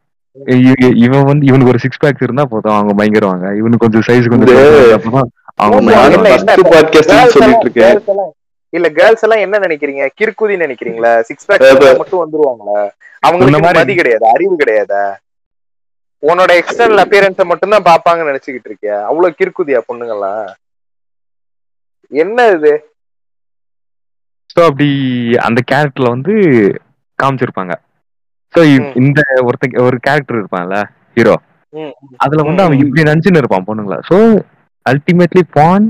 [1.05, 4.59] இவன் வந்து இவனுக்கு ஒரு சிக்ஸ் பேக்ஸ் இருந்தா போதும் அவங்க பயங்கரவாங்க இவனுக்கு கொஞ்சம் சைஸ் கொஞ்சம்
[5.57, 5.91] அவங்க
[8.73, 10.03] இல்ல, கேர்ள்ஸ் எல்லாம் என்ன நினைக்கிறீங்க?
[10.19, 11.13] கிறுக்குதி நினைக்கிறீங்களா?
[11.29, 11.63] Six pack.
[12.01, 12.79] மட்டும் வந்துருவாங்களா?
[13.23, 15.03] அவங்களுக்கு மதி கிடையாது அறிவு கிடையாதா?
[16.23, 18.97] உன்னோட எக்ஸ்டர்னல் அப்பியரன்ஸ மட்டும் தான் பாப்பாங்கன்னு நினைச்சுக்கிட்டு இருக்கியா?
[19.09, 20.47] அவ்வளவு கிறுக்குதியா பொண்ணுங்கலாம்
[22.11, 22.73] என்ன இது?
[24.53, 24.87] ஸோ அப்படி
[25.47, 26.33] அந்த கேரக்டர்ல வந்து
[27.19, 27.73] காமிச்சிருப்பாங்க.
[28.53, 28.85] ஸோ ம்.
[29.01, 30.77] இந்த ஒருத்த ஒரு கேரக்டர் இருப்பான்ல
[31.17, 31.35] ஹீரோ
[32.23, 33.99] அதுல வந்து அவன் இப்படி நினைச்சுன்னு இருப்பான் பொண்ணுங்களா.
[34.09, 34.17] So
[34.85, 35.85] ultimately porn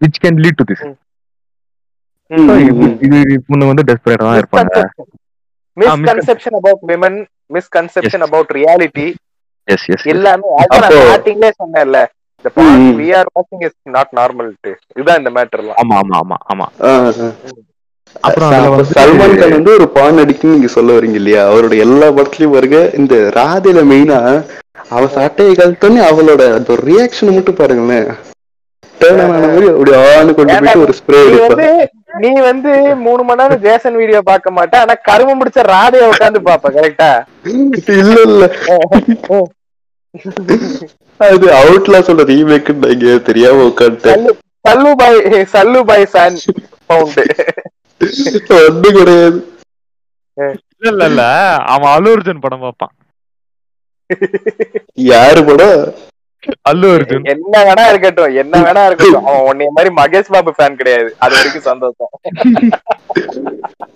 [0.00, 0.84] which can lead to this
[2.30, 4.76] பொண்ணு வந்து டெஸ்பரேட்டா இருப்பாங்க.
[5.76, 7.18] Misconception about women
[7.54, 9.06] misconception reality
[9.68, 12.00] yes yes எல்லாமே அதான் நான் அப்போ- ஸ்டார்டிங்லே சொன்னேன்ல.
[12.44, 12.88] Part ம்.
[12.98, 14.46] we are watching is not normal
[14.92, 16.66] இதுதான் இந்த மேட்டர்லாம் ஆமா ஆமா ஆமா ஆமா.
[18.16, 18.50] அப்புறம்
[18.90, 21.42] சல்மான் கான் வந்து ஒரு பான் அடிக்குன்னு நீங்க சொல்ல வரீங்க இல்லையா?
[21.48, 24.18] அவரோட எல்லா படத்துலயும் வருக இந்த ராதையில மெயினா
[24.90, 28.08] அவ சட்டையை கழுத்தோன்னே அவளோட அந்த ரியாக்ஷன் மட்டும் பாருங்களேன்.
[29.00, 29.92] ஆன மாதிரி அப்படி
[30.34, 31.22] கொண்டு போயிட்டு ஒரு ஸ்ப்ரே
[32.14, 32.70] நீ வந்து
[33.04, 37.10] மூணு மணி நேரம் ஜேசன் வீடியோ பார்க்க மாட்ட ஆனா கரும முடிச்ச ராதைய உட்காந்து பாப்ப கரெக்டா
[37.94, 38.44] இல்ல இல்ல.
[41.20, 44.24] அது அவுட்லா சொல்ற ரீமேக் நீங்க தெரியாம உட்காந்துட்டேன்
[44.64, 45.18] சல்லு பாய்
[45.52, 46.38] சல்லு பாய் ஃபேன்
[46.90, 47.24] பவுண்டு
[48.60, 49.38] ஒண்ணும் கிடையாது.
[50.38, 51.24] இல்ல இல்ல இல்ல.
[51.72, 52.94] அவன் அல்லு அர்ஜுன் படம் பார்ப்பான்.
[55.06, 55.78] யாரு படம்?
[56.70, 57.26] அல்லு அர்ஜுன்.
[57.34, 59.26] என்ன வேணா இருக்கட்டும் என்ன வேணா இருக்கட்டும்.
[59.30, 61.10] அவன் உன்னைய மாதிரி மகேஷ் பாபு ஃபேன் கிடையாது.
[61.24, 62.12] அது வரைக்கும் சந்தோஷம்.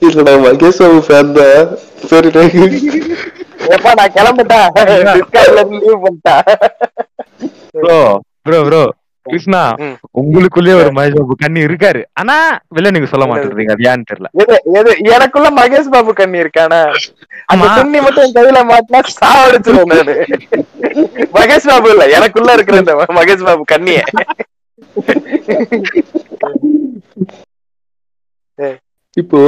[0.09, 1.69] இல்லடா மகேஷ் பாபு ஃபேன் தான்.
[2.13, 2.31] சரி
[3.77, 4.69] எப்பா நான் கிளம்பிட்டேன்.
[5.17, 6.45] டிஸ்கார்ட்ல லீவ் பண்ணிட்டேன்
[7.83, 7.99] ப்ரோ
[8.47, 8.83] ப்ரோ ப்ரோ
[9.31, 9.61] கிருஷ்ணா.
[10.21, 12.01] உங்களுக்குள்ளே ஒரு மகேஷ் பாபு கண்ணி இருக்காரு.
[12.21, 12.37] ஆனா
[12.77, 14.29] வெளில நீங்க சொல்ல மாட்டேன்றீங்க அது ஏன்னு தெரியல.
[14.43, 16.81] எது எது எனக்குள்ள மகேஷ் பாபு கண்ணி இருக்கானா
[17.53, 17.67] அந்த.
[17.79, 20.15] துண்ணி மட்டும் என் கையில மாட்டினா சாவடிச்சிருவேன் நானு.
[21.39, 24.01] மகேஷ் பாபு இல்ல எனக்குள்ள இருக்கிற இந்த மகேஷ் பாபு கண்ணிய
[29.17, 29.41] இப்போ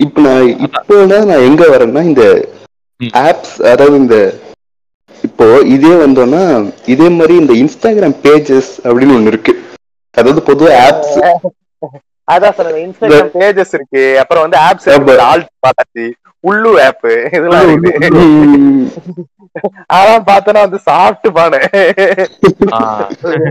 [0.00, 2.24] இப்போ நான் இப்போதான் நான் எங்க வரேன்னா இந்த.
[3.20, 4.16] ஆப்ஸ் அதாவது இந்த
[5.30, 6.42] இப்போ இதே வந்தோம்னா
[6.94, 9.52] இதே மாதிரி இந்த இன்ஸ்டாகிராம் பேஜஸ் அப்படின்னு ஒண்ணு இருக்கு.
[10.16, 11.16] அதாவது பொதுவா ஆப்ஸ்
[12.28, 14.02] அதான் சொன்னேன் இன்ஸ்டாகிராம் பேஜஸ் இருக்கு.
[14.22, 14.88] அப்புறம் வந்து ஆப்ஸ்.
[15.30, 16.04] ஆல்ட் பார்த்தாச்சு
[16.44, 17.70] உள்ளு ஆப் இதெல்லாம்
[19.92, 21.58] அதெல்லாம் பார்த்தோன்னா வந்து சாப்பிட்டு பானு.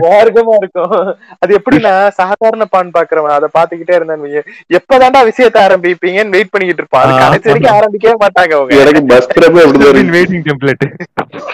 [0.04, 0.94] மார்க்கமா இருக்கும்.
[1.42, 4.42] அது எப்படின்னா சாதாரண பான் பாக்குறவன் அதை பாத்துக்கிட்டே இருந்தேன்னு
[4.78, 7.12] எப்பதான்டா விஷயத்த ஆரம்பிப்பீங்கன்னு வெயிட் பண்ணிக்கிட்டு இருப்பான்.
[7.22, 8.80] கடைசி வரைக்கும் ஆரம்பிக்கவே மாட்டாங்க அவங்க.
[8.84, 10.86] எனக்கு பஸ்திரமே அப்படிதான் இருக்கு வெயிட்டிங் டெம்ப்ளேட்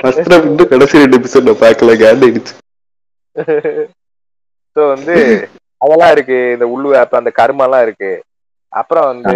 [0.05, 2.55] பஸ்திரம் இன்னும் கடைசி ரெண்டு எபிசோட் நான் பார்க்கல காண்டாயிடுச்சு
[4.77, 5.17] சோ வந்து
[5.81, 6.39] அதெல்லாம் இருக்கு.
[6.55, 8.13] இந்த உள்ளு ஆப் அந்த கர்மெல்லாம் இருக்கு.
[8.73, 9.35] அப்புறம் வந்து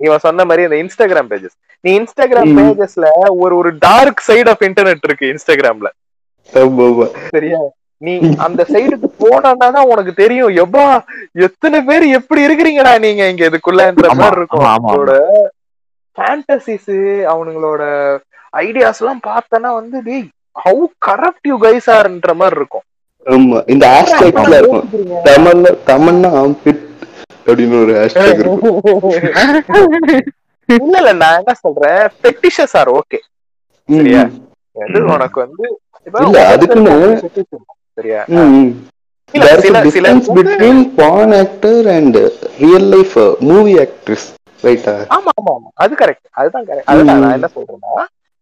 [0.00, 2.52] இவன் சொன்ன மாதிரி இந்த இன்ஸ்டாகிராம் பேஜஸ் நீ இன்ஸ்டாகிராம்.
[2.58, 3.06] பேஜஸ்ல
[3.42, 5.90] ஒரு ஒரு டார்க் சைடு ஆஃப் இன்டர்நெட் இருக்கு இன்ஸ்டாகிராம்ல
[7.34, 7.60] சரியா?
[8.02, 8.12] நீ
[8.46, 9.50] அந்த சைடுக்கு போனா
[9.92, 10.52] உனக்கு தெரியும்.
[10.62, 10.84] எப்பா
[11.46, 14.66] எத்தனை பேர் எப்படி இருக்கிறீங்கடா நீங்க இங்க இதுக்குள்ளன்ற மாதிரி இருக்கும்.
[14.74, 15.14] அவங்களோட
[16.18, 16.92] ஃபேண்டசிஸ்
[17.32, 17.82] அவனுங்களோட
[18.64, 20.26] ஐடியாஸ் எல்லாம் பார்த்தனா வந்து டேய்
[20.64, 22.84] ஹவு கரப்ட் யூ கைஸ் ஆர்ன்ற மாதிரி இருக்கும்.
[23.26, 24.86] ஆமா இந்த ஹேஷ்டேக்ல இருக்கும்.
[25.28, 26.82] தமிழ்ல தமிழ்னா ஆம்பிட்
[27.48, 28.40] அப்படின்னு ஒரு ஹேஷ்டேக்
[30.68, 33.18] இல்ல இல்ல நான் என்ன சொல்றேன் பெட்டிஷஸ் ஆர் ஓகே
[33.88, 34.22] சரியா?
[34.76, 35.64] எது உனக்கு வந்து
[36.06, 37.54] இல்ல, அதுக்குன்னு-.
[37.98, 38.68] சரியா ம், ம்.
[39.34, 42.14] இல்ல, There is சில- a difference between porn actor and
[42.60, 44.22] real life uh, movie actress,
[44.62, 44.84] right?
[44.88, 44.94] ஆ?
[45.16, 47.22] ஆமா ஆமா ஆமா அது கரெக்ட் அதுதான் கரெக்ட் அதுதான் ம்.
[47.24, 47.94] நான் என்ன சொல்றேன்னா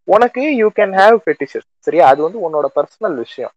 [0.09, 3.53] உனக்கு யூ கேன் ஹேவ் ஃபெட்டிஷஸ் சரியா அது வந்து உன்னோட பர்சனல் விஷயம்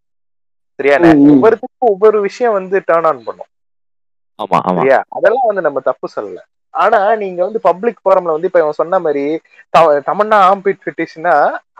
[0.78, 0.96] சரியா.
[1.30, 3.48] ஒவ்வொருத்துக்கும் ஒவ்வொரு விஷயம் வந்து டேர்ன் ஆன் பண்ணும்
[5.16, 6.40] அதெல்லாம் வந்து நம்ம தப்பு சொல்லல.
[6.74, 9.24] ஆனா நீங்க வந்து பப்ளிக் ஃபோரம்ல வந்து இப்ப இவன் சொன்ன மாதிரி
[10.08, 11.34] தமன்னா ஆம்பிட் ஃபெட்டிஷ்னா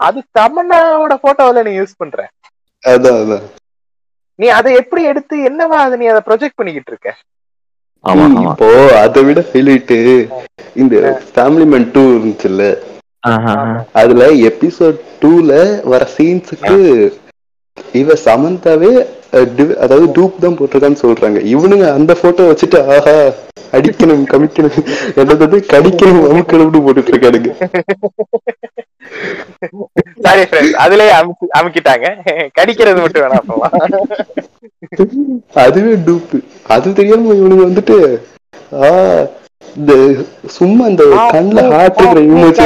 [0.07, 2.19] அது தமன்னாவோட போட்டோவில நீ யூஸ் பண்ற.
[2.83, 3.45] அதான் அதான்.
[4.39, 7.09] நீ அதை எப்படி எடுத்து என்னவா அதை நீ அதை ப்ரொஜெக்ட் பண்ணிக்கிட்டு இருக்க?
[8.45, 8.67] இப்போ
[9.01, 9.91] அதை விட ஹைலைட்
[10.75, 10.95] இந்த
[11.27, 12.63] ஃபேமிலி மேன் டூ இருந்துச்சுல்ல.
[13.99, 15.51] அதுல எபிசோட் டூல
[15.91, 16.77] வர சீன்ஸுக்கு
[17.99, 18.91] இவ சமந்தாவே
[19.83, 21.39] அதாவது டூப் தான் போட்டிருக்கான்னு சொல்றாங்க.
[21.51, 23.15] இவனுங்க அந்த போட்டோ வச்சுட்டு ஆஹா
[23.73, 24.77] அடிக்கணும் கமிக்கணும்
[25.13, 27.51] என்னது வந்து கடிக்கணும் அமுக்கணும்னு போட்டுட்டு இருக்கானுங்க
[30.25, 32.07] சாரி ஃப்ரெண்ட்ஸ் அதுலயே அமுக்கி அமுக்கிட்டாங்க.
[32.57, 33.47] கடிக்கிறது மட்டும் வேணாம்
[35.63, 36.37] அதுவே டூப்பு.
[36.75, 37.97] அது தெரியாம இவனுங்க வந்துட்டு
[38.79, 38.89] ஆ
[39.75, 39.93] இந்த
[40.55, 41.03] சும்மா இந்த
[41.33, 42.59] கண்ணுல ஹார்ட் இருக்கிற இமேஜ்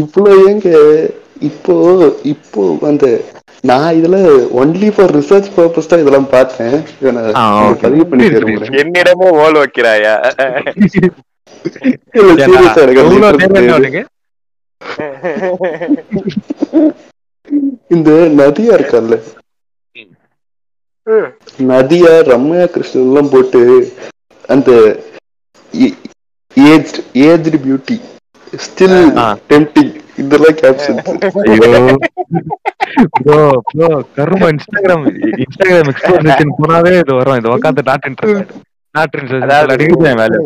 [0.00, 0.68] இவ்வளவு ஏங்க?
[1.48, 1.74] இப்போ
[2.32, 2.60] இப்போ
[2.90, 3.06] அந்த
[3.68, 4.16] நான் இதுல
[4.60, 6.76] ஒன்லி ஃபார் ரிசர்ச் பர்பஸ் தான் இதெல்லாம் பார்த்தேன்.
[7.82, 10.14] பதிவு பண்ணி புரியுது, தருகிறேன் என்னிடமே ஓல் வைக்கிறாயா?
[17.96, 18.10] இந்த
[18.40, 19.16] நதியா இருக்கால்ல
[21.70, 23.60] நதியா ரம்யா கிருஷ்ணன் எல்லாம் போட்டு
[24.54, 24.70] அந்த
[26.56, 26.92] ஏஜ்
[27.28, 27.96] ஏஜ்டு பியூட்டி.
[28.64, 29.26] ஸ்டில் ஆ.
[29.50, 29.92] டெம்டிங்
[30.22, 30.98] இதெல்லாம் கேப்ஷன்
[31.46, 31.68] ஐயோ
[33.18, 33.38] ப்ரோ
[33.68, 35.04] ப்ரோ கரும இன்ஸ்டாகிராம்
[35.42, 37.38] இன்ஸ்டாகிராம் எக்ஸ்ப்ளோரேஷன் போனாவே இது வரும்.
[37.40, 38.52] இது உட்காந்து நாட் இன்ட்ரெஸ்ட்
[38.94, 39.46] நாட் இன்ட்ரெஸ்ட்
[40.10, 40.38] என் வேலை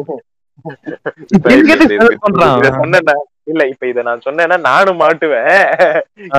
[2.25, 3.23] பண்றான்?
[3.51, 5.57] இல்ல இப்ப இத நான் சொன்னேன்னா நானும் மாட்டுவேன்.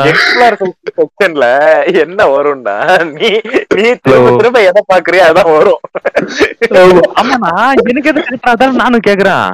[0.10, 0.56] எக்ஸ்ப்ளோர்
[1.00, 1.48] செக்ஷன்ல
[2.04, 2.76] என்ன வரும்னா
[3.12, 3.30] நீ
[3.76, 4.30] நீ திரும்ப.
[4.40, 5.82] திரும்ப எதை பாக்குறியோ அதான் வரும்.
[7.20, 7.52] ஆமாண்ணா
[7.84, 8.24] எனக்கு எது
[8.54, 9.46] அதான் நானும் கேக்குறேன்.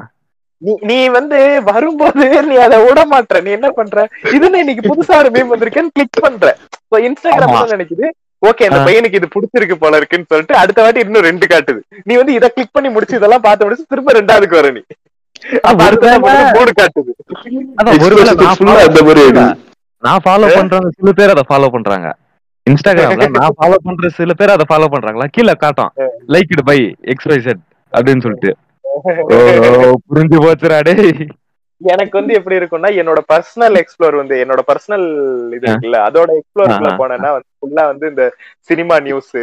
[0.62, 3.42] நீ நீ வந்து வரும்போது நீ அதை விட மாட்ற.
[3.42, 4.00] நீ என்ன பண்ற?
[4.32, 6.48] இதுன்னு இன்னைக்கு புதுசா ஒரு மீம் வந்திருக்கேன்னு கிளிக் பண்ற.
[7.08, 8.08] இன்ஸ்டாகிராம் நினைக்குது?
[8.44, 8.86] ஓகே இந்த ஆ.
[8.86, 11.80] பையனுக்கு இது பிடிச்சிருக்கு போல இருக்குன்னு சொல்லிட்டு அடுத்த வாட்டி இன்னும் ரெண்டு காட்டுது.
[12.04, 14.82] நீ வந்து இதை கிளிக் பண்ணி முடிச்சு இதெல்லாம் பார்த்து முடிச்சு திரும்ப ரெண்டாவதுக்கு வர நீ.
[16.56, 17.12] மூணு காட்டுது.
[20.04, 22.08] நான் அந்த ஃபாலோ பண்றவங்க சில பேர் அதை ஃபாலோ பண்றாங்க.
[22.68, 25.28] இன்ஸ்டாகிராம்ல நான் ஃபாலோ பண்ற சில பேர் அதை ஃபாலோ பண்றாங்களா?
[25.32, 25.92] கீழே காட்டும்.
[26.28, 26.78] Like by
[27.14, 27.64] X Y Z
[27.94, 28.52] அப்படின்னு சொல்லிட்டு.
[30.10, 31.14] புரிஞ்சு போச்சுடா டேய்.
[31.82, 35.06] எனக்கு வந்து எப்படி இருக்கும்னா என்னோட பர்சனல் எக்ஸ்ப்ளோர் வந்து என்னோட பர்சனல்
[35.54, 37.00] இது இருக்குல்ல அதோட எக்ஸ்ப்ளோருக்குள்ள ஆ.
[37.02, 38.24] போனேன்னா வந்து ஃபுல்லா வந்து இந்த
[38.70, 39.36] சினிமா நியூஸ்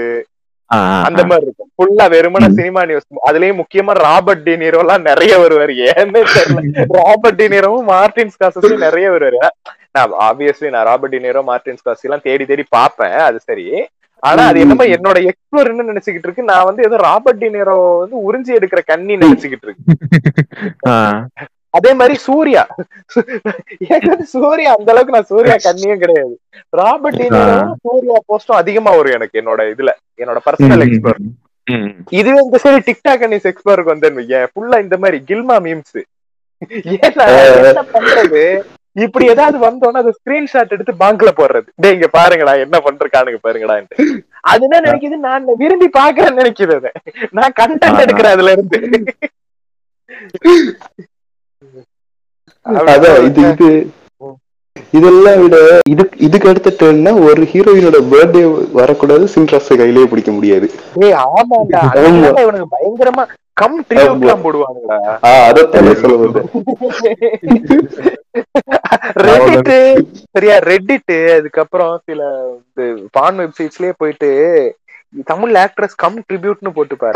[1.00, 1.22] அந்த.
[1.24, 1.70] மாதிரி இருக்கும்.
[1.74, 2.46] ஃபுல்லா வெறுமன.
[2.54, 5.74] சினிமா நியூஸ் அதுலயும் முக்கியமா ராபர்ட் டினிரோ எல்லாம் நிறைய வருவாரு.
[5.90, 6.62] ஏன்னு தெரியல.
[6.98, 9.40] ராபர்ட் டினிரோவும் மார்டின் ஸ்காசஸும் நிறைய வருவாரு.
[9.92, 13.16] நான் ஆப்வியஸ்லி நான் ராபர்ட் டினிரோ மார்டின் ஸ்காசி எல்லாம் தேடி தேடி பார்ப்பேன்.
[13.20, 13.66] அது சரி.
[14.28, 16.50] ஆனா அது என்னமோ என்னோட எக்ஸ்ப்ளோர் என்ன நினைச்சுக்கிட்டு இருக்கு.
[16.50, 19.84] நான் வந்து ஏதோ ராபர்ட் டினிரோ வந்து உறிஞ்சி எடுக்கிற கண்ணி நினைச்சுக்கிட்டு இருக்கு.
[21.76, 22.62] அதே மாதிரி சூர்யா.
[23.86, 26.34] எனக்கு சூர்யா அந்த அளவுக்கு நான் சூர்யா கண்ணியும் கிடையாது.
[26.72, 29.90] ராபர்ட் டினிரோ சூர்யா போஸ்டும் அதிகமா வரும் எனக்கு என்னோட இதுல.
[30.22, 31.20] என்னோட பர்சனல் எக்ஸ்ப்ளோர்.
[32.18, 35.98] இதுவே இந்த சரி டிக்டாக் அண்ட் எக்ஸ்ப்ளோருக்கு வந்தேன்னு வையேன் ஃபுல்லா இந்த மாதிரி கில்மா மீம்ஸ்
[36.96, 37.24] ஏன்னா
[37.68, 38.42] என்ன பண்றது?
[38.96, 41.68] இப்படி ஏதாவது வந்தோன்னா அதை ஸ்கிரீன்ஷாட் எடுத்து பேங்க்ல போடுறது.
[41.82, 43.96] டேய் இங்க பாருங்கடா என்ன பண்றானுங்க பாருங்கடான்ட்டு.
[44.50, 45.16] அது என்ன நினைக்குது?
[45.26, 46.76] நான் விரும்பி பாக்குறேன்னு நினைக்குது
[47.38, 48.80] நான் கண்டென்ட் எடுக்கிறேன் அதுல இருந்து
[53.28, 53.70] இது.
[54.92, 55.56] இதெல்லாம் விட
[55.92, 58.42] இதுக்கு இதுக்கு அடுத்த டேர்ன்னா ஒரு ஹீரோயினோட பர்த்டே
[58.72, 60.66] வரக்கூடாது சின்ட்ராஸ கையிலேயே பிடிக்க முடியாது.
[62.74, 63.24] பயங்கரமா
[63.56, 63.76] கம்
[64.42, 64.96] போடுவானுங்களா
[65.26, 66.42] ஆஹ் அதைத்தானே சொல்ல
[69.26, 69.70] ரெடிட்
[70.34, 72.22] சரியா ரெடிட் அதுக்கப்புறம் சில
[73.14, 74.30] பான் வெப்சைட்ஸ்லயே போயிட்டு
[75.30, 77.14] தமிழ் ஆக்ட்ரஸ் கம் ட்ரிபியூட்னு போட்டு பாரு.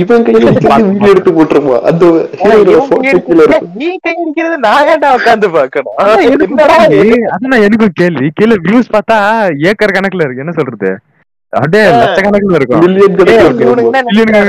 [0.00, 0.50] இவன் கையில
[0.88, 1.76] வீடியோ எடுத்து போட்டுருமா?
[1.90, 2.04] அந்த
[3.80, 8.26] நீ கை இருக்கிறது நான் ஏன்டா உட்காந்து பாக்கணும் அதான் எனக்கும் கேள்வி.
[8.40, 9.18] கீழே வியூஸ் பார்த்தா
[9.70, 10.44] ஏக்கர் கணக்குல இருக்கு.
[10.44, 10.90] என்ன சொல்றது?
[11.52, 11.84] அப்படியே.
[12.02, 12.82] லட்சக்கணக்குல இருக்கும்.
[12.86, 14.40] மில்லியன் கணக்கில் இவனுங்க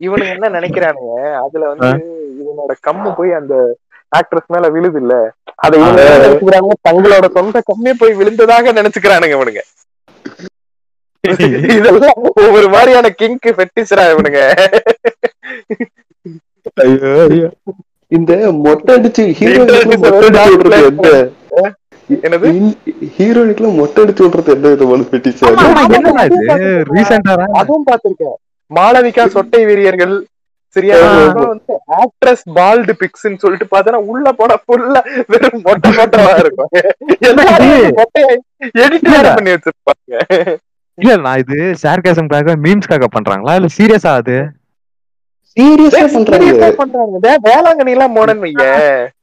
[0.00, 0.32] இருக்கும்.
[0.34, 1.12] என்ன நினைக்கிறானுங்க?
[1.44, 1.90] அதுல வந்து
[2.42, 3.54] இவனோட கம்மு போய் அந்த
[4.18, 5.14] ஆக்ட்ரஸ் மேல விழுது இல்ல?
[5.64, 6.72] அதை இவங்க என்ன நினைச்சுக்கிறாங்க?
[6.88, 9.62] தங்களோட சொந்த கம்மே போய் விழுந்ததாக நினைச்சுக்கிறானுங்க இவனுங்க.
[11.76, 14.40] இதெல்லாம் ஒவ்வொரு மாதிரியான கிங்க் ஃபெட்டிஸ்ரா இவனுங்க.
[16.84, 17.48] ஐயோ ஐயோ.
[18.12, 18.32] இந்த
[18.64, 19.22] மொட்டை அடிச்சு
[22.10, 22.48] என்னது
[23.14, 25.06] ஹீரோயினுக்குலாம் மொட்டை அடிச்சு விடுறது எந்த விதமான
[27.60, 28.36] அதுவும் பாத்திருக்கேன்
[28.70, 30.14] மாளவிகா சொட்டை வீரியர்கள்
[30.76, 30.94] சரியா
[31.98, 35.00] ஆக்ட்ரஸ் பால்டு பிக்ஸ்ன்னு சொல்லிட்டு பார்த்தா உள்ள போனா ஃபுல்லா
[35.32, 36.70] வெறும் மொட்டை மொட்டைவா இருக்கும்.
[38.82, 40.12] எடிட் பண்ணி வச்சிருப்பாங்க.
[40.98, 43.54] இல்ல நான் இது சார்காசம்காக மீம்ஸ்க்காக பண்றாங்களா?
[43.58, 44.36] இல்ல சீரியஸா அது?
[45.56, 46.00] சீரியஸா
[46.78, 47.18] பண்றாங்க.
[47.46, 48.48] வேளாங்கண்ணி எல்லாம் போனேன்னு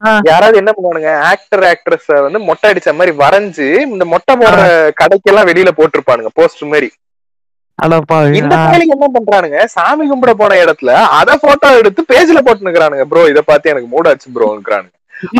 [0.02, 0.10] ஆ.
[0.28, 1.10] யாராவது என்ன பண்ணுவானுங்க?
[1.30, 4.62] ஆக்டர் ஆக்ட்ரஸ் வந்து மொட்டை அடிச்ச மாதிரி வரைஞ்சு இந்த மொட்டை போடுற
[5.00, 6.90] கடைக்கெல்லாம் வெளியில போட்டிருப்பானுங்க போஸ்ட் மாதிரி
[7.78, 9.60] அடப்பா இந்த பயலுக்கு என்ன பண்றானுங்க?
[9.72, 14.92] சாமி கும்பிட போன இடத்துல அத போட்டோ எடுத்து பேஜ்ல போட்டுனுக்குறானுங்க ப்ரோ இத பார்த்து எனக்கு மூடாச்சு ப்ரோங்கிறானுங்க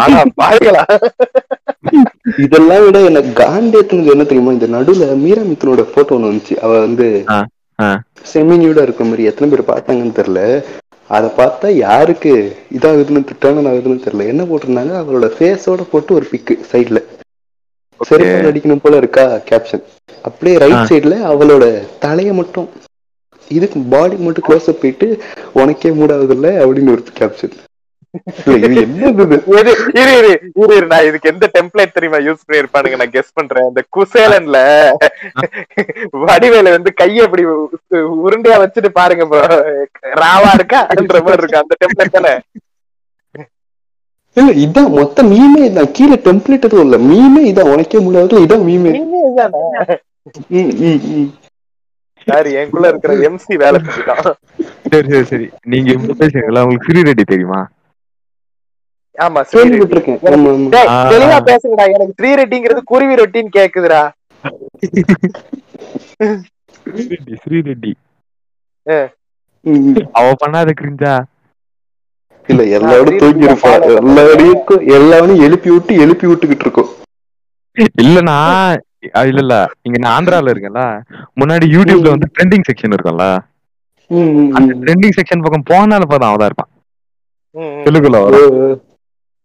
[0.02, 0.82] ஆனா பாருங்களா
[2.26, 4.52] இதெல்லாம் விட எனக்கு காண்டேத்துனது என்ன தெரியுமா?
[4.52, 6.54] இந்த நடுவுல மீரா மித்தனோட போட்டோ ஒண்ணு வந்துச்சு.
[6.64, 7.06] அவ வந்து.
[8.30, 10.42] செமினியூடா இருக்க மாதிரி எத்தனை பேர் பார்த்தாங்கன்னு தெரியல.
[11.10, 12.30] அத பார்த்தா யாருக்கு
[12.76, 14.26] இதாகுதுன்னு திட்டாங்கன்னு ஆகுதுன்னு தெரியல.
[14.32, 14.94] என்ன போட்டிருந்தாங்க?
[15.02, 17.00] அவளோட ஃபேஸோட போட்டு ஒரு பிக்கு சைடுல
[18.00, 19.84] செருப்பால் அடிக்கணும் போல இருக்கா கேப்ஷன்
[20.24, 20.88] அப்படியே ரைட்.
[20.88, 21.64] சைடுல அவளோட
[22.04, 22.68] தலைய மட்டும்
[23.50, 25.06] இதுக்கு பாடி மட்டும் க்ளோஸ் அப் போயிட்டு
[25.60, 27.54] உனக்கே மூடாகுது இல்ல அப்படின்னு ஒரு கேப்ஷன்
[31.08, 33.68] இதுக்கு எந்த டெம்ப்ளேட் தெரியுமா யூஸ் பண்ணிருப்பானுங்க நான் கெஸ் பண்றேன்.
[33.70, 34.58] இந்த குசேலன்ல
[36.24, 37.44] வடிவேல வந்து கைய அப்படி
[38.26, 39.42] உருண்டையா வச்சுட்டு பாருங்க bro.
[40.22, 42.34] ராவா இருக்கான்ற மாதிரி இருக்கு அந்த டெம்ப்ளேட் தானே?
[44.36, 46.96] இல்ல இதான் மொத்த மீமே இதான் கீழே டெம்ப்ளேட் எதுவும் இல்ல.
[47.10, 48.64] மீமே இதான் உனக்கே முடியாது இதான்?
[48.68, 48.92] மீமே.
[52.26, 54.28] சாரி எனக்குள்ள இருக்கிற எம்சி வேலை செஞ்சுட்டான்.
[54.92, 55.46] சரி சரி சரி.
[55.72, 57.60] நீங்க பேசுறீங்களா உங்களுக்கு ஃப்ரீ ரெடி தெரியுமா?
[59.18, 59.40] ஆமா.
[61.12, 61.84] தெளிவா பேசுங்கடா.
[61.94, 64.02] எனக்கு த்ரீ ரெட்டிங்கிறது குருவி ரொட்டின்னு கேக்குதுடா.
[67.42, 67.92] ஸ்ரீரெட்டி.
[70.18, 71.12] அவ பண்ணாத கிரிஞ்சா
[72.48, 73.70] இல்ல எல்லாரும் தூங்கி இருப்பா
[74.00, 74.64] எல்லாரையும்
[74.96, 76.90] எல்லாரும் எழுப்பி விட்டு எழுப்பி விட்டுக்கிட்டு இருக்கோம்.
[78.02, 78.36] இல்லனா
[79.22, 79.54] இல்ல இல்ல.
[79.82, 80.82] இங்க நான் ஆந்திரால இருக்கேன்ல.
[81.40, 83.26] முன்னாடி யூடியூப்ல வந்து ட்ரெண்டிங் செக்ஷன் இருக்கும்ல.
[84.56, 84.70] அந்த.
[84.82, 86.70] ட்ரெண்டிங் செக்ஷன் பக்கம் போனால பார்த்தா அவதான் இருப்பான்.
[87.86, 88.18] தெலுங்குல.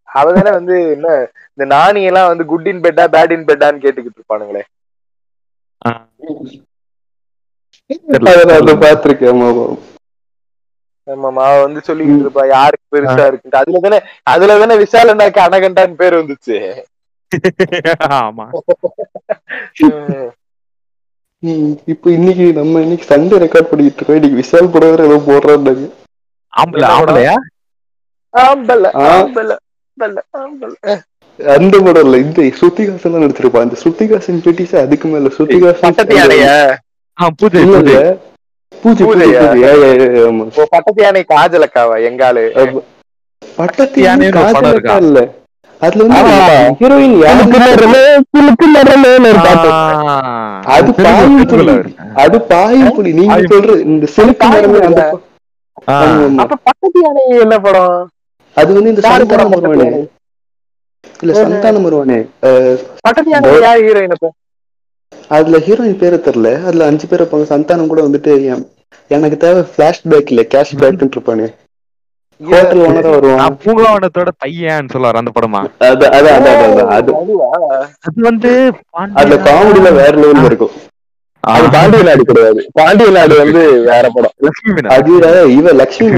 [0.09, 1.07] அவதானே வந்து என்ன
[1.51, 4.63] இந்த நாணி எல்லாம் வந்து குட் இன் பெட்டா பேட் இன் பெட்டான்னு கேட்டுக்கிட்டு இருப்பானுங்களே.
[8.81, 9.65] பார்த்திருக்கேன் ஆமா.
[11.07, 15.99] ஆமாமா அவ வந்து சொல்லிக்கிட்டு இருப்பா யாருக்கு பெருசா இருக்கு அதுல தானே அதுல தானே விஷால் அண்ணாக்கு அனகண்டான்னு
[16.01, 16.57] பேர் வந்துச்சு.
[18.19, 18.45] ஆமா.
[21.91, 24.17] இப்போ இன்னைக்கு நம்ம இன்னைக்கு சண்டே ரெக்கார்ட் பண்ணிட்டு இருக்கோம்.
[24.19, 25.85] இன்னைக்கு விஷால் படம் ஏதோ போடுறாங்க
[26.53, 27.35] ஆம்பளை ஆம்பளையா?
[28.33, 29.09] ஆம்பல ஆ.
[31.39, 36.17] அந்த படம் இல்ல இந்த ஸ்ருதிகாசன் தான் நடிச்சிருப்பான் அந்த ஸ்ருதிகாசன் பெட்டிஸ் அதுக்கு மேல ஸ்ருதிகாசன் பட்டத்து
[37.39, 38.01] பூஜை இல்ல பூஜை.
[38.73, 42.43] பூஜை பட்டத்து யானை காஜலக்காவா எங்காலு.
[43.41, 44.43] பட்டத்து இருக்கா?
[44.47, 45.19] காதலக்கா இல்ல.
[45.81, 46.55] அதுல வந்து.
[46.79, 47.15] ஹீரோயின்
[50.69, 51.65] அது பாயும் புலி.
[52.23, 53.11] அது பாயும் புலி.
[53.13, 54.47] நீங்க பாயும் சொல்ற இந்த சிலுக்கு.
[56.41, 57.97] அப்ப பக்கத்து யானை என்ன படம்?
[58.59, 60.07] அது வந்து இந்த சந்தானம் வருவானே?
[61.21, 62.19] இல்ல சந்தானம் வருவானே?
[65.27, 66.65] அதுல ஹீரோயின் பேரு தெரியல.
[66.65, 67.49] அதுல அஞ்சு பேர் இருப்பாங்க.
[67.49, 68.67] சந்தானம் கூட வந்துட்டு என்-
[69.07, 71.47] எனக்கு தேவை பிளாஷ்பேக் இல்ல கேஷ்பேக் இருப்பானே
[72.49, 73.57] ஹோட்டல் ஓனரா வருவான்.
[73.63, 75.61] பூங்காவனத்தோட பையன் சொல்லுவார் அந்த படமா?
[75.79, 76.49] அது அது அது
[76.87, 77.13] அது
[78.21, 78.51] வந்து
[79.13, 80.69] அதுல காமெடியில வேற லெவல்ல இருக்கும்.
[81.43, 82.69] அது பாண்டிய நாடு கிடையாது.
[82.73, 84.31] பாண்டிய நாடு வந்து வேற படம்.
[84.37, 86.09] லட்சுமி இவ லட்சுமி.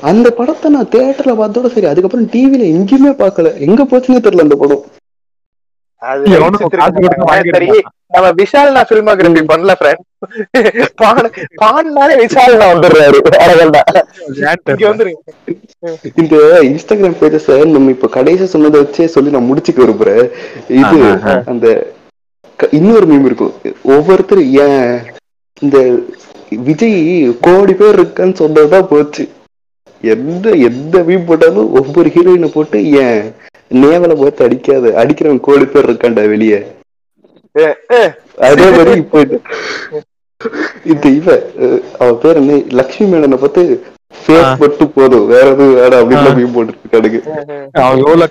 [0.00, 3.58] அந்த படத்தை நான் தியேட்டர்ல பார்த்தோட சரி அதுக்கப்புறம் டிவில எங்கேயுமே பார்க்கல.
[3.66, 4.84] எங்க போச்சுன்னு தெரியல அந்த படம்.
[8.14, 9.72] நம்ம விஷால் நான் பிலிமோகிராபி பண்ணல
[11.62, 13.18] பான்னாலே விஷால் நான் வந்துடுறாரு.
[16.22, 16.36] இந்த
[16.68, 20.24] இன்ஸ்டாகிராம் பேஜஸ் நம்ம இப்ப கடைசி சொன்னதை வச்சே சொல்லி நான் முடிச்சுக்க விரும்புறேன்.
[20.82, 20.98] இது.
[21.46, 21.66] அந்த
[22.78, 23.54] இன்னொரு மீம் இருக்கும்.
[23.94, 24.84] ஒவ்வொருத்தர் ஏன்
[25.60, 25.78] இந்த
[26.68, 26.98] விஜய்
[27.40, 29.24] கோடி பேர் இருக்கான்னு சொன்னதுதான் போச்சு.
[30.02, 33.32] எந்த எந்த மீம் போட்டாலும் ஒவ்வொரு ஹீரோயினை போட்டு ஏன்
[33.74, 36.58] நேவலை பார்த்து அடிக்காத அடிக்கிறவன் கோடி பேர் இருக்கான்டா வெளியே.
[38.38, 39.40] அதே மாதிரி இப்போ இது-
[40.84, 41.42] இந்த இவ
[41.98, 42.62] அவ பேர் என்ன?
[42.68, 43.62] லக்ஷ்மி மேனனை பார்த்து
[44.26, 44.58] ஃபேஸ்.
[44.58, 46.36] மட்டும் போதும் வேற எதுவும் வேற அப்படின்னு ஆ.
[46.36, 47.20] மீம் போட்டுருக்கானுங்க
[47.74, 48.26] அவன் எவ்வளவு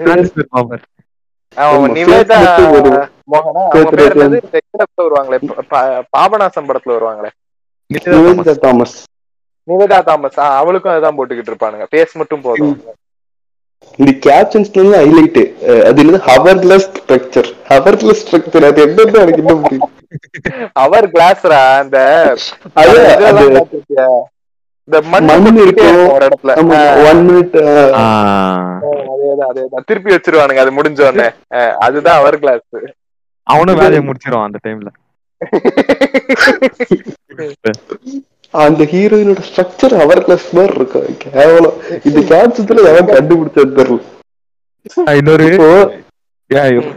[4.98, 5.40] வருவாங்களே
[6.18, 7.32] பாபநாசம் படத்துல வருவாங்களே.
[8.60, 8.96] தாமஸ்.
[9.68, 11.86] நிவேதா தாமஸ் அவளுக்கும் அதுதான் போட்டுக்கிட்டு இருப்பானுங்க.
[11.92, 12.82] பேஸ் மட்டும் போதும்.
[14.00, 15.40] இந்த கேப்ஷன்ஸ்ல இருந்து ஹைலைட்
[15.88, 16.20] அது என்னது?
[16.28, 19.88] ஹவர்லெஸ் ஸ்ட்ரக்சர் ஹவர்லெஸ் ஸ்ட்ரக்சர் அது என்னன்னு எனக்கு இன்னும் புரியல
[20.84, 21.98] அவர் கிளாஸ்ரா அந்த?
[24.88, 25.28] இந்த மண்
[25.60, 26.10] இருக்கும்.
[26.10, 26.52] ஒரு இடத்துல.
[27.08, 27.56] ஒன் மினிட்
[27.96, 27.98] ஆ.
[29.14, 29.84] அதேதான் அதேதான்.
[29.88, 31.28] திருப்பி வச்சிருவானுங்க அது முடிஞ்ச உடனே.
[31.86, 32.62] அதுதான் அவர் கிளாஸ்
[33.48, 34.90] அவனும் வேலையை முடிச்சிருவான் அந்த டைம்ல
[38.64, 41.78] அந்த ஹீரோயினோட ஸ்ட்ரக்சர் ஹவர்லெஸ் மாதிரி இருக்கும் கேவலம்.
[42.08, 44.02] இந்த கேப்ஷன்ஸ்ல எவன் கண்டுபிடிச்சது தெரியல.
[45.20, 45.48] இன்னொரு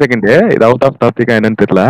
[0.00, 1.84] செகண்ட் இது அவுட் ஆஃப் டாபிக்கா என்னன்னு தெரியல.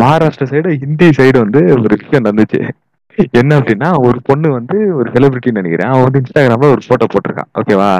[0.00, 2.60] மகாராஷ்டிரா சைடு ஹிந்தி சைடு வந்து ஒரு விஷயம் நடந்துச்சு.
[3.40, 5.90] என்ன அப்படின்னா ஒரு பொண்ணு வந்து ஒரு செலிபிரிட்டின்னு நினைக்கிறேன்.
[5.92, 7.50] அவன் வந்து இன்ஸ்டாகிராம்ல ஒரு போட்டோ போட்டிருக்கான்.
[7.60, 7.90] ஓகேவா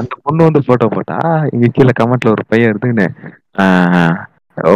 [0.00, 1.18] அந்த பொண்ணு வந்து போட்டோ போட்டா
[1.54, 3.06] இங்க கீழே கமெண்ட்ல ஒரு பையன் இருந்துன்னு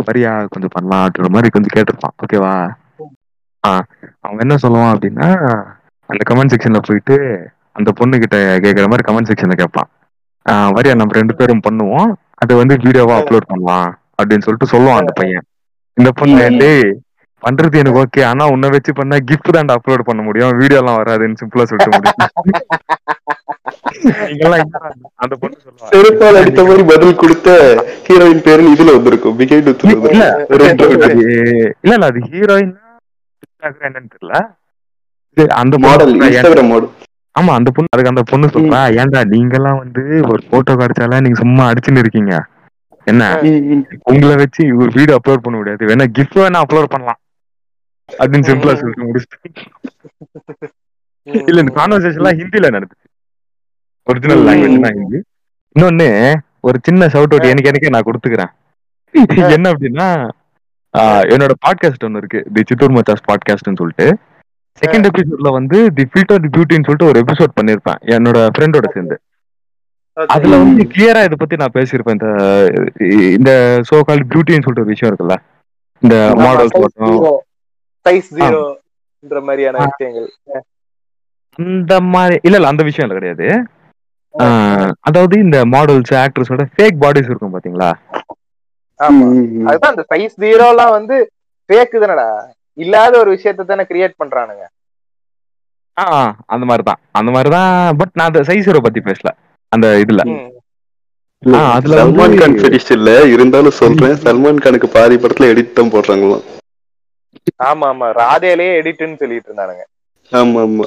[0.08, 2.16] வரியா கொஞ்சம் பண்ணலாம்ன்ற மாதிரி கொஞ்சம் கேட்டிருப்பான்.
[2.24, 2.54] ஓகேவா
[4.24, 5.28] அவன் என்ன சொல்லுவான் அப்படின்னா
[6.10, 7.16] அந்த கமெண்ட் செக்ஷன்ல போயிட்டு
[7.78, 9.88] அந்த பொண்ணு கிட்ட கேக்குற மாதிரி கமெண்ட் செக்ஷன்ல கேட்பான்.
[10.76, 12.10] வரியா நம்ம ரெண்டு பேரும் பண்ணுவோம்.
[12.42, 15.44] அது வந்து வீடியோவா அப்லோட் பண்ணலாம் அப்படின்னு சொல்லிட்டு சொல்லுவான் அந்த பையன்.
[15.96, 16.46] இந்த பொண்ணு.
[16.62, 16.86] டேய்
[17.42, 20.54] பண்றது எனக்கு ஓகே ஆனா உன்னை வச்சு பண்ணா கிஃப்ட் தான் அப்லோட் பண்ண முடியும்.
[20.60, 22.20] வீடியோ எல்லாம் வராதுன்னு சிம்பிளா சொல்லிட்டு முடியும்.
[25.22, 25.90] அந்த பொண்ணு சொல்லுவா.
[25.92, 27.50] செருப்பால் அடித்த மாதிரி பதில் கொடுத்த
[28.08, 29.38] ஹீரோயின் பேரு இதுல வந்திருக்கும்.
[31.84, 32.74] இல்ல இல்ல அது ஹீரோயின்
[33.88, 34.36] என்னன்னு தெரியல.
[35.62, 36.12] அந்த மாடல்
[37.34, 40.02] ஆமா அந்த பொண்ணு அதுக்கு அந்த பொண்ணு சொல்றா ஏன்டா நீங்கெல்லாம் வந்து
[40.32, 42.34] ஒரு போட்டோ கிடைச்சாலும் நீங்க சும்மா அடிச்சுன்னு இருக்கீங்க?
[43.06, 43.24] என்ன?
[44.12, 45.88] உங்களை வச்சு ஒரு வீடியோ அப்லோட் பண்ண முடியாது.
[45.90, 47.20] வேணா கிஃப்ட் வேணா அப்லோட் பண்ணலாம்.
[48.08, 49.38] அப்படின்னு சிம்பிளா சொல்லிட்டு முடிச்சுட்டு.
[51.50, 53.06] இல்ல இந்த கான்வர்சேஷன் எல்லாம் ஹிந்தில நடந்துச்சு.
[54.06, 54.44] ஒரிஜினல்.
[54.48, 55.20] லாங்குவேஜ் தான் ஹிந்தி.
[55.76, 56.08] இன்னொன்னு
[56.68, 58.52] ஒரு சின்ன ஷவுட் அவுட் எனக்கு எனக்கே நான் கொடுத்துக்கிறேன்.
[59.56, 60.08] என்ன அப்படின்னா
[61.32, 62.40] என்னோட பாட்காஸ்ட் ஒன்னு இருக்கு.
[62.54, 64.06] தி சித்தூர் மச்சாஸ் பாட்காஸ்ட்னு சொல்லிட்டு.
[64.82, 69.16] செகண்ட் எபிசோட்ல வந்து தி ஃபில்டர் பியூட்டின்னு சொல்லிட்டு ஒரு எபிசோட் பண்ணிருப்பேன் என்னோட ஃப்ரெண்டோட சேர்ந்து.
[70.16, 72.18] அதுல வந்து கிளியரா இத பத்தி நான் பேசியிருப்பேன்.
[72.18, 72.28] இந்த
[73.38, 73.52] இந்த
[73.88, 75.36] சோ கால் பியூட்டின்னு சொல்லிட்டு ஒரு விஷயம் இருக்குல்ல?
[76.02, 76.76] இந்த மாடல்ஸ்
[79.48, 80.28] மாதிரியான விஷயங்கள்.
[81.58, 83.48] அந்த மாதிரி இல்ல இல்ல அந்த விஷயம் இல்ல கிடையாது.
[85.08, 87.90] அதாவது இந்த மாடல்ஸ் ஆக்ட்ரஸோட ஃபேக் பாடிஸ் இருக்கும் பாத்தீங்களா?
[89.00, 89.26] ஆமா.
[89.68, 91.16] அதுதான் அந்த சைஸ் ஜீரோ எல்லாம் வந்து
[91.70, 92.28] ஃபேக் தானடா?
[92.78, 94.64] இல்லாத ஒரு விஷயத்த தானே கிரியேட் பண்றானுங்க.
[95.96, 96.04] ஆ
[96.54, 97.70] அந்த மாதிரி தான் அந்த மாதிரி தான்
[98.00, 99.30] பட் நான் அந்த சைஸரை பத்தி பேசல.
[99.72, 100.22] அந்த இதுல.
[101.70, 103.10] அதுல சல்மான் கான் ஃபெடிஷ் இல்ல.
[103.34, 106.44] இருந்தாலும் சொல்றேன் சல்மான் கானுக்கு பாதி படத்துல எடிட் தான் போடுறாங்களாம்.
[107.68, 108.06] ஆமா ஆமா.
[108.20, 109.84] ராதேலே எடிட்னு சொல்லிட்டு இருந்தானுங்க.
[110.32, 110.86] ஆமா ஆமா.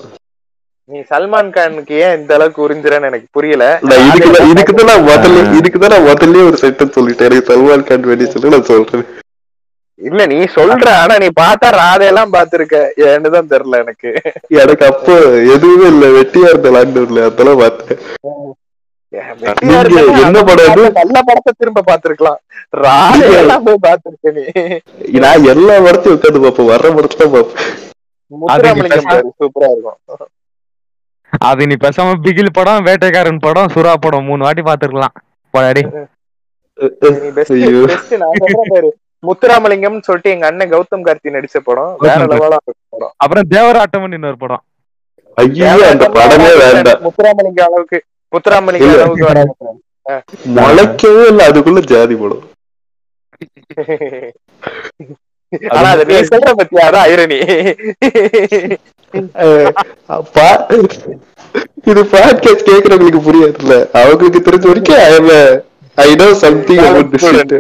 [0.89, 3.63] நீ சல்மான் கானுக்கு ஏன் இந்த அளவுக்கு உறிஞ்சுறன்னு எனக்கு புரியல.
[3.89, 7.27] நான் இதுக்கு தான் இதுக்கு தான் நான் முதல்ல இதுக்கு தான் நான் முதல்ல ஒரு சென்டென்ஸ் சொல்லிட்டேன்.
[7.29, 9.05] எனக்கு சல்மான் கான் ஃபெடிஷ் இல்ல நான் சொல்றேன்.
[9.99, 10.87] இல்ல நீ சொல்ற.
[11.01, 12.75] ஆனா நீ பார்த்தா ராதேலாம் பாத்திருக்க
[13.09, 14.11] ஏன்னு தான் தெரியல எனக்கு.
[14.63, 15.15] எனக்கு அப்போ
[15.55, 16.05] எதுவுமே இல்ல.
[16.17, 17.99] வெட்டியா இருந்த லாக்டவுன்ல அதெல்லாம் பார்த்தேன்.
[19.13, 20.81] என்ன படம்?
[21.01, 22.39] நல்ல படத்தை திரும்ப பாத்திருக்கலாம்
[22.85, 24.43] ராதேலாம் போய் பாத்திருக்க நீ.
[25.25, 26.69] நான் எல்லா படத்தையும் உட்காந்து பார்ப்பேன்.
[26.73, 27.69] வர்ற படத்துல பார்ப்பேன்.
[29.39, 29.99] சூப்பரா இருக்கும்.
[31.47, 35.15] அது நீ பேசாம பிகில் படம் வேட்டைக்காரன் படம் சுறா படம் மூணு வாட்டி பாத்துருக்கலாம்
[35.53, 35.83] போடாடி
[37.17, 37.81] நீ பெஸ்ட் ஐயோ.
[37.89, 38.89] பெஸ்ட் நான் சொல்றேன் பாரு.
[39.23, 43.13] முத்துராமலிங்கம்னு சொல்லிட்டு எங்க அண்ணன் கௌதம் கார்த்தி நடிச்ச படம் வேற லெவலா படம்.
[43.23, 44.63] அப்புறம் தேவராட்டம்னு இன்னொரு படம்.
[45.37, 47.01] ஐயோ அந்த படமே வேண்டாம்.
[47.05, 47.99] முத்துராமலிங்கம் அளவுக்கு
[48.33, 48.95] முத்துராமலிங்கம்.
[48.99, 49.27] அளவுக்கு
[50.57, 52.45] முளைக்கவே இல்ல அதுக்குள்ள ஜாதி படம்.
[55.69, 56.81] ஆனா அது நீ சொல்ற பத்தியா?
[56.85, 57.37] அதான் ஐரணி.
[59.39, 59.71] அஹ்
[60.13, 60.47] அப்பா
[61.85, 63.75] இது பாட்காஸ்ட் கேக்குறவங்களுக்கு புரியாதுல்ல.
[63.93, 65.31] அவங்களுக்கு தெரிஞ்ச வரைக்கும் I am
[65.97, 67.55] I know something about this shit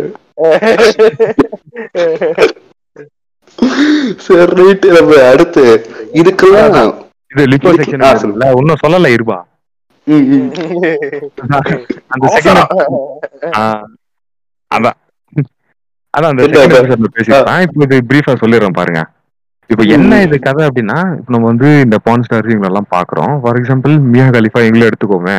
[4.19, 5.63] சரி ரைட் நம்ம அடுத்து
[6.13, 6.77] இதுக்கெல்லாம்
[7.31, 8.05] இது இதுக்கு- செக்ஷன்
[8.55, 9.09] இன்னும் சொல்லல
[10.07, 10.47] ம்.
[12.07, 12.61] அந்த செகண்ட்
[14.71, 14.97] அதான்.
[16.13, 16.43] அதான் அந்த
[17.15, 19.01] பேசிருப்பான் இப்போ இது பிரீஃபா சொல்லிடுறேன் பாருங்க.
[19.69, 20.21] இப்போ என்ன.
[20.25, 23.33] இது கதை அப்படின்னா இப்போ நம்ம வந்து இந்த பான் ஸ்டார்ஸ் இவங்களெல்லாம் பாக்குறோம்.
[23.41, 25.35] ஃபார் எக்ஸாம்பிள் மியா கலிஃபா இவங்கள எடுத்துக்கோமே.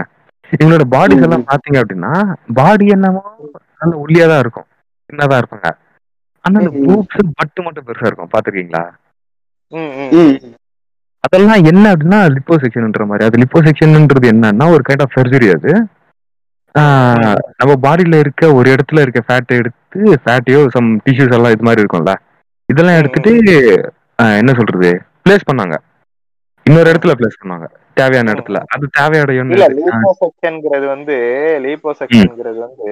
[0.52, 2.12] இவங்களோட பாடிஸ் எல்லாம் பாத்தீங்க அப்படின்னா
[2.52, 3.22] பாடி என்னமோ
[3.80, 4.68] நல்ல ஒல்லியா தான் இருக்கும்.
[5.10, 5.68] சின்னதா இருப்பாங்க.
[6.44, 6.70] ஆனா அந்த.
[6.86, 8.32] பூப்ஸ் பட்டு மட்டும் பெருசா இருக்கும்.
[8.34, 8.82] பாத்துருக்கீங்களா?
[9.72, 10.10] ம், ம்.
[10.20, 10.36] ம்.
[11.24, 13.24] அதெல்லாம் என்ன அப்படின்னா லிப்போ செக்ஷன்ன்ற மாதிரி.
[13.24, 15.72] அது லிப்போ செக்ஷன்ன்றது என்னன்னா ஒரு கைண்ட் ஆஃப் சர்ஜரி அது.
[16.74, 22.12] நம்ம பாடியில இருக்க ஒரு இடத்துல இருக்க ஃபேட்டை எடுத்து ஃபேட்டையோ சம் டிஷ்யூஸ் எல்லாம் இது மாதிரி இருக்கும்ல?
[22.68, 23.32] இதெல்லாம் எடுத்துட்டு
[24.38, 24.90] என்ன சொல்றது?
[25.24, 25.76] பிளேஸ் பண்ணாங்க.
[26.66, 27.66] இன்னொரு இடத்துல பிளேஸ் பண்ணாங்க.
[27.96, 28.32] தேவையான.
[28.32, 28.58] இடத்துல.
[28.68, 31.16] அது தேவையான இல்ல ஒண்ணு லீப்போ செக்ஷன்ங்கிறது வந்து
[31.64, 32.90] லீப்போ செக்ஷன்ங்கிறது வந்து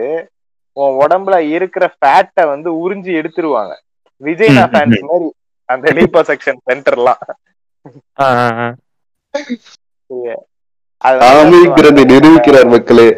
[0.77, 3.73] உன் உடம்புல இருக்கிற ஃபேட்டை வந்து உறிஞ்சி எடுத்துருவாங்க.
[4.21, 5.29] விஜய்னா ம், ஃபேன்ஸ் மாதிரி
[5.69, 7.23] அந்த லீப்போ செக்ஷன் சென்டர்லாம்
[12.13, 13.09] நிரூபிக்கிறார் மக்களே.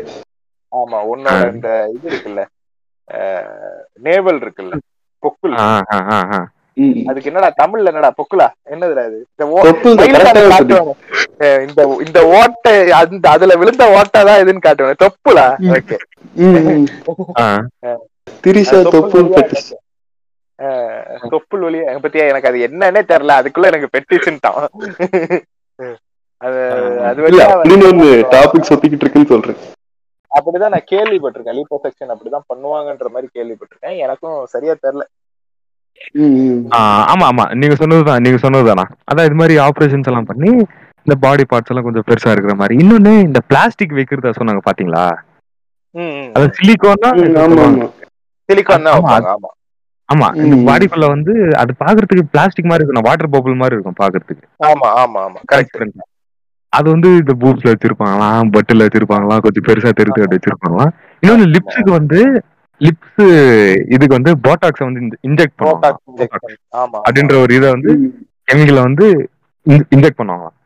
[0.73, 1.41] ஆமா உன்னோட.
[1.55, 2.43] இந்த இது இருக்குல்ல
[4.07, 4.75] நேவல் இருக்குல்ல
[5.23, 5.55] பொக்குல்.
[7.11, 9.19] அதுக்கு என்னடா தமிழ்ல என்னடா பொக்குலா என்னதுடா இது?
[11.33, 14.99] இந்த இந்த இந்த ஓட்டை அந்த அதுல விழுந்த ஓட்டை தான் இதுன்னு காட்டுவாங்க.
[15.05, 15.99] தொப்புலா ஓகே.
[18.45, 19.71] திரிஷா தொப்புள் பெட்டிஸ்
[21.35, 23.37] தொப்புள் வழியா எனக்கு பத்தியா எனக்கு அது என்னன்னே தெரியல.
[23.41, 24.59] அதுக்குள்ள எனக்கு பெட்டிஷன்ட்டான்
[26.41, 26.61] அது
[27.11, 27.47] அது வழியா
[28.35, 29.61] டாபிக் சொத்திக்கிட்டு இருக்குன்னு சொல்றேன்.
[30.33, 31.57] அப்படிதான் நான் கேள்விப்பட்டிருக்கேன்.
[31.59, 33.97] லீப்போ செக்ஷன் அப்படிதான் பண்ணுவாங்கன்ற மாதிரி கேள்விப்பட்டிருக்கேன்.
[33.99, 35.07] எனக்கும் சரியா தெரியல.
[37.13, 37.45] ஆமா ஆமா.
[37.55, 38.85] நீங்க சொன்னதுதான் நீங்க சொன்னதுதானா?
[39.11, 40.51] அதான் இது மாதிரி ஆபரேஷன்ஸ் எல்லாம் பண்ணி
[41.07, 42.75] இந்த பாடி பார்ட்ஸ் எல்லாம் கொஞ்சம் பெருசா இருக்கிற மாதிரி.
[42.77, 45.05] இன்னொன்னு இந்த பிளாஸ்டிக் வைக்கிறதா சொன்னாங்க பாத்தீங்களா?
[46.35, 47.89] அது சிலிகானா ம்,
[50.09, 50.65] ஆமா இந்த ம்.
[50.69, 54.45] பாடிக்குள்ள வந்து அது பாக்குறதுக்கு பிளாஸ்டிக் மாதிரி இருக்கும் வாட்டர் பபிள் மாதிரி இருக்கும் பாக்குறதுக்கு.
[54.65, 55.41] ஆமா ஆமா ஆமா.
[55.53, 55.85] கரெக்ட்.
[56.73, 60.93] அது வந்து இந்த பூப்ஸ்ல வச்சிருப்பாங்களாம் பட்டுல வச்சிருப்பாங்களாம் கொஞ்சம் பெருசா தெரிஞ்சு அப்படி வச்சிருப்பாங்களாம்
[61.23, 62.21] இன்னொன்னு லிப்ஸுக்கு வந்து
[62.81, 63.25] லிப்ஸ்
[63.95, 65.89] இதுக்கு வந்து போட்டாக்ஸ் வந்து இன்ஜெக்ட் பண்ணுவாங்க.
[67.07, 67.93] அப்படின்ற ஒரு இதை வந்து.
[68.49, 69.07] கெமிக்கலை வந்து
[69.95, 70.57] இன்ஜெக்ட் பண்ணுவாங்களாம்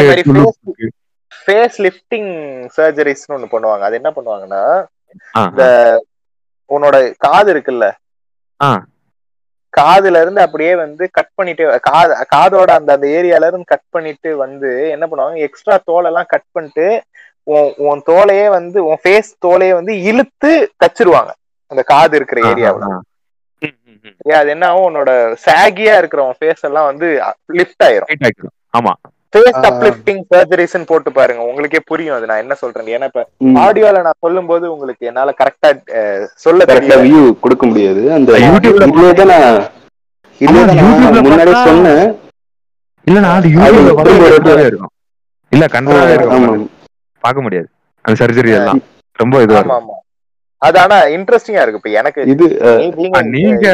[0.00, 0.96] மாதிரி எதுக்கு
[1.32, 2.30] ஃபேஸ் லிஃப்டிங்
[2.76, 3.82] சர்ஜரிஸ்னு ஒண்ணு பண்ணுவாங்க.
[3.88, 4.62] அது என்ன பண்ணுவாங்கன்னா
[5.46, 5.64] இந்த
[6.70, 6.96] உன்னோட
[7.26, 7.86] காது இருக்குல்ல.
[9.76, 14.70] காதுல இருந்து அப்படியே வந்து கட் பண்ணிட்டு காது காதோட அந்த அந்த ஏரியால இருந்து கட் பண்ணிட்டு வந்து
[14.90, 16.86] என்ன பண்ணுவாங்க எக்ஸ்ட்ரா தோலெல்லாம் கட் பண்ணிட்டு
[17.46, 20.50] உன் உன் தோலையே வந்து உன் ஃபேஸ் தோலையே வந்து இழுத்து
[20.82, 21.30] தச்சிருவாங்க.
[21.70, 22.86] அந்த காது இருக்கிற ஏரியாவுல.
[24.34, 24.86] அது என்ன ஆகும்?
[24.88, 25.10] உன்னோட
[25.46, 27.08] சாகியா இருக்கிற உன் ஃபேஸ் எல்லாம் வந்து
[27.52, 28.10] லிஃப்ட் ஆயிரும்.
[28.78, 28.92] ஆமா.
[29.32, 29.58] ஃபேஸ்.
[29.68, 31.42] அப்லிஃப்டிங் சர்ஜரிஸ்ன்னு போட்டு பாருங்க.
[31.42, 32.26] உங்களுக்கே புரியும் அது.
[32.26, 33.28] நான் என்ன சொல்றேன் ஏன்னா இப்ப.
[33.44, 35.70] ஆடியோல நான் சொல்லும்போது உங்களுக்கு என்னால கரெக்டா
[36.34, 38.12] சொல்ல கரெக்டா வியூ கொடுக்க முடியாது.
[38.12, 38.90] அந்த யூடியூப்ல நான்
[41.38, 42.16] பார்த்தா- சொன்னேன்.
[43.06, 44.92] இல்லன்னா அது அது யூடியூப்ல இருக்கும்.
[45.52, 46.70] இல்ல கன்றாவே இருக்கும்.
[47.20, 47.68] பார்க்க முடியாது.
[48.02, 48.82] அந்த சர்ஜரி எல்லாம்.
[49.12, 49.88] ரொம்ப இதுவா ஆமா இருக்கும்.
[49.88, 49.96] ஆமா.
[50.58, 51.74] அது ஆனா இன்ட்ரெஸ்டிங்கா இருக்கு.
[51.74, 52.44] இப்ப எனக்கு இது
[53.22, 53.66] நீங்க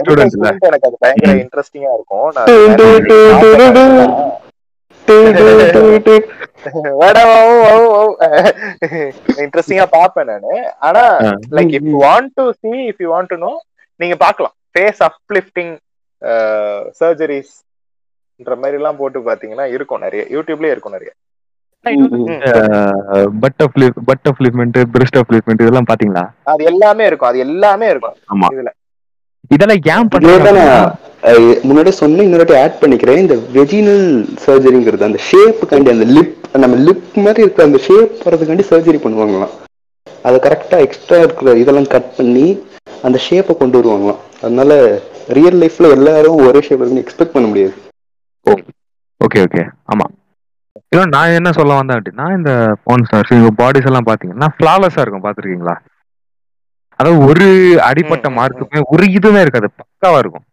[0.00, 2.32] ஸ்டூடெண்ட்ஸ் எனக்கு அது பயங்கர இன்ட்ரெஸ்டிங்கா இருக்கும்.
[9.40, 10.50] இன்ட்ரெஸ்டிங்கா பாப்பேன் நானு.
[10.80, 11.02] ஆனா.
[11.50, 13.52] Like if you want to see if you want to know
[14.00, 14.54] நீங்க பார்க்கலாம்.
[14.72, 15.72] ஃபேஸ் அப்லிஃப்டிங்
[17.00, 20.24] சர்ஜரிஸ்ன்ற மாதிரி எல்லாம் போட்டு பாத்தீங்கன்னா இருக்கும் நிறைய.
[20.30, 21.10] யூடியூப்லயே இருக்கும் நிறைய.
[23.40, 27.28] பட் லிப்மெண்ட் பிரெஸ்ட் ஆஃப் லிப்மெண்ட் இதெல்லாம் பாத்தீங்களா அது எல்லாமே இருக்கும்.
[27.28, 28.16] அது எல்லாமே இருக்கும்.
[28.34, 28.46] ஆமா.
[28.54, 28.70] இதுல.
[29.48, 30.92] இதெல்லாம் ஏன் இதுலதான்
[31.66, 33.20] முன்னாடியே சொன்னேன் இன்னொரு ஆட் பண்ணிக்கிறேன்.
[33.24, 34.06] இந்த வெஜினல்
[34.44, 36.32] சர்ஜரிங்கிறது அந்த ஷேப்புக்காண்டி அந்த லிப்
[36.62, 39.52] நம்ம லிப் மாதிரி இருக்க அந்த ஷேப் வரதுக்காண்டி சர்ஜரி பண்ணுவாங்களாம்.
[40.26, 42.46] அதை கரெக்டா எக்ஸ்ட்ரா இருக்கிற இதெல்லாம் கட் பண்ணி
[43.06, 44.20] அந்த ஷேப்பை கொண்டு வருவாங்களாம்.
[44.42, 44.72] அதனால
[45.38, 47.74] ரியல் லைஃப்ல எல்லாரும் ஒரே ஷேப் இருக்குன்னு எக்ஸ்பெக்ட் பண்ண முடியாது.
[49.20, 49.62] ஓகே ஓகே
[49.92, 50.06] ஆமா.
[50.84, 52.52] இன்னும் நான் என்ன சொல்ல வந்தேன் அப்படின்னா இந்த
[52.86, 55.26] போன் ஸ்டார்ஸ் இவங்க பாடிஸ் எல்லாம் பாத்தீங்கன்னா ஃபிளாலஸா இருக்கும்.
[55.26, 55.76] பாத்திருக்கீங்களா
[57.00, 57.46] அதாவது ஒரு
[57.88, 59.68] அடிப்பட்ட மார்க்குமே ஒரு இதுவுமே இருக்காது.
[59.80, 60.46] பக்காவா இருக்கும்.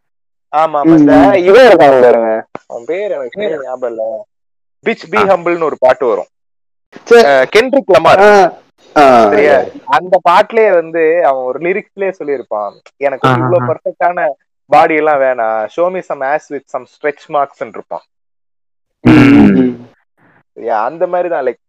[0.53, 0.95] ஆமா ஆமா.
[0.95, 1.13] இந்த
[1.47, 2.29] இவன் இருக்காங்க பாருங்க.
[2.65, 4.03] அவன் பேர் எனக்கு சரியா ஞாபகம் இல்ல.
[4.85, 5.19] Pitch B.
[5.31, 6.29] ஹம்பிள்னு ஒரு பாட்டு வரும்.
[7.53, 8.21] கென்ட்ரிக் லமார்
[9.25, 9.57] சரியா?
[9.97, 12.75] அந்த பாட்டுலயே வந்து அவன் ஒரு லிரிக்ஸ்லயே சொல்லியிருப்பான்.
[12.99, 13.25] எனக்கு.
[13.35, 14.27] இவ்வளவு பர்ஃபெக்டான
[14.69, 15.45] பாடி எல்லாம் வேணாம்.
[15.75, 18.05] Show me some ass with some stretch marks இருப்பான்.
[20.83, 21.45] அந்த மாதிரி தான்.
[21.47, 21.61] லைக்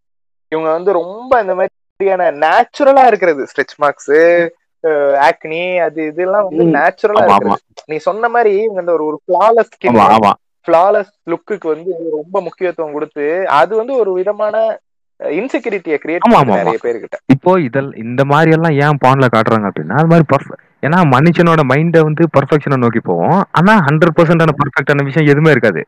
[0.51, 4.11] இவங்க வந்து ரொம்ப இந்த மாதிரியான நேச்சுரலா இருக்கிறது ஸ்ட்ரெச் மார்க்ஸ்
[5.25, 6.63] ஆக்னி அது இதெல்லாம் வந்து.
[6.75, 7.83] நேச்சுரலா ஆமா, இருக்கிறது.
[7.89, 9.73] நீ சொன்ன மாதிரி இவங்க இந்த ஒரு ஃபிளாலஸ்
[10.09, 10.31] ஆமா
[10.67, 13.25] ஃபிளாலஸ் லுக்குக்கு வந்து ரொம்ப முக்கியத்துவம் கொடுத்து
[13.59, 14.55] அது வந்து ஒரு விதமான
[15.19, 17.17] இன்செக்யூரிட்டியை கிரியேட் நிறைய பேர்கிட்ட.
[17.29, 21.97] இப்போ இதல் இந்த மாதிரி எல்லாம் ஏன் பான்ல காட்டுறாங்க அப்படின்னா அது மாதிரி பர்ஃபெக்ட் ஏன்னா மனுஷனோட மைண்ட
[22.03, 25.81] வந்து பர்ஃபெக்ஷனை நோக்கி போவோம் ஆனா ஹண்ட்ரட் பர்சன்டான பர்ஃபெக்டான விஷயம் எதுவுமே இருக்காது.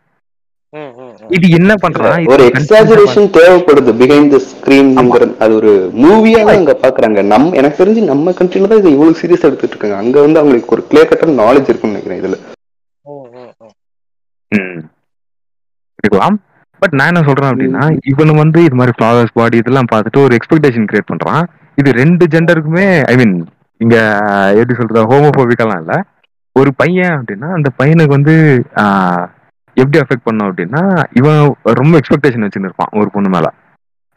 [1.29, 5.71] இது என்ன பண்றான் ஒரு எக்ஸாஜரேஷன் தேவைப்படுது பிஹைண்ட் த ஸ்கிரீன்ங்கிற அது ஒரு
[6.01, 7.19] மூவியா அங்க பாக்குறாங்க.
[7.31, 10.83] நம் எனக்கு தெரிஞ்சு நம்ம கண்ட்ரில தான் இது இவ்வளவு சீரியஸ் எடுத்துட்டு இருக்காங்க அங்க வந்து அவங்களுக்கு ஒரு
[10.89, 12.37] கிளியர் கட்டர் நாலேஜ் இருக்கும்னு நினைக்கிறேன் இதுல.
[15.99, 16.37] இருக்கலாம்.
[16.81, 20.87] பட் நான் என்ன சொல்றேன் அப்படின்னா இவனு வந்து இது மாதிரி ஃபிளவர்ஸ் பாடி இதெல்லாம் பார்த்துட்டு ஒரு எக்ஸ்பெக்டேஷன்
[20.89, 21.43] கிரியேட் பண்றான்.
[21.77, 23.35] இது ரெண்டு ஜெண்டருக்குமே ஐ மீன்
[23.81, 23.95] இங்க
[24.57, 25.93] எப்படி சொல்றது ஹோமோபோபிக்கெல்லாம் இல்ல.
[26.55, 28.33] ஒரு பையன் அப்படின்னா அந்த பையனுக்கு வந்து
[28.81, 29.23] ஆஹ்,
[29.77, 30.81] எப்படி அஃபெக்ட் பண்ணும் அப்படின்னா
[31.19, 31.39] இவன்
[31.79, 33.47] ரொம்ப எக்ஸ்பெக்டேஷன் வச்சுன்னு இருப்பான் ஒரு பொண்ணு மேல.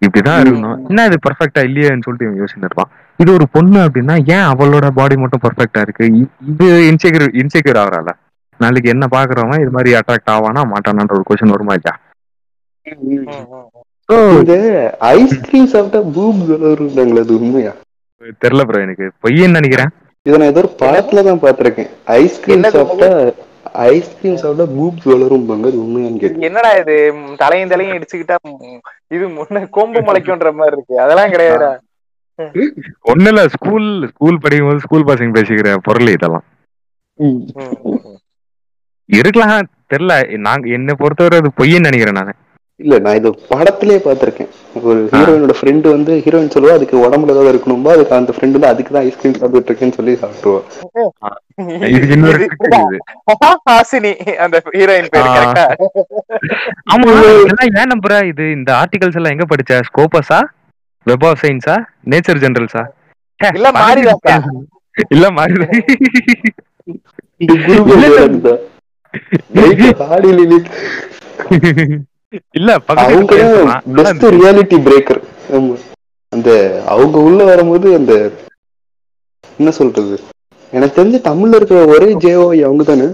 [0.03, 0.79] இப்படிதான் இருக்கணும்.
[0.89, 5.43] என்ன இது பர்ஃபெக்டா இல்லையேன்னு சொல்லிட்டு இவன் இருப்பான் இது ஒரு பொண்ணு அப்படின்னா ஏன் அவளோட பாடி மட்டும்
[5.45, 6.07] பர்ஃபெக்டா இருக்கு?
[6.51, 8.11] இது இன்செக்யூர் இன்செக்யூர் ஆகுறால
[8.61, 11.95] நாளைக்கு என்ன பாக்குறவன் இது மாதிரி அட்ராக்ட் ஆவானா மாட்டானான்ற ஒரு கொஸ்டின் வருமா இல்லையா?
[15.11, 17.73] ஐஸ்கிரீம் சாப்பிட்டா பூப் வளருந்தாங்களே அது உண்மையா?
[18.43, 19.07] தெரியல ப்ரோ எனக்கு.
[19.25, 19.91] பொய்யன்னு நினைக்கிறேன்.
[20.27, 23.11] இதை நான் ஏதோ ஒரு படத்துல தான் பாத்திருக்கேன் ஐஸ்கிரீம் சாப்பிட்டா
[23.93, 25.67] ஐஸ்கிரீம் சாப்பிட்டா பூப்ஸ் வளரும்பாங்க.
[25.71, 26.47] அது உண்மையான்னு கேட்டேன்.
[26.49, 26.97] என்னடா இது?
[27.37, 28.81] தலையும் தலையும் இடிச்சுக்கிட்டா ம்,
[29.15, 30.95] இது முன்ன கொம்பு முளைக்கும்ன்ற மாதிரி இருக்கு.
[31.05, 31.71] அதெல்லாம் கிடையாதுடா.
[33.13, 36.47] ஒண்ணு இல்ல ஸ்கூல் ஸ்கூல் படிக்கும் போது ஸ்கூல் பசங்க பேசிக்கிற பொருள் இதெல்லாம்.
[39.09, 40.15] இருக்கலாம் தெரியல.
[40.47, 42.33] நாங்க என்னை பொறுத்தவரை அது பொய்யன்னு நினைக்கிறேன் நானு.
[42.81, 44.49] இல்ல நான் இது படத்திலேயே பார்த்திருக்கேன்.
[44.81, 47.93] ஒரு ஹீரோயினோட ஃப்ரெண்டு வந்து ஹீரோயின் சொல்லுவா அதுக்கு உடம்புல ஏதாவது இருக்கணும்பா?
[47.95, 50.61] அதுக்கு அந்த ஃப்ரெண்டு வந்து அதுக்கு தான் ஐஸ்கிரீம் சாப்பிட்டு இருக்கேன்னு சொல்லி சாப்பிட்டுருவா.
[53.69, 54.13] ஹாசினி
[54.45, 55.37] அந்த ஹீரோயின் பேரு ஆ.
[55.37, 55.65] கரெக்டா
[56.93, 57.07] ஆமா
[57.39, 58.13] இதெல்லாம் ஏன் நம்புற?
[58.33, 59.81] இது இந்த ஆர்டிகல்ஸ் எல்லாம் எங்க படிச்ச?
[59.89, 60.41] ஸ்கோபஸா
[61.07, 61.77] வெப் ஆஃப் சயின்ஸா
[62.07, 62.85] நேச்சர் ஜெனரல்ஸா
[63.41, 64.37] இல்ல மாரிதாக்கா.
[65.11, 65.75] இல்ல மாறிதான்
[67.41, 67.81] இந்த குரு
[72.59, 73.35] இல்ல, அவங்க.
[73.99, 75.21] பெஸ்ட் ரியாலிட்டி பிரேக்கர்
[76.33, 76.51] அந்த
[76.87, 78.13] அவங்க உள்ள வரும்போது அந்த
[79.59, 80.17] என்ன சொல்றது?
[80.73, 83.07] எனக்கு தெரிஞ்சு தமிழ்ல இருக்கிற ஒரே ஜேஓ அவங்க தானே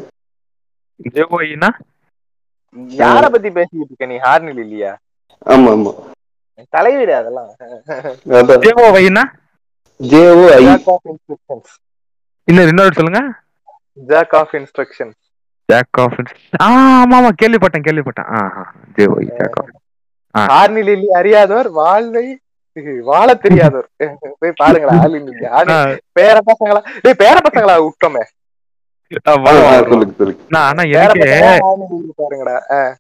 [1.15, 1.69] ஜெஓஇனா
[3.01, 4.17] யார பத்தி பேசிட்டு இருக்க நீ?
[4.25, 4.93] ஹார்னில் இல்லையா?
[5.47, 5.93] ஆமா ஆமா
[6.73, 7.49] தலைவீடு அதெல்லாம்.
[8.39, 8.63] அதான்.
[8.65, 9.25] ஜெஓவைனா
[10.01, 11.73] JO I jack off instructions
[12.49, 13.21] இன்னும் இன்னொரு சொல்லுங்க.
[14.11, 15.13] Jack off instruction
[15.73, 16.17] jack off
[16.61, 16.69] ஆ
[17.01, 18.29] ஆமா ஆமா கேள்விப்பட்டேன் கேள்விப்பட்டேன்.
[18.31, 18.39] ஆ
[18.97, 19.73] ஜெஓஇ ஜாக் ஆஃப்
[20.35, 22.27] ஹார்னில் இல்லி அறியாதவர் வாழ்வை
[23.07, 23.89] வாழ தெரியாதவர்.
[24.41, 25.41] போய் பாருங்களா ஹார்னில்
[26.19, 26.81] பேர பசங்களா?
[27.05, 28.23] டேய் பேர பசங்களா விட்டோமே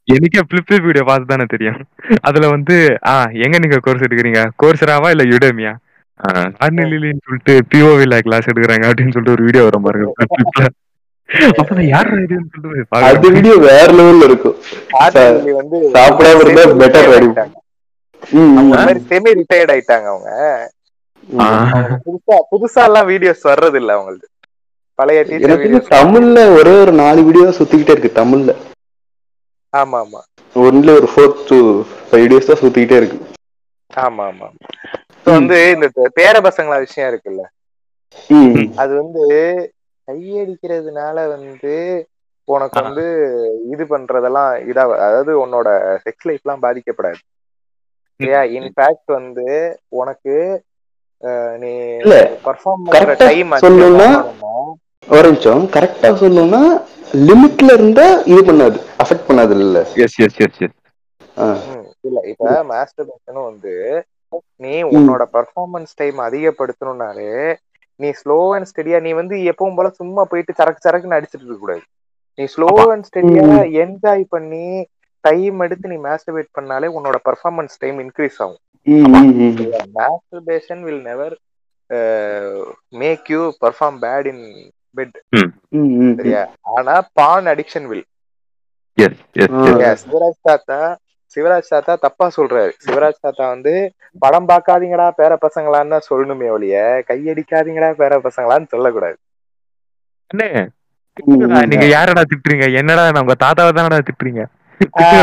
[0.08, 1.78] எனக்கே பிளிப் வீடியோ பார்த்து தானே தெரியும்.
[2.22, 2.74] அதுல வந்து
[3.06, 4.42] ஆ எங்க நீங்க கோர்ஸ் எடுக்கிறீங்க?
[4.62, 5.72] கோர்ஸ்ராவா இல்ல யுடமியா
[6.60, 10.68] ஆர்னிலின்னு சொல்லிட்டு பிஓவில கிளாஸ் எடுக்கிறாங்க அப்படின்னு சொல்லிட்டு ஒரு வீடியோ வரும் பாருங்க
[12.98, 13.28] அது.
[13.34, 14.56] வீடியோ வேற லெவல்ல இருக்கும்.
[15.94, 16.64] சாப்பிடாம இருந்தா
[19.08, 20.08] செமி ரிட்டையர்ட் ஆயிட்டாங்க.
[20.08, 20.28] அவங்க.
[22.04, 24.28] புதுசா புதுசா எல்லாம் வீடியோஸ் வர்றது இல்ல அவங்களுக்கு
[24.98, 25.20] பழைய
[25.94, 28.52] தமிழ்ல ஒரே ஒரு நாலு வீடியோ சுத்திக்கிட்டே இருக்கு தமிழ்ல.
[29.72, 30.20] ஆமா ஆமா
[30.56, 31.58] ஒன்ல ஒரு ஃபோர் டு
[32.02, 33.18] ஃபைவ் வீடியோஸ் தான் சுத்திக்கிட்டே இருக்கு.
[33.90, 34.48] ஆமா ஆமா
[35.12, 35.86] இப்போ வந்து இந்த
[36.16, 37.42] பேர பசங்களா விஷயம் இருக்குல்ல.
[38.30, 38.66] ம்.
[38.82, 39.24] அது வந்து
[40.08, 41.74] கையடிக்கிறதுனால வந்து
[42.48, 42.76] உனக்கு.
[42.80, 43.04] வந்து
[43.72, 45.68] இது பண்றதெல்லாம் இதா அதாவது உன்னோட
[46.04, 47.20] செக்ஸ் லைஃப் எல்லாம் பாதிக்கப்படாது
[48.20, 49.46] சரியா இன்ஃபேக்ட் வந்து
[49.96, 50.36] உனக்கு
[51.58, 51.72] நீ
[52.44, 54.72] பர்ஃபார்ம் correct பண்ற டைம் சொல்லணும்னா-
[55.08, 56.62] ஒரு நிமிஷம் கரெக்டா சொல்லணும்னா
[57.22, 60.76] லிமிட்ல இருந்தா இது பண்ணாது அஃபெக்ட் பண்ணாது இல்ல எஸ் எஸ் எஸ் எஸ்.
[62.04, 63.74] இல்ல இப்ப மாஸ்டர்பேஷனும் வந்து
[64.60, 67.30] நீ உன்னோட பர்ஃபார்மன்ஸ் டைம் அதிகப்படுத்தணும்னாலே
[68.02, 71.84] நீ ஸ்லோ அண்ட் ஸ்டெடியா நீ வந்து எப்பவும் போல சும்மா போயிட்டு சரக்கு சரக்குன்னு அடிச்சிட்டு இருக்க கூடாது.
[72.38, 73.46] நீ ஸ்லோ அண்ட் ஸ்டெடியா
[73.84, 74.66] என்ஜாய் பண்ணி
[75.24, 78.60] டைம் எடுத்து நீ மாஸ்டர்பேட் பண்ணாலே உன்னோட பர்ஃபார்மன்ஸ் டைம் இன்க்ரீஸ் ஆகும்.
[79.98, 81.34] Masturbation will never
[83.02, 84.44] make you perform bad in
[84.96, 85.16] bed.
[86.18, 86.42] சரியா?
[86.76, 88.06] ஆனா பான் அடிக்ஷன் வில்
[90.48, 90.80] தாத்தா
[91.34, 92.72] சிவராஜ் தாத்தா தப்பா சொல்றாரு.
[92.84, 93.74] சிவராஜ் தாத்தா வந்து
[94.22, 96.76] படம் பார்க்காதீங்கடா பேர பசங்களான்னு தான் சொல்லணுமே ஒழிய
[97.10, 99.16] கையடிக்காதீங்கடா பேர பசங்களான்னு சொல்லக்கூடாது.
[101.70, 102.66] நீங்க யாரடா திட்டுறீங்க?
[102.80, 104.44] என்னடா நான் உங்க தாத்தாவை தானடா திட்டுறீங்க?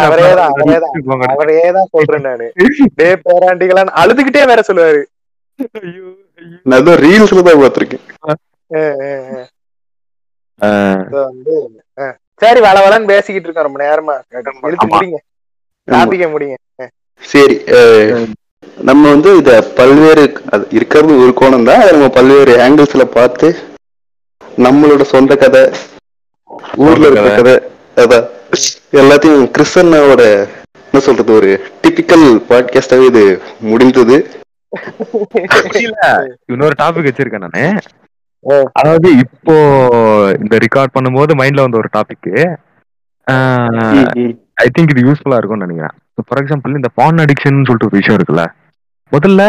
[0.08, 2.48] அவரேதான் அவரேதான் அவரேதான் சொல்றேன் நானு.
[3.00, 5.02] டே பேராண்டிகளான்னு அழுதுகிட்டே வேற சொல்லுவாரு.
[6.72, 8.06] நான் ரீல்ஸ்ல தான் பார்த்திருக்கேன்.
[11.24, 11.56] வந்து.
[12.42, 14.16] சரி வள வளன்னு பேசிக்கிட்டு இருக்கோம் ரொம்ப நேரமா.
[14.64, 15.20] முடிங்க
[15.90, 16.26] டாபிக்க
[17.22, 17.56] சரி
[18.84, 21.82] நம்ம வந்து இத பல்வேறு அது இருக்கிறது ஒரு கோணம் தான்.
[21.82, 23.48] அதை நம்ம பல்வேறு ஆங்கிள்ஸ்ல பார்த்து
[24.58, 25.62] நம்மளோட சொந்த கதை
[26.78, 27.56] ஊர்ல இருக்கிற கதை.
[27.98, 28.26] அதான்.
[28.94, 30.24] எல்லாத்தையும் கிறிஸ்தனாவோட
[30.86, 31.50] என்ன சொல்றது ஒரு
[31.84, 33.24] டிபிக்கல் பாட்காஸ்டாவே இது
[33.62, 34.18] முடிந்தது.
[35.80, 35.98] இல்ல
[36.46, 37.64] இன்னொரு டாபிக் வச்சிருக்கேன் நானு.
[38.44, 38.56] ஓ.
[38.72, 39.56] அதாவது இப்போ
[40.40, 42.30] இந்த ரெக்கார்ட் பண்ணும்போது மைண்ட்ல வந்த ஒரு டாபிக்
[44.60, 45.96] ஐ திங்க் இது யூஸ்ஃபுல்லா இருக்கும்னு நினைக்கிறேன்
[46.28, 48.46] ஃபார் எக்ஸாம்பிள் இந்த பான் அடிக்ஷன் சொல்லிட்டு ஒரு விஷயம் இருக்குல்ல
[49.12, 49.42] முதல்ல.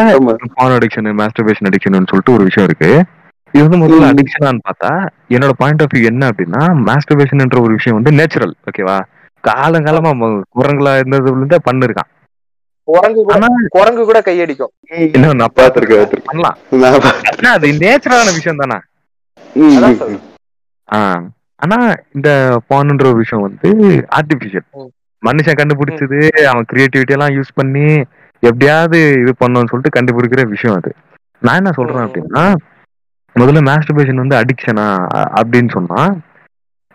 [0.55, 2.91] பான் அடிக்ஷன் மாஸ்டர்பேஷன் அடிக்ஷன் சொல்லிட்டு ஒரு விஷயம் இருக்கு
[3.53, 4.09] இது வந்து முதல்ல.
[4.11, 4.91] அடிக்ஷனான்னு பார்த்தா
[5.35, 8.97] என்னோட பாயிண்ட் ஆஃப் வியூ என்ன அப்படின்னா மாஸ்டர்பேஷன்ன்ற ஒரு விஷயம் வந்து நேச்சுரல் ஓகேவா
[9.43, 10.11] காலங்காலமா
[10.57, 12.09] குரங்குல இருந்ததுல இருந்தே பண்ணிருக்கான்
[13.75, 14.71] குரங்கு கூட கையடிக்கும்
[15.07, 16.23] இன்னும் நான் பார்த்திருக்கேன்.
[16.29, 16.57] பண்ணலாம்
[17.53, 18.77] அது நேச்சுரலான விஷயம் தானே.
[21.59, 21.77] ஆனா
[22.15, 22.29] இந்த
[22.71, 23.69] பானுன்ற ஒரு விஷயம் வந்து
[24.17, 24.67] ஆர்டிபிஷியல்.
[25.23, 26.19] மனுஷன் கண்டுபிடிச்சது
[26.51, 27.85] அவன் கிரியேட்டிவிட்டி எல்லாம் யூஸ் பண்ணி
[28.43, 30.91] எப்படியாவது இது பண்ணணும்னு சொல்லிட்டு கண்டுபிடிக்கிற விஷயம் அது.
[31.41, 32.05] நான் என்ன சொல்றேன்.
[32.07, 32.43] அப்படின்னா
[33.35, 34.87] முதல்ல மாஸ்டர்பேஷன் வந்து அடிக்ஷனா
[35.39, 35.99] அப்படின்னு சொன்னா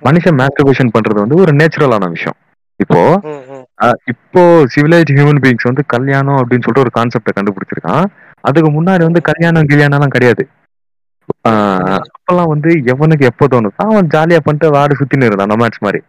[0.03, 2.37] மனுஷன் மாஸ்டர்பேஷன் பண்றது வந்து ஒரு நேச்சுரலான விஷயம்.
[2.81, 3.01] இப்போ
[4.13, 4.43] இப்போ
[4.75, 8.05] சிவிலைஸ்ட் ஹியூமன் பீயிங்ஸ் வந்து கல்யாணம் அப்படின்னு சொல்லிட்டு ஒரு கான்செப்டை கண்டுபிடிச்சிருக்கான்.
[8.49, 10.43] அதுக்கு முன்னாடி வந்து கல்யாணம் கல்யாணம் எல்லாம் கிடையாது.
[11.49, 16.01] அப்பெல்லாம் வந்து எவனுக்கு எப்போ தோணுதோ அவன் ஜாலியா பண்ணிட்டு வாடு சுத்தின்னு இருந்தான் நொமாட்ஸ் மாதிரி.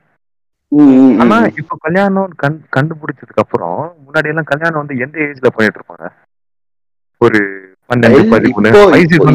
[1.22, 3.76] ஆனா இப்போ கல்யாணம் கண் கண்டுபிடிச்சதுக்கு அப்புறம்
[4.06, 6.08] முன்னாடி எல்லாம் கல்யாணம் வந்து எந்த ஏஜ்ல பண்ணிட்டு இருப்பாங்க
[7.22, 7.40] ஒரு
[7.90, 8.72] பன்னெண்டு பதிமூணு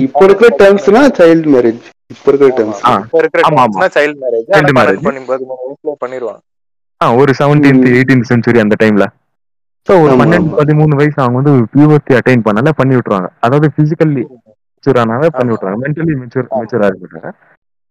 [0.02, 3.88] இப்போ இருக்கிற டேர்ம்ஸ்னா சைல்ட் மேரேஜ் இப்போ இருக்கிற டேர்ம்ஸ் இப்ப இருக்கிற ஆமா, ஆமா.
[3.96, 4.48] சைல்ட் மேரேஜ்
[5.30, 6.40] வயசுல பண்ணிடுவாங்க
[7.00, 7.86] ஆ, ஒரு செவன்டீன்த்.
[7.92, 9.04] எயிட்டீன்த் சென்ச்சுரி அந்த டைம்ல
[9.88, 10.50] ஸோ ஒரு பன்னெண்டு.
[10.58, 13.28] பதிமூணு வயசு அவங்க வந்து பியூவர்த்தி அட்டைன் பண்ணல பண்ணி விட்டுருவாங்க.
[13.44, 15.52] அதாவது பிசிக்கல்லி மெச்சூர் பண்ணி ஆமா.
[15.52, 15.80] விட்டுருவாங்க.
[15.84, 16.46] Mentally mature.
[16.54, 17.30] மெச்சூரா இருக்கிறாங்க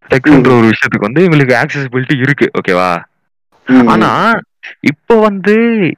[0.09, 2.89] செக்ஸ்ன்ற ஒரு விஷயத்துக்கு வந்து இவங்களுக்கு ஆக்சசிபிலிட்டி இருக்கு ஓகேவா
[3.93, 4.10] ஆனா
[4.91, 5.56] இப்போ வந்து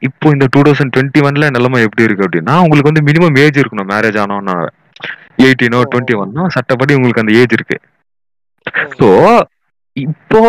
[0.08, 3.92] இப்போ இந்த டூ தௌசண்ட் டுவெண்ட்டி ஒன்ல நிலைமை எப்படி இருக்கு அப்படின்னா உங்களுக்கு வந்து மினிமம் ஏஜ் இருக்கணும்
[3.94, 4.56] மேரேஜ் ஆனோம்னா
[5.46, 5.80] எயிட்டீனோ.
[5.92, 7.78] டுவெண்ட்டி ஒன்னோ சட்டப்படி உங்களுக்கு அந்த ஏஜ் இருக்கு.
[9.00, 9.10] ஸோ
[9.98, 10.44] இப்போ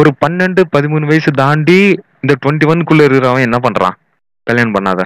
[0.00, 1.78] ஒரு பன்னெண்டு பதிமூணு வயசு தாண்டி
[2.24, 3.96] இந்த டுவெண்ட்டி ஒன்குள்ள இருக்கிறவன் என்ன பண்றான்?
[4.46, 5.00] கல்யாணம் பண்ணாத.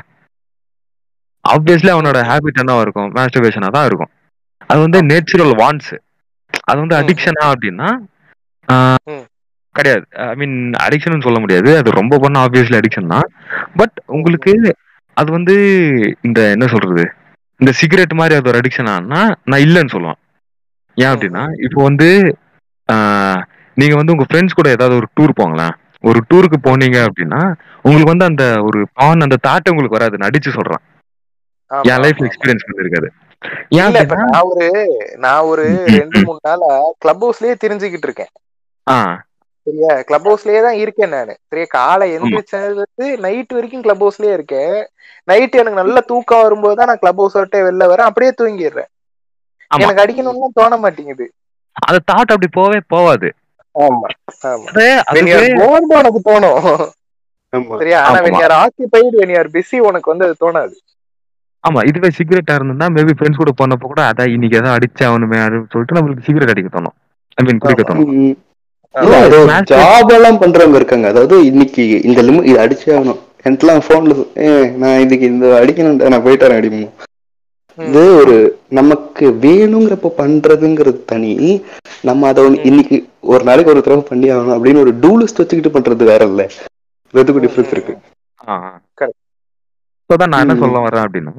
[1.45, 3.09] ஆப்வியஸ்லி அவனோட ஹேபிட் என்னவா இருக்கும்?
[3.19, 4.11] மாஸ்டர்பேஷனா தான் இருக்கும்.
[4.71, 5.93] அது வந்து நேச்சுரல் வான்ஸ்
[6.71, 6.97] அது வந்து.
[7.01, 7.89] அடிக்ஷனா அப்படின்னா.
[9.75, 10.05] கிடையாது.
[10.29, 11.71] ஐ மீன் அடிக்ஷன் சொல்ல முடியாது.
[11.77, 13.29] அது ரொம்ப பண்ண ஆப்வியஸ்லி அடிக்ஷன் தான்.
[13.77, 14.53] பட் உங்களுக்கு
[15.17, 15.55] அது வந்து
[16.23, 17.05] இந்த என்ன சொல்றது?
[17.61, 20.19] இந்த சிகரெட் மாதிரி அது ஒரு அடிக்ஷன் ஆனா நான் இல்லைன்னு சொல்லுவேன்.
[20.99, 22.09] ஏன் அப்படின்னா இப்போ வந்து
[23.77, 25.75] நீங்க வந்து உங்க ஃப்ரெண்ட்ஸ் கூட ஏதாவது ஒரு டூர் போங்களேன்.
[26.01, 27.41] ஒரு டூருக்கு போனீங்க அப்படின்னா
[27.85, 30.17] உங்களுக்கு வந்து அந்த ஒரு பான் அந்த தாட்டை உங்களுக்கு வராது.
[30.29, 30.83] அடிச்சு சொல்றேன்.
[31.71, 32.29] என் லைஃப்ல.
[32.31, 33.09] எக்ஸ்பீரியன்ஸ் பண்ணிருக்காது
[34.33, 34.67] நான் ஒரு
[35.25, 35.65] நான் ஒரு
[35.99, 36.69] ரெண்டு மூணு நாளா
[36.99, 38.33] கிளப் ஹவுஸ்லயே தெரிஞ்சுக்கிட்டு இருக்கேன்.
[38.87, 38.97] ஆ.
[39.67, 39.91] சரியா?
[40.09, 41.35] கிளப் ஹவுஸ்லயே தான் இருக்கேன் நானு.
[41.51, 41.67] சரியா?
[41.77, 42.85] காலை எந்திரிச்சது
[43.27, 44.77] நைட் வரைக்கும் கிளப் ஹவுஸ்லயே இருக்கேன்.
[45.29, 48.09] நைட் எனக்கு நல்ல தூக்கம் வரும்போது தான் நான் கிளப் ஹவுஸ் விட்டு வெளில வரேன்.
[48.11, 48.91] அப்படியே தூங்கிடுறேன்.
[49.71, 51.27] எனக்கு அடிக்கணும்னு தோண மாட்டேங்குது.
[51.83, 53.29] அந்த தாட் அப்படி போவே போவாது.
[53.75, 54.09] ஆமா
[55.99, 56.59] உனக்கு தோணும்.
[57.53, 57.75] ஆமா.
[57.81, 57.99] சரியா?
[58.03, 58.19] ஆனா
[58.67, 60.75] occupied when you are busy உனக்கு வந்து அது தோணாது.
[61.65, 65.97] ஆமா இதுவே சிகரெட்டா இருந்திருந்தா மேபி ஃப்ரெண்ட்ஸ் கூட போனப்போ கூட அதான் இன்னைக்கு ஏதோ அடிச்சாகணுமே அப்படின்னு சொல்லிட்டு
[65.99, 66.97] நம்மளுக்கு சிகரெட் அடிக்க தோணும்.
[67.39, 67.85] ஐ மீன் குடிக்க.
[67.91, 68.17] தோணும்.
[69.71, 71.07] ஜாப் எல்லாம் பண்றவங்க இருக்காங்க.
[71.13, 73.21] அதாவது இன்னைக்கு இந்த லிமிட் இது அடிச்சே ஆகணும்.
[73.47, 74.15] எனக்குலாம் போன்ல
[74.47, 74.51] ஏ
[74.83, 76.89] நான் இதுக்கு இந்த அடிக்கணும் நான் போயிட்டு வரேன் அடிமோ
[77.79, 78.35] இது ஒரு
[78.79, 81.33] நமக்கு வேணுங்கிறப்ப பண்றதுங்கிறது தனி.
[82.09, 82.97] நம்ம அதை இன்னைக்கு
[83.33, 86.45] ஒரு நாளைக்கு ஒரு தடவை பண்ணி ஆகணும் அப்படின்னு ஒரு டூலிஸ்ட் வச்சுக்கிட்டு பண்றது வேற இல்ல.
[87.15, 87.95] ரெண்டுக்கும் டிஃபரன்ஸ் இருக்கு?
[89.01, 89.17] Correct.
[90.11, 90.55] ஸோ தான் நான் என்ன.
[90.65, 91.33] சொல்ல வரேன் அப்படின்னா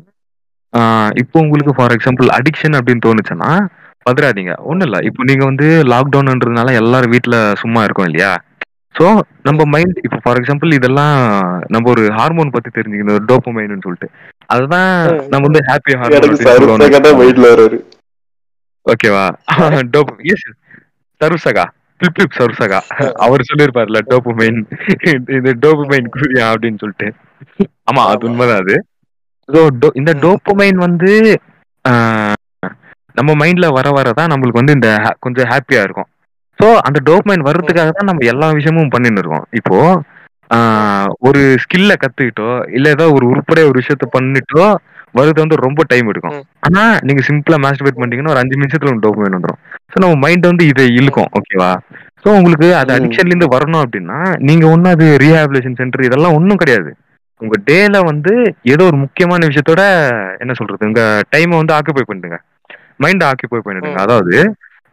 [1.22, 3.50] இப்போ உங்களுக்கு ஃபார் எக்ஸாம்பிள் அடிக்ஷன் அப்படின்னு தோணுச்சுன்னா
[4.06, 4.54] பதறாதீங்க.
[4.70, 5.00] ஒன்றும் இல்லை.
[5.10, 8.32] இப்போ நீங்க வந்து லாக்டவுன்ன்றதுனால எல்லாரும் வீட்டில் சும்மா இருக்கோம் இல்லையா?
[8.96, 9.06] ஸோ
[9.48, 11.16] நம்ம மைண்ட் இப்போ ஃபார் எக்ஸாம்பிள் இதெல்லாம்
[11.70, 13.24] நம்ம ஒரு ஹார்மோன் பத்தி தெரிஞ்சுக்கணும்.
[13.30, 14.10] டோப்பமைன்னு சொல்லிட்டு.
[14.54, 14.90] அதுதான்
[15.32, 16.84] நம்ம வந்து ஹாப்பி ஹார்மோன்
[18.86, 19.26] ஓகேவா
[19.94, 20.48] டோப் எஸ்
[21.22, 21.66] சருசகா
[22.00, 22.80] பிளிப் பிளிப் சருசகா
[23.26, 24.58] அவர் சொல்லியிருப்பார்ல டோபமைன்
[25.38, 27.08] இது டோபமைன் குரியா அப்படின்னு சொல்லிட்டு.
[27.90, 28.76] ஆமா அது உண்மைதான் அது.
[29.50, 29.60] ஸோ
[30.02, 31.12] இந்த டோப்பமைன் வந்து
[33.16, 34.90] நம்ம மைண்ட்ல வர வரதான் நம்மளுக்கு வந்து இந்த
[35.26, 36.10] கொஞ்சம் ஹாப்பியா இருக்கும்.
[36.60, 39.46] ஸோ அந்த டோப்பமைன் வர்றதுக்காக தான் நம்ம எல்லா விஷயமும் பண்ணிட்டு இருக்கோம்.
[39.60, 39.78] இப்போ
[41.28, 44.66] ஒரு ஸ்கில்ல கத்துக்கிட்டோ இல்ல ஏதோ ஒரு உருப்படியா ஒரு விஷயத்த பண்ணிட்டோ
[45.16, 46.36] வருது வந்து ரொம்ப டைம் எடுக்கும்.
[46.68, 49.60] ஆனா நீங்க சிம்பிளா மாஸ்டர்பேட் பண்ணிட்டீங்கன்னா ஒரு அஞ்சு நிமிஷத்துல டோப்பமைன் வந்துடும்
[49.92, 51.72] ஸோ நம்ம மைண்ட் வந்து இதை இழுக்கும் ஓகேவா
[52.24, 52.92] ஸோ உங்களுக்கு அது.
[52.96, 54.20] அடிக்ஷன்ல இருந்து வரணும் அப்படின்னா
[54.50, 56.92] நீங்க ஒன்றும் அது ரீஹாபிலேஷன் சென்டர் இதெல்லாம் ஒன்றும் கிடையாது.
[57.42, 58.34] உங்க டேல வந்து
[58.74, 59.84] ஏதோ ஒரு முக்கியமான விஷயத்தோட
[60.44, 61.04] என்ன சொல்றது உங்க
[61.34, 62.38] டைமை வந்து ஆக்குபை பண்ணிடுங்க.
[63.00, 64.00] மைண்ட் ஆக்குபை பண்ணிடுங்க.
[64.06, 64.36] அதாவது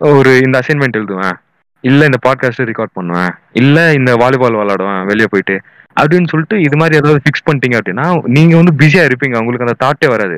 [0.01, 1.36] ஒரு இந்த அசைன்மெண்ட் எழுதுவேன்
[1.85, 5.56] இல்ல இந்த பாட்காஸ்ட் ரெக்கார்ட் பண்ணுவேன் இல்ல இந்த வாலிபால் விளாடுவேன் வெளியே போயிட்டு
[5.97, 8.06] அப்படின்னு சொல்லிட்டு இது மாதிரி ஏதாவது ஃபிக்ஸ் பண்ணிட்டீங்க அப்படின்னா
[8.36, 10.36] நீங்க வந்து பிஸியா இருப்பீங்க உங்களுக்கு அந்த தாட்டே வராது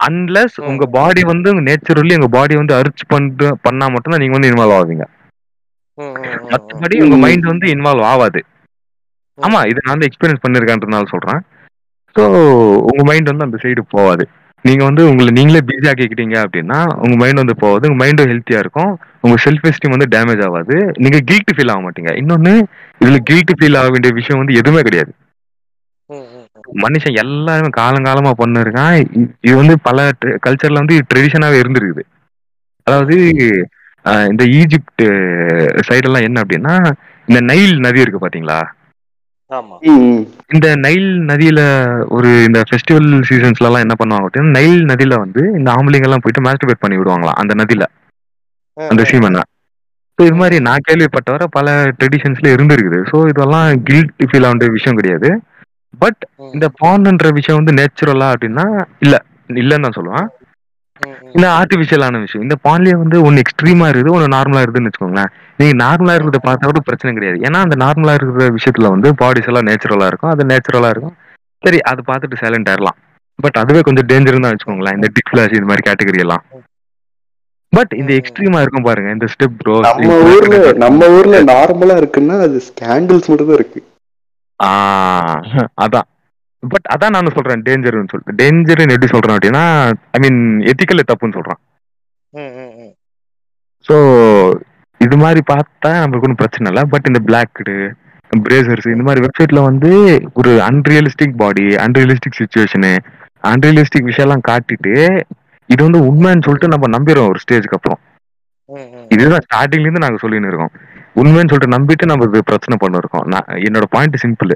[0.00, 0.56] அன்லஸ்.
[0.68, 5.04] உங்க பாடி வந்து நேச்சுரலி உங்க பாடி வந்து அரிச்சு பண்ணிட்டு பண்ணா மட்டும்தான் நீங்க வந்து இன்வால்வ் ஆவீங்க.
[6.50, 7.16] மற்றபடி உங்க.
[7.24, 8.40] மைண்ட் வந்து இன்வால்வ் ஆகாது.
[9.38, 11.40] ஆமா இது நான் வந்து எக்ஸ்பீரியன்ஸ் பண்ணிருக்கேன்றதுனால சொல்றேன்
[12.16, 12.22] ஸோ
[12.88, 14.24] உங்க மைண்ட் வந்து அந்த சைடு போகாது
[14.64, 17.88] நீங்க வந்து உங்களை நீங்களே பிஸி ஆக்கிக்கிட்டீங்க அப்படின்னா உங்க மைண்ட் வந்து போகாது.
[17.90, 18.92] உங்க மைண்டும் ஹெல்த்தியா இருக்கும்.
[19.24, 20.76] உங்க செல்ஃப் எஸ்டீம் வந்து டேமேஜ் ஆகாது.
[21.04, 22.12] நீங்க கில்ட் ஃபீல் ஆக மாட்டீங்க.
[22.22, 22.52] இன்னொன்னு
[23.00, 25.12] இதுல கில்ட் ஃபீல் ஆக வேண்டிய விஷயம் வந்து எதுவுமே கிடையாது.
[26.84, 28.96] மனுஷன் எல்லாருமே காலங்காலமா பண்ணிருக்கான்
[29.46, 29.98] இது வந்து பல
[30.46, 32.04] கல்ச்சர்ல வந்து ட்ரெடிஷனாவே இருந்திருக்குது.
[32.86, 33.16] அதாவது
[34.32, 35.04] இந்த ஈஜிப்ட்
[35.88, 36.74] சைடெல்லாம் என்ன அப்படின்னா
[37.28, 38.60] இந்த நைல் நதி இருக்கு பாத்தீங்களா.
[40.56, 41.60] இந்த நைல் நதியில
[42.16, 46.44] ஒரு இந்த ஃபெஸ்டிவல் சீசன்ஸ்ல எல்லாம் என்ன பண்ணுவாங்க அப்படின்னா நைல் நதியில வந்து இந்த ஆம்பளைங்க எல்லாம் போயிட்டு
[46.46, 47.86] மாஸ்டர்பேட் பண்ணி விடுவாங்களாம் அந்த நதியில.
[48.76, 49.42] அந்த சீமனை
[50.18, 51.68] ஸோ இது மாதிரி நான் கேள்விப்பட்டவரை பல
[51.98, 52.98] ட்ரெடிஷன்ஸ்ல இருந்திருக்குது.
[53.10, 55.30] ஸோ இதெல்லாம் கில்ட் ஃபீல் ஆகிற விஷயம் கிடையாது.
[55.94, 56.20] பட்
[56.54, 58.66] இந்த பான்ன்ற விஷயம் வந்து நேச்சுரலா அப்படின்னா
[59.04, 59.14] இல்ல.
[59.62, 60.28] இல்லைன்னு தான் சொல்லுவேன்.
[61.36, 62.44] இந்த ஆர்டிஃபிஷியலான விஷயம்.
[62.46, 65.32] இந்த பான்லயே வந்து ஒன்னு எக்ஸ்ட்ரீமா இருக்குது ஒன்னு நார்மலா இருக்குதுன்னு வச்சுக்கோங்களேன்.
[65.58, 67.38] நீங்க நார்மலா இருக்கிறத பார்த்தா கூட பிரச்சனை கிடையாது.
[67.46, 70.32] ஏன்னா அந்த நார்மலா இருக்கிற விஷயத்துல வந்து பாடிஸ் எல்லாம் நேச்சுரலா இருக்கும்.
[70.34, 71.16] அது நேச்சுரலா இருக்கும்.
[71.64, 72.98] சரி அதை பார்த்துட்டு சைலண்ட் ஆயிடலாம்.
[73.38, 74.96] பட் அதுவே கொஞ்சம் டேஞ்சர் தான் வச்சுக்கோங்களேன்.
[74.98, 76.44] இந்த டிக் ஃபிளாஷ் இது மாதிரி கேட்டகரி எல்லாம்.
[77.72, 78.12] பட் இந்த.
[78.20, 79.10] எக்ஸ்ட்ரீமா இருக்கும் பாருங்க.
[79.16, 83.80] இந்த ஸ்டெப் ப்ரோ நம்ம ஊர்ல நம்ம ஊர்ல நார்மலா இருக்குன்னா அது ஸ்கேண்டில்ஸ் மட்டும் தான் இருக்கு.
[85.84, 86.08] அதான்.
[86.62, 87.62] பட் அதான் நான் சொல்றேன்.
[87.68, 88.38] டேஞ்சர்னு சொல்லிட்டு.
[88.40, 89.64] டேஞ்சர்னு எப்படி சொல்றேன் அப்படின்னா
[90.16, 90.40] ஐ மீன்
[90.72, 91.60] எத்திக்கல் தப்புன்னு சொல்றேன்.
[93.86, 93.96] ஸோ
[95.04, 96.82] இது மாதிரி பார்த்தா நம்மளுக்கு ஒன்றும் பிரச்சனை இல்லை.
[96.92, 97.74] பட் இந்த பிளாக்டு
[98.30, 99.90] பிரேசர்ஸ் இந்த மாதிரி வெப்சைட்ல வந்து
[100.40, 102.92] ஒரு unrealistic body unrealistic situation
[103.50, 104.94] unrealistic விஷயம்லாம் காட்டிட்டு
[105.68, 108.00] இது வந்து உண்மைன்னு சொல்லிட்டு நம்ம நம்பிடுறோம் ஒரு ஸ்டேஜ்க்கு அப்புறம்.
[109.14, 110.72] இதுதான் ஸ்டார்டிங்ல இருந்து நாங்க சொல்லின்னு இருக்கோம்.
[111.20, 113.26] உண்மைன்னு சொல்லிட்டு நம்பிட்டு நம்ம பிரச்சனை பண்ணிருக்கோம்.
[113.32, 114.54] நான் என்னோட பாயிண்ட் சிம்பிள்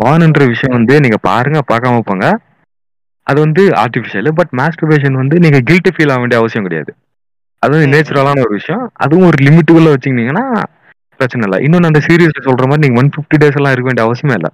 [0.00, 2.26] பானுன்ற விஷயம் வந்து நீங்க பாருங்க பார்க்காம போங்க.
[3.26, 6.92] அது வந்து ஆர்டிஃபிஷியல் பட் மாஸ்டர்பேஷன் வந்து நீங்க கில்ட்டி ஃபீல் ஆக வேண்டிய அவசியம் கிடையாது.
[7.58, 7.90] அது வந்து ம்.
[7.90, 8.90] நேச்சுரலான ஒரு விஷயம்.
[8.92, 10.62] அதுவும் ஒரு லிமிட்டுக்குள்ள வச்சுக்கிட்டீங்கன்னா
[11.16, 11.64] பிரச்சனை இல்லை.
[11.64, 14.50] இன்னொன்று அந்த சீரியஸ்ல சொல்ற மாதிரி நீங்க ஒன் ஃபிஃப்டி டேஸ் எல்லாம் இருக்க வேண்டிய அவசியமே இல்லை.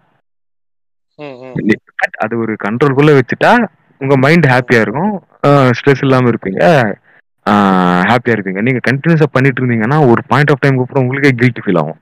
[2.19, 3.67] அது ஒரு கண்ட்ரோல்குள்ள வச்சுட்டா
[3.99, 5.25] உங்க மைண்ட் ஹாப்பியா இருக்கும்.
[5.47, 6.93] ஸ்ட்ரெஸ் இல்லாம இருப்பீங்க.
[8.09, 8.63] ஹாப்பியா இருப்பீங்க.
[8.63, 12.01] நீங்க கண்டினியூஸா பண்ணிட்டு இருந்தீங்கன்னா ஒரு பாயிண்ட் ஆஃப் டைம் அப்புறம் உங்களுக்கே கில்ட் ஃபீல் ஆகும்.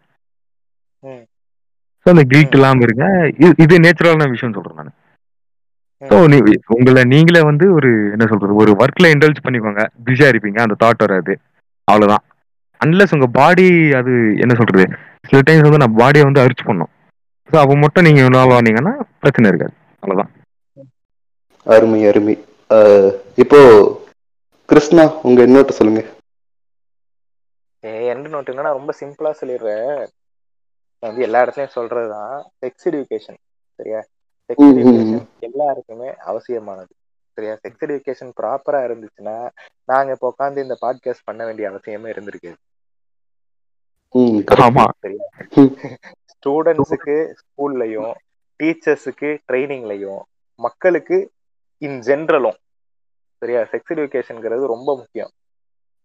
[1.99, 3.05] ஸோ அந்த கில்ட் இல்லாம இருங்க.
[3.39, 4.93] இது- நேச்சுரலான விஷயம் சொல்றேன் நான்.
[6.03, 6.37] ஸோ நீ
[6.75, 9.83] உங்களை நீங்களே வந்து ஒரு என்ன சொல்றது ஒரு ஒர்க்ல இன்டல்ஜ் பண்ணிக்கோங்க.
[10.07, 11.35] பிஸியா இருப்பீங்க அந்த தாட் வராது
[11.89, 12.25] அவ்வளவுதான்.
[12.81, 13.67] அன்லஸ் உங்க பாடி
[13.99, 14.13] அது
[14.45, 14.85] என்ன சொல்றது
[15.29, 16.91] சில டைம்ஸ் வந்து நான் பாடியை வந்து அரிச்சு பண்ணும்
[17.49, 19.75] ஸோ அப்போ மட்டும் நீங்க இன்வால்வ் ஆனீங்கன்னா பிரச்சனை இருக்காது.
[20.03, 20.31] அவ்வளவுதான்.
[21.67, 22.35] அருமை அருமை.
[23.43, 23.59] இப்போ
[24.69, 26.03] கிருஷ்ணா உங்க என்னோட்ட சொல்லுங்க.
[27.85, 29.89] ஏய், எண்ட் நோட் என்னன்னா ரொம்ப சிம்பிளா சொல்லிடுறேன்.
[31.03, 32.35] நான் வந்து எல்லா இடத்துலயும் சொல்றதுதான்.
[32.63, 33.39] செக்ஸ் எஜுகேஷன்
[33.79, 34.01] சரியா?
[34.55, 34.79] செக்ஸ்.
[34.79, 36.95] எஜுகேஷன் எல்லாருக்குமே அவசியமானது.
[37.35, 37.59] சரியா?
[37.69, 39.51] செக்ஸ் எஜுகேஷன் ப்ராப்பரா இருந்துச்சுன்னா
[39.85, 42.55] நாங்க இப்போ உட்காந்து இந்த பாட்காஸ்ட் பண்ண வேண்டிய அவசியமே இருந்திருக்காது
[44.15, 44.63] ம் correct.
[44.63, 44.85] ஆமா.
[45.01, 45.25] சரியா?
[45.55, 45.75] ம்.
[46.33, 48.13] ஸ்டூடெண்ட்ஸுக்கு ஸ்கூல்லையும்
[48.63, 50.21] டீச்சர்ஸுக்கு ட்ரைனிங்லையும்
[50.55, 51.31] மக்களுக்கு
[51.79, 52.59] இன் ஜென்ரலும்
[53.39, 53.61] சரியா?
[53.61, 55.31] செக்ஸ் எஜுகேஷன்ங்கிறது ரொம்ப முக்கியம்.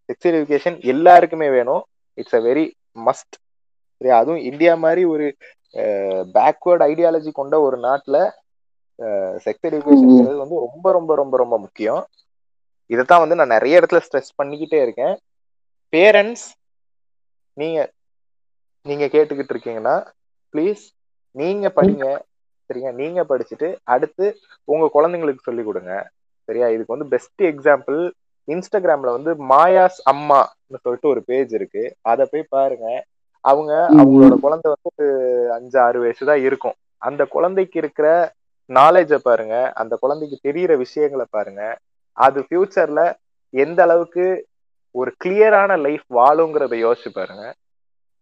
[0.08, 1.84] செக்ஸ் எஜுகேஷன் எல்லாருக்குமே வேணும்.
[2.14, 2.72] இட்ஸ் அ வெரி
[3.06, 3.36] மஸ்ட்
[3.98, 4.18] சரியா?
[4.18, 5.36] அதுவும் இந்தியா மாதிரி ஒரு
[6.36, 8.22] பேக்வேர்ட் ஐடியாலஜி கொண்ட ஒரு நாட்டில்
[9.46, 12.08] செக்ஸ் எஜுகேஷன்ங்கிறது வந்து ரொம்ப ரொம்ப ரொம்ப ரொம்ப முக்கியம்.
[12.86, 15.16] இதைத்தான் வந்து நான் நிறைய இடத்துல ஸ்ட்ரெஸ் பண்ணிக்கிட்டே இருக்கேன்.
[15.94, 16.46] பேரண்ட்ஸ்
[17.54, 17.92] நீங்க
[18.82, 19.96] நீங்க கேட்டுக்கிட்டு இருக்கீங்கன்னா
[20.54, 20.84] ப்ளீஸ்
[21.32, 22.06] நீங்க படிங்க.
[22.70, 22.92] சரியா?
[22.92, 24.26] நீங்க படிச்சுட்டு அடுத்து
[24.64, 26.10] உங்க குழந்தைங்களுக்கு சொல்லி கொடுங்க.
[26.48, 26.68] சரியா?
[26.68, 28.00] இதுக்கு வந்து பெஸ்ட் எக்ஸாம்பிள்
[28.48, 31.84] இன்ஸ்டாகிராம்ல வந்து மாயாஸ் அம்மான்னு சொல்லிட்டு ஒரு பேஜ் இருக்கு.
[32.02, 32.88] அதை போய் பாருங்க.
[33.50, 33.72] அவங்க
[34.02, 35.08] அவங்களோட குழந்தை வந்து ஒரு
[35.58, 36.78] அஞ்சு ஆறு வயசு தான் இருக்கும்.
[37.08, 38.08] அந்த குழந்தைக்கு இருக்கிற
[38.70, 41.62] நாலேஜை பாருங்க அந்த குழந்தைக்கு தெரியிற விஷயங்களை பாருங்க
[42.18, 43.02] அது ஃபியூச்சர்ல
[43.54, 44.26] எந்த அளவுக்கு
[44.96, 47.44] ஒரு கிளியரான லைஃப் வாழுங்கிறத யோசிச்சு பாருங்க.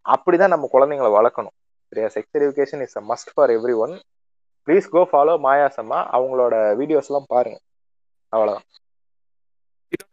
[0.05, 1.55] அப்படிதான் நம்ம குழந்தைங்களை வளர்க்கணும்.
[1.91, 2.07] சரியா?
[2.15, 3.53] Sex education is a must for
[3.85, 3.93] everyone
[4.67, 7.57] please go follow மாயாசம்மா அவங்களோட வீடியோஸ் எல்லாம் பாருங்க.
[8.33, 8.67] அவ்வளவுதான்.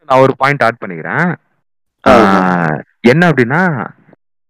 [0.09, 1.29] நான் ஒரு பாயிண்ட் ஆட் பண்ணிக்கிறேன்.
[3.13, 3.61] என்ன அப்படின்னா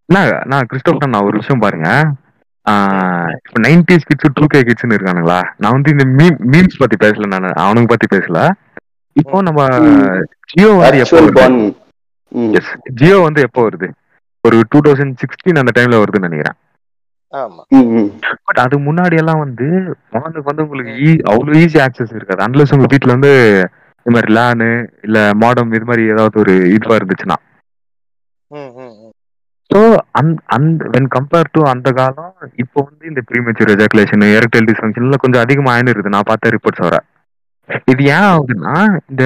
[0.09, 1.89] நான் நான் கிறிஸ்டோபர் நான் ஒரு விஷயம் பாருங்க.
[3.47, 5.39] இப்போ நைன்டிஸ் கிட்ஸ் டூ கே கிட்ஸ்னு இருக்கானுங்களா?
[5.59, 7.49] நான் வந்து இந்த மீம் மீம்ஸ் பத்தி பேசல நான்.
[7.65, 8.41] அவனுங்க பத்தி பேசல.
[9.17, 9.63] இப்போ நம்ம.
[10.53, 11.71] ஜியோ வந்து எப்போ வருது.
[12.57, 12.67] Yes,
[12.99, 13.89] ஜியோ வந்து எப்போ வருது?
[14.45, 16.59] ஒரு டூ தௌசண்ட் சிக்ஸ்டீன் அந்த டைம்ல வருதுன்னு நினைக்கிறேன்.
[18.47, 19.67] பட் அது முன்னாடி எல்லாம் வந்து
[20.13, 22.41] போனுக்கு வந்து உங்களுக்கு ஈ அவ்வளவு ஈஸி ஆக்சஸ் இருக்காது.
[22.47, 23.33] அன்லஸ் உங்க வீட்ல வந்து
[24.07, 24.69] இந்த மாதிரி லேனு
[25.07, 27.39] இல்ல மாடம் இது மாதிரி ஏதாவது ஒரு இதுவா இருந்துச்சுன்னா.
[29.73, 29.81] ஸோ
[30.19, 32.33] அந் அந்த வென் கம்பேர் டு அந்த காலம்
[32.63, 36.97] இப்போ வந்து இந்த ப்ரீமெச்சூர் எஜாகுலேஷன் ஏர்டெல் டிஸ்ஃபங்க்ஷன்ல கொஞ்சம் அதிகமாக ஆயினுருது நான் பார்த்த ரிப்போர்ட்ஸ் வர.
[37.93, 38.75] இது ஏன் ஆகுதுன்னா
[39.11, 39.25] இந்த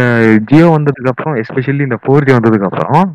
[0.51, 3.07] ஜியோ வந்ததுக்கு அப்புறம் எஸ்பெஷலி இந்த ஃபோர் ஜி வந்ததுக்கு அப்புறம்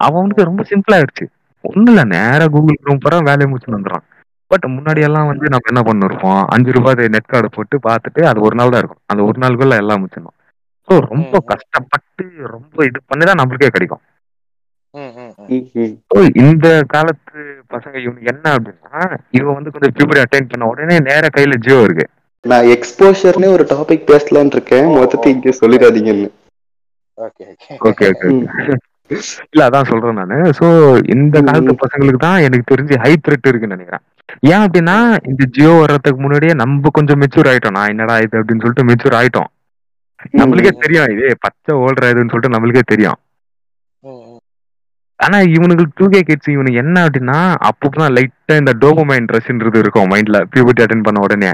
[0.00, 1.26] அவனுக்கு ரொம்ப சிம்பிள் ஆயிடுச்சு.
[1.64, 4.04] ஒன்றும் இல்லை நேரா கூகுள் குரோம் போற வேலையை முடிச்சுட்டு வந்துடுறான்.
[4.50, 6.40] பட் முன்னாடி எல்லாம் வந்து நம்ம என்ன பண்ணிருப்போம்?
[6.54, 9.04] அஞ்சு ரூபாய் நெட் கார்டு போட்டு பார்த்துட்டு அது ஒரு நாள் தான் இருக்கும்.
[9.12, 10.36] அந்த ஒரு நாளுக்குள்ள எல்லாம் முடிச்சிடணும்.
[10.88, 11.34] ஸோ ரொம்ப.
[11.52, 12.24] கஷ்டப்பட்டு
[12.56, 14.02] ரொம்ப இது பண்ணி தான் நம்மளுக்கே கிடைக்கும்.
[16.44, 17.40] இந்த காலத்து
[17.74, 19.02] பசங்க இவனுக்கு என்ன அப்படின்னா
[19.38, 22.06] இவன் வந்து கொஞ்சம் பியூபரி அட்டைன் பண்ண உடனே நேர கையில ஜியோ இருக்கு
[22.44, 24.88] நான் எக்ஸ்போஷர்னே ஒரு டாபிக் பேசலாம்னு இருக்கேன்.
[24.96, 26.30] மொத்தத்தை இங்கே சொல்லிடாதீங்கன்னு.
[27.18, 27.44] ஓகே
[27.90, 28.08] ஓகே
[29.52, 30.36] இல்ல அதான் சொல்றேன் நானு.
[30.58, 30.66] சோ
[31.14, 31.34] இந்த.
[31.48, 34.04] காலத்து பசங்களுக்கு தான் எனக்கு தெரிஞ்சு ஹை த்ரெட் இருக்குன்னு நினைக்கிறேன்.
[34.52, 34.96] ஏன் அப்படின்னா
[35.30, 37.76] இந்த ஜியோ வர்றதுக்கு முன்னாடியே நம்ம கொஞ்சம் மெச்சூர் ஆயிட்டோம்.
[37.78, 39.50] நான் என்னடா இது அப்படின்னு சொல்லிட்டு மெச்சூர் ஆயிட்டோம்.
[40.40, 43.18] நம்மளுக்கே தெரியும் இது பச்சை ஓடுற இதுன்னு சொல்லிட்டு நம்மளுக்கே தெரியும்.
[45.20, 47.38] ஆனா இவனுக்கு டூ கே கிட்ஸ் இவனுக்கு என்ன அப்படின்னா
[47.68, 51.50] அப்பதான் லைட்டா இந்த டோபமைன் ட்ரெஸ்ன்றது இருக்கும் மைண்ட்ல பியூபர்ட்டி அட்டன் பண்ண உடனே.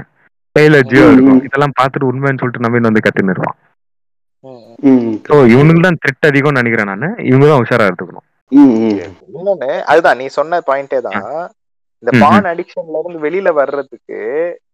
[0.55, 1.03] கையில ஜியோ.
[1.13, 1.41] இருக்கும்.
[1.47, 3.57] இதெல்லாம் பார்த்துட்டு உண்மைன்னு சொல்லிட்டு நம்ம வந்து கத்துன்னு இருப்பான்.
[5.27, 7.07] ஸோ இவனுக்கு தான் த்ரெட் அதிகம்னு நினைக்கிறேன் நான்.
[7.29, 8.27] இவங்க தான் உஷாரா எடுத்துக்கணும்.
[9.37, 11.21] இன்னொன்னு அதுதான் நீ சொன்ன பாயிண்டே தான்.
[12.03, 14.19] இந்த பான் அடிக்ஷன்ல இருந்து வெளியில வர்றதுக்கு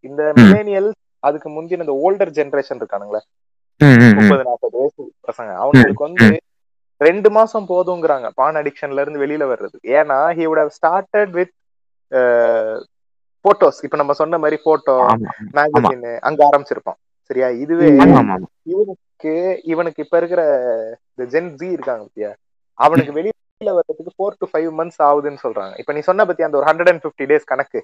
[0.08, 0.90] இந்த மில்லேனியல்
[1.24, 3.22] அதுக்கு முந்தின இந்த ஓல்டர் ஜெனரேஷன் இருக்கானுங்களே.
[4.20, 5.52] முப்பது நாற்பது வயசு பசங்க.
[5.64, 6.28] அவங்களுக்கு வந்து
[7.02, 8.28] ரெண்டு மாசம் போதுங்கிறாங்க.
[8.36, 11.54] பான் அடிக்ஷன்ல இருந்து வெளியில வர்றதுக்கு ஏன்னா he would have started with
[13.46, 14.96] photos இப்ப நம்ம சொன்ன மாதிரி போட்டோ
[15.58, 17.00] மேகசின் அங்க ஆரம்பிச்சிருப்போம்.
[17.30, 17.48] சரியா?
[17.64, 17.88] இதுவே.
[18.72, 19.34] இவனுக்கு
[19.66, 20.42] இவனுக்கு இப்ப இருக்கிற
[21.28, 22.32] ஜென் ஜி இருக்காங்க பத்தியா?
[22.78, 23.14] அவனுக்கு
[23.58, 25.74] வெளியில வர்றதுக்கு ஃபோர் டு ஃபைவ் மந்த்ஸ் ஆகுதுன்னு சொல்றாங்க.
[25.82, 27.80] இப்ப நீ சொன்ன பத்தி அந்த ஒரு ஹண்ட்ரட் அண்ட் பிப்டி டேஸ் கணக்கு.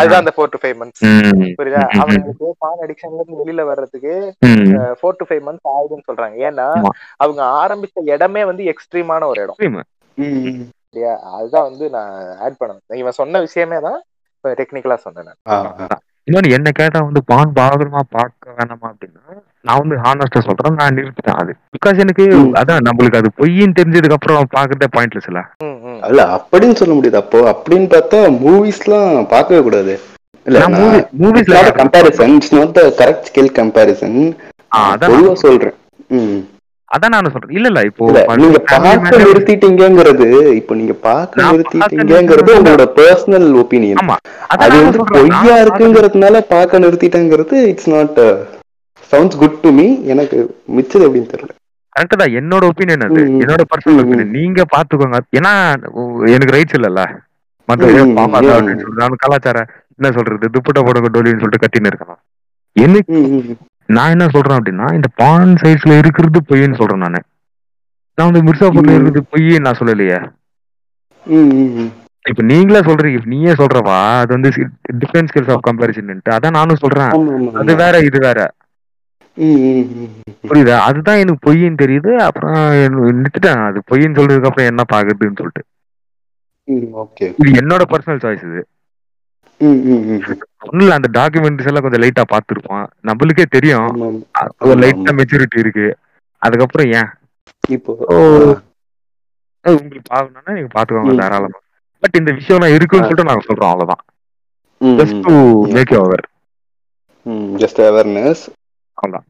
[0.00, 1.02] அதுதான் அந்த ஃபோர் டு ஃபைவ் மந்த்ஸ்
[1.60, 1.82] புரியுதா?
[2.02, 4.14] அவனுக்கு பான் அடிக்ஷன்ல இருந்து வெளியில வர்றதுக்கு.
[5.00, 6.36] ஃபோர் டு ஃபைவ் மந்த்ஸ் ஆகுதுன்னு சொல்றாங்க.
[6.48, 6.68] ஏன்னா.
[7.24, 9.58] அவங்க ஆரம்பிச்ச இடமே வந்து எக்ஸ்ட்ரீமான ஒரு இடம்.
[11.36, 12.12] அதுதான் வந்து நான்
[12.46, 13.98] ஆட் பண்ணேன் இவன் சொன்ன விஷயமே தான்
[14.36, 15.38] இப்ப டெக்னிக்கலா சொன்னேன்.
[16.26, 19.34] இன்னொன்னு என்ன கேட்டா வந்து பான் பாகரமா பார்க்க வேணாமா அப்படின்னா
[19.64, 21.52] நான் வந்து ஹானஸ்டா சொல்றேன் நான் நிறுத்திட்டேன் அது.
[21.74, 22.24] பிகாஸ் எனக்கு.
[22.60, 25.40] அதான் நம்மளுக்கு அது பொய்ன்னு தெரிஞ்சதுக்கு அப்புறம் பாக்குறதே பாயிண்ட்லெஸ் இல்ல.
[26.00, 27.38] அல்ல அப்படின்னு சொல்ல முடியாது அப்போ.
[27.52, 29.94] அப்படின்னு பார்த்தா மூவிஸ்லாம் பார்க்கவே கூடாது.
[30.46, 32.36] இல்ல மூவி மூவிஸ்ல கம்பேரிசன்
[33.00, 34.18] கரெக்ட் ஸ்கில் கம்பேரிசன்
[34.82, 35.76] அதான் பொதுவா நான் சொல்றேன்.
[36.90, 37.54] அதான் நானும் சொல்றேன்.
[37.56, 38.04] இல்ல இல்ல இப்போ
[38.40, 40.26] நீங்க பார்க்க நிறுத்திட்டீங்கிறது
[40.58, 44.16] இப்போ நீங்க பார்க்க நான் நிறுத்திட்டீங்கிறது உங்களோட பர்சனல் ஒப்பீனியன் ஆமா.
[44.56, 48.20] அது வந்து பொய்யா நான் இருக்குங்கிறதுனால பார்க்க நிறுத்திட்டேங்கிறது it's not
[49.10, 50.36] sounds good to me எனக்கு
[50.76, 51.52] மிச்சது எப்படின்னு தெரியல.
[51.96, 52.34] கரெக்ட் தான்.
[52.38, 53.20] என்னோட ஒப்பீனியன் அது.
[53.42, 54.00] என்னோட பர்சனல்.
[54.02, 55.52] ஒப்பீனியன் நீங்க பாத்துக்கோங்க ஏன்னா
[56.34, 57.02] எனக்கு ரைட்ஸ் இல்லல்ல.
[57.68, 57.86] மத்த.
[58.32, 59.68] அப்படின்னு நான் கலாச்சாரம்
[59.98, 60.50] என்ன சொல்றது?
[60.54, 62.20] துப்புட்ட போடுங்க டோலின்னு சொல்லிட்டு கத்தின்னு இருக்கலாம்.
[62.76, 63.16] எனக்கு.
[63.86, 67.22] நான் என்ன சொல்றேன் அப்படின்னா இந்த பான் சைஸ்ல இருக்கிறது பொய்ன்னு சொல்றேன் நானு.
[68.14, 68.90] நான் வந்து மிர்சாபூர்ல.
[68.90, 70.32] இருக்கிறது பொய்யே நான் சொல்லலையே.
[72.28, 74.18] இப்ப நீங்களே சொல்றீங்க நீயே சொல்றவா?
[74.18, 74.48] அது வந்து
[74.98, 77.54] டிஃபரன்ஸ் ஸ்கில்ஸ் ஆஃப் கம்பேரிசன் அதான் நானும் சொல்றேன்.
[77.54, 77.76] அது.
[77.76, 78.54] வேற இது வேற.
[80.48, 80.78] புரியுதா?
[80.78, 82.16] அதுதான் எனக்கு பொய்ன்னு தெரியுது.
[82.16, 83.66] அப்புறம் நிறுத்திட்டேன்.
[83.66, 85.64] அது பொய்ன்னு சொல்றதுக்கு அப்புறம் என்ன பாக்குறதுன்னு சொல்லிட்டு.
[87.38, 88.66] இது என்னோட பர்சனல் சாய்ஸ் இது.
[90.80, 93.88] இல்ல அந்த டாக்குமெண்ட்ஸ் எல்லாம் கொஞ்சம் லைட்டா பாத்துருப்போம் நம்மளுக்கே தெரியும்.
[94.68, 95.86] ஒரு லைட்டா மெச்சூரிட்டி இருக்கு.
[96.42, 97.10] அதுக்கப்புறம் ஏன்?
[97.76, 97.92] இப்போ
[99.64, 101.14] உங்களுக்கு பாக்கணும்னா நீங்க பாத்துக்கோங்க.
[101.22, 101.58] தாராளமா.
[102.02, 104.02] பட் இந்த விஷயம் எல்லாம் இருக்குன்னு சொல்லிட்டு நாங்க சொல்றோம் அவ்வளவுதான்.
[104.80, 105.34] Just to
[105.76, 106.24] make you aware
[107.62, 108.42] just awareness
[108.98, 109.26] அவ்வளவுதான்.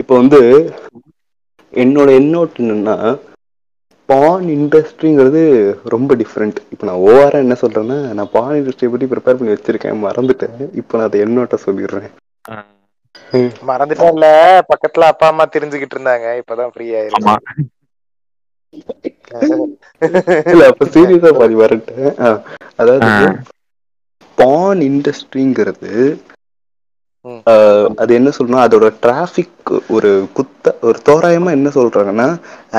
[0.00, 0.40] இப்போ வந்து
[1.72, 2.96] என்னோட எண்ணோட்டு என்னன்னா
[4.08, 5.40] பான் இண்டஸ்ட்ரிங்கிறது
[5.94, 10.02] ரொம்ப டிஃப்ரெண்ட் இப்போ நான் ஓவரா என்ன சொல்றேன்னா நான் பான் இண்டஸ்ட்ரியை பத்தி ப்ரிப்பேர் பண்ணி வச்சிருக்கேன்.
[10.04, 10.56] மறந்துட்டேன்.
[10.80, 12.08] இப்போ நான் அதை எண்ணோட்ட சொல்லிடுறேன்.
[13.70, 14.28] மறந்துட்டேன்ல.
[14.70, 16.28] பக்கத்துல அப்பா அம்மா தெரிஞ்சுக்கிட்டு இருந்தாங்க.
[16.42, 16.86] இப்பதான் ஃப்ரீ
[17.18, 17.34] ஆமா.
[20.50, 22.08] இல்ல அப்ப சீரியஸா பாதி வரட்டேன்.
[22.80, 23.10] அதாவது.
[24.38, 25.92] பான் இண்டஸ்ட்ரிங்கிறது.
[28.02, 29.54] அது என்ன சொல்லணும் அதோட டிராஃபிக்
[29.90, 32.28] ஒரு குத்த ஒரு தோராயமா என்ன சொல்றாங்கன்னா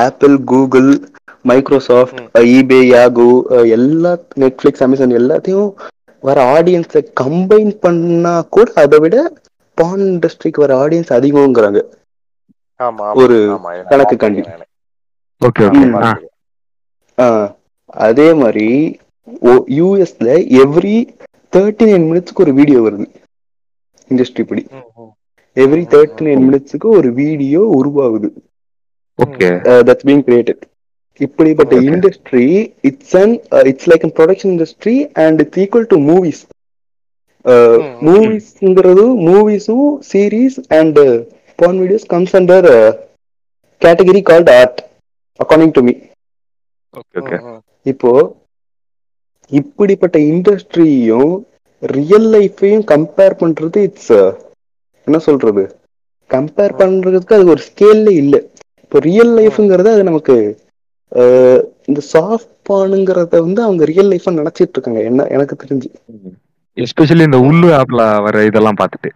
[0.03, 0.89] Apple Google
[1.45, 2.19] Microsoft
[2.51, 3.27] eBay Yahoo
[3.75, 4.11] எல்லா
[4.41, 5.69] நெட்ஃபிளிக்ஸ் அமேசான் எல்லாத்தையும்
[6.23, 9.17] வர ஆடியன்ஸை கம்பைன் பண்ணா கூட அதை விட
[9.77, 11.81] பான் இண்டஸ்ட்ரிக்கு வர ஆடியன்ஸ் அதிகங்கிறாங்க
[12.79, 13.37] ஆமா ஒரு
[13.89, 14.41] கணக்கு கண்டி.
[15.41, 15.81] Okay okay.
[15.81, 15.95] ம்.
[15.99, 16.11] ஆ.
[17.17, 17.27] ஆ,
[18.03, 18.67] அதே மாதிரி
[19.77, 20.27] யூஎஸ்ல
[20.59, 20.95] எவ்ரி
[21.53, 23.05] தேர்ட்டி நைன் மினிட்ஸ்க்கு ஒரு வீடியோ வருது.
[24.09, 24.63] இண்டஸ்ட்ரி படி.
[25.57, 28.29] எவ்ரி தேர்ட்டி நைன் மினிட்ஸ்க்கு ஒரு வீடியோ உருவாகுது.
[29.19, 29.49] ஓகே.
[29.87, 30.63] தட்ஸ் பீங் கிரியேட்டட்
[31.19, 32.45] இப்படிப்பட்ட industry
[32.89, 33.33] it's an
[33.69, 36.41] it's like production industry and it's equal to movies.
[38.05, 40.99] மூவிஸ்ங்கிறது மூவிஸும் series and
[41.59, 42.67] porn videos comes under
[43.81, 44.79] category called art
[45.39, 45.93] according to me
[47.85, 48.11] இப்போ
[49.51, 51.31] இப்படிப்பட்ட இண்டஸ்ட்ரியும்
[51.83, 54.13] real லைஃபையும் compare பண்றது it's
[55.07, 55.63] என்ன சொல்றது?
[56.29, 58.35] Compare பண்றதுக்கு அது ஒரு ஸ்கேல்ல இல்ல.
[58.83, 60.35] இப்போ ரியல் லைஃப்ங்கிறது அது நமக்கு
[61.89, 65.01] இந்த சாஃப்ட் பானுங்கிறத வந்து அவங்க ரியல் லைஃபா நினைச்சிட்டு இருக்காங்க.
[65.09, 65.89] என்ன எனக்கு தெரிஞ்சு.
[66.77, 69.09] எஸ்பெஷலி இந்த உள்ளு ஆப்ல வர இதெல்லாம் பார்த்துட்டு.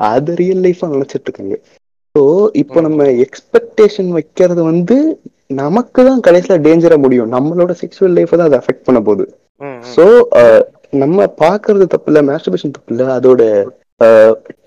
[0.00, 1.56] அது ரியல் லைஃபா நினைச்சிட்டு இருக்காங்க.
[2.14, 2.22] ஸோ
[2.62, 4.96] இப்போ நம்ம எக்ஸ்பெக்டேஷன் வைக்கிறது வந்து
[5.62, 7.32] நமக்கு தான் கடைசியில டேஞ்சரா முடியும்.
[7.36, 9.24] நம்மளோட செக்ஷுவல் லைஃப் தான் அதை அஃபெக்ட் பண்ண போகுது.
[9.94, 10.04] ஸோ
[11.02, 13.42] நம்ம பாக்குறது தப்பு இல்ல மேஸ்டர்பேஷன் தப்பு இல்ல அதோட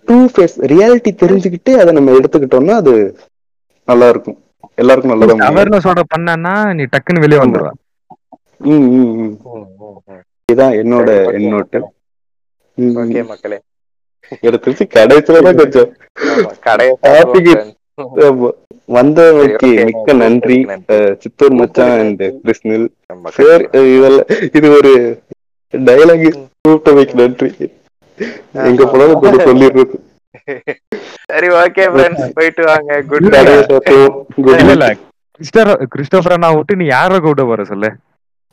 [0.10, 2.94] டூ ஃபேஸ் ரியாலிட்டி தெரிஞ்சுக்கிட்டு அதை நம்ம எடுத்துக்கிட்டோம்னா அது
[3.88, 4.38] நல்லா இருக்கும்.
[4.78, 5.36] எல்லாருக்கும் நல்லதா.
[5.50, 7.72] அவேர்னஸோட பண்ணனா நீ டக்குன்னு வெளியே வந்துடுவ
[8.68, 9.34] ம், ம், ம்.
[10.50, 11.10] இதுதான் என்னோட
[12.78, 13.58] ம், ஓகே மக்களே.
[14.42, 15.92] எனக்கு தெரிஞ்சு கடைசியிலதான் கொஞ்சம்
[19.46, 19.72] okay.
[19.88, 20.58] மிக்க நன்றி.
[21.22, 22.86] சித்தூர் மச்சான் அண்ட் கிருஷ்ணில்
[23.38, 24.92] சார் இதெல்லாம் இது ஒரு
[25.74, 26.26] டயலாக்
[26.60, 27.50] கூப்பிட்டமைக்கு நன்றி.
[28.68, 29.98] எங்க போனாலும் கூட சொல்லிடுறது.
[31.30, 32.92] சரி ஓகே ஃப்ரெண்ட்ஸ் போயிட்டு வாங்க.
[33.08, 33.40] குட் இல்ல.
[34.66, 34.86] இல்ல
[35.40, 37.90] கிறிஸ்டர் கிறிஸ்டோபர் அண்ணா விட்டு நீ யார கூப்பிட போற சொல்லு?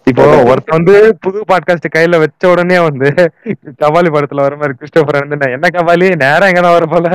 [0.07, 3.09] இப்போ ஒருத்தன் வந்து புது பாட்காஸ்ட் கையில வச்ச உடனே வந்து
[3.83, 6.09] கபாலி படத்துல வர மாதிரி கிறிஸ்டோபர் வந்து நான் என்ன கபாலி?
[6.25, 7.09] நேரம் எங்கடா வர போல?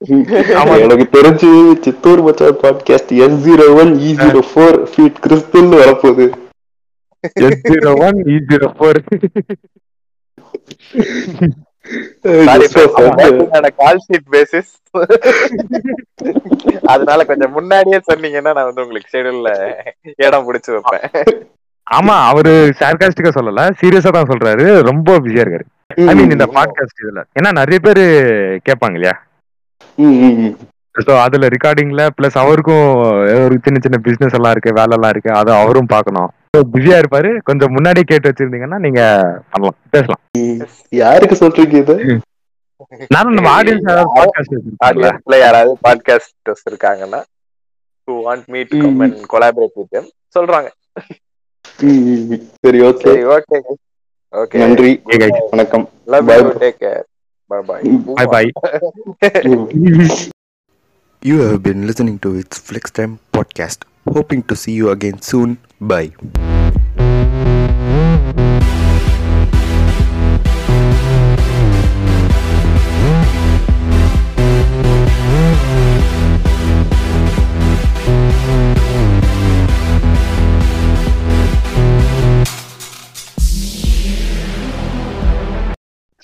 [0.82, 1.50] எனக்கு தெரிஞ்சு
[1.84, 6.26] சித்தூர் மச்சான் podcast S zero one E zero four feat கிறிஸ்துல் வரப்போகுது.
[7.42, 9.00] S zero one E zero four
[13.80, 14.72] call sheet basis
[16.84, 19.50] அதனால கொஞ்சம் முன்னாடியே சொன்னீங்கன்னா நான் வந்து உங்களுக்கு ஷெடியூல்ல
[20.16, 21.06] இடம் பிடிச்சு வைப்பேன்.
[21.86, 24.64] ஆமா அவரு சார்காஸ்டிக்கா சொல்லல சீரியஸா தான் சொல்றாரு.
[24.82, 25.66] ரொம்ப பிஸியா இருக்காரு.
[26.08, 27.22] ஐ மீன் இந்த பாட்காஸ்ட் இதுல.
[27.40, 28.04] ஏன்னா நிறைய பேரு
[28.68, 29.16] கேட்பாங்க இல்லையா.
[30.96, 32.84] ஸோ அதுல ரெக்கார்டிங்ல பிளஸ் அவருக்கும்
[33.40, 36.30] ஒரு சின்ன சின்ன பிசினஸ் எல்லாம் இருக்கு வேலை எல்லாம் இருக்கு அதை அவரும் பார்க்கணும்.
[36.72, 37.30] பிஸியா இருப்பாரு.
[37.42, 39.00] கொஞ்சம் முன்னாடியே கேட்டு வச்சிருந்தீங்கன்னா நீங்க
[39.50, 39.76] பண்ணலாம்.
[39.90, 40.22] பேசலாம்.
[41.00, 41.96] யாருக்கு சொல்றீங்க இது?
[43.14, 47.20] நானும் நம்ம ஆடியன்ஸ் யாராவது பாட்காஸ்ட் வச்சிருக்காங்களா ஆடியன்ஸ்ல யாராவது பாட்காஸ்ட் இருக்காங்கன்னா
[48.08, 50.04] who want me to come and collaborate with them
[50.34, 50.68] சொல்றாங்க.
[51.82, 52.44] ம், ம், ம்.
[52.64, 53.12] சரி ஓகே.
[53.34, 53.58] ஓகே.
[54.32, 54.60] ஓகே.
[54.62, 54.92] நன்றி.
[55.52, 55.86] வணக்கம்.
[56.06, 56.32] Love.
[56.38, 57.04] You take care
[57.50, 57.80] bye bye
[58.14, 58.50] bye bye
[61.22, 63.84] You have been listening to its Flex Time podcast.
[64.08, 65.58] Hoping to see you again soon.
[65.80, 66.12] Bye.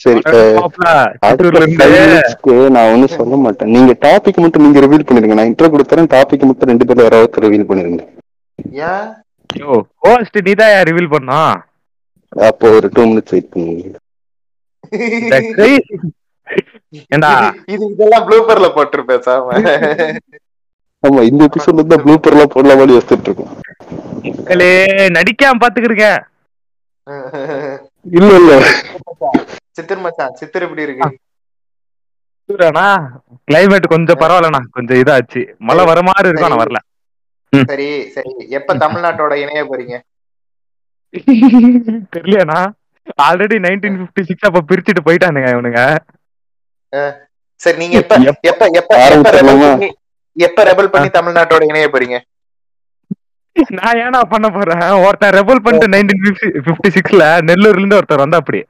[0.03, 0.21] சரி
[2.75, 3.73] நான் ஒண்ணும் சொல்ல மாட்டேன்.
[3.77, 5.37] நீங்க டாபிக் மட்டும் நீங்க ரிவீல் பண்ணிருங்க.
[5.39, 8.03] நான் இன்ட்ரோ கொடுத்துறேன் டாபிக் மட்டும் ரெண்டு பேரும் யாராவது ரிவீல் பண்ணிருங்க.
[8.89, 9.09] ஏன்
[10.05, 11.41] ஹோஸ்ட் நீதான் ரிவீல் பண்ணா?
[12.49, 13.99] அப்போ ஒரு டூ மினிட்ஸ் வெயிட் பண்ணுங்க.
[17.15, 17.31] ஏண்டா?
[17.75, 19.47] இது இதெல்லாம் ப்ளூப்பர்ல போட்டு பேசாம.
[21.05, 23.53] ஆமா இந்த எபிசோட்ல தான் ப்ளூப்பர் எல்லாம் போடலாம் மாதிரி யோசிச்சுட்டு இருக்கோம்.
[24.27, 24.73] மக்களே
[25.19, 26.09] நடிக்காம பாத்துக்கிருக்க
[28.19, 28.53] இல்ல இல்ல.
[29.77, 31.09] சித்திர் மச்சான் சித்திர் எப்படி இருக்கு?
[32.49, 32.87] சூடானா
[33.49, 34.61] கிளைமேட் கொஞ்சம் பரவாயில்லண்ணா.
[34.71, 35.43] கொஞ்சம் இதாச்சு.
[35.61, 36.79] மழை வர மாதிரி இருக்கும் ஆனா வரல.
[37.53, 38.31] சரி சரி.
[38.51, 39.97] எப்ப தமிழ்நாட்டோட இணைய போறீங்க?
[42.15, 42.61] தெரியலண்ணா
[43.23, 45.81] ஆல்ரெடி நைன்டீன் பிப்டி சிக்ஸ் அப்ப பிரிச்சுட்டு போயிட்டானுங்க இவனுங்க.
[47.61, 49.01] சரி நீங்க எப்ப எப்ப- எப்ப
[50.37, 52.19] எப்ப ரெபல் பண்ணி தமிழ்நாட்டோட இணைய போறீங்க?
[53.77, 54.85] நான் ஏன்னா பண்ண போறேன்?
[55.05, 56.23] ஒருத்தன் ரெபல் பண்ணிட்டு நைன்டீன்
[56.67, 58.61] பிப்டி சிக்ஸ்ல நெல்லூர்ல இருந்து ஒருத்தர் வந்தா அப்படி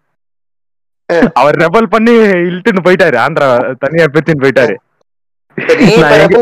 [1.41, 2.13] அவர் ரெபல் பண்ணி
[2.49, 3.17] இழுத்துன்னு போயிட்டாரு.
[3.25, 3.49] ஆந்திரா
[3.85, 4.75] தனியா பிரிச்சுன்னு போயிட்டாரு.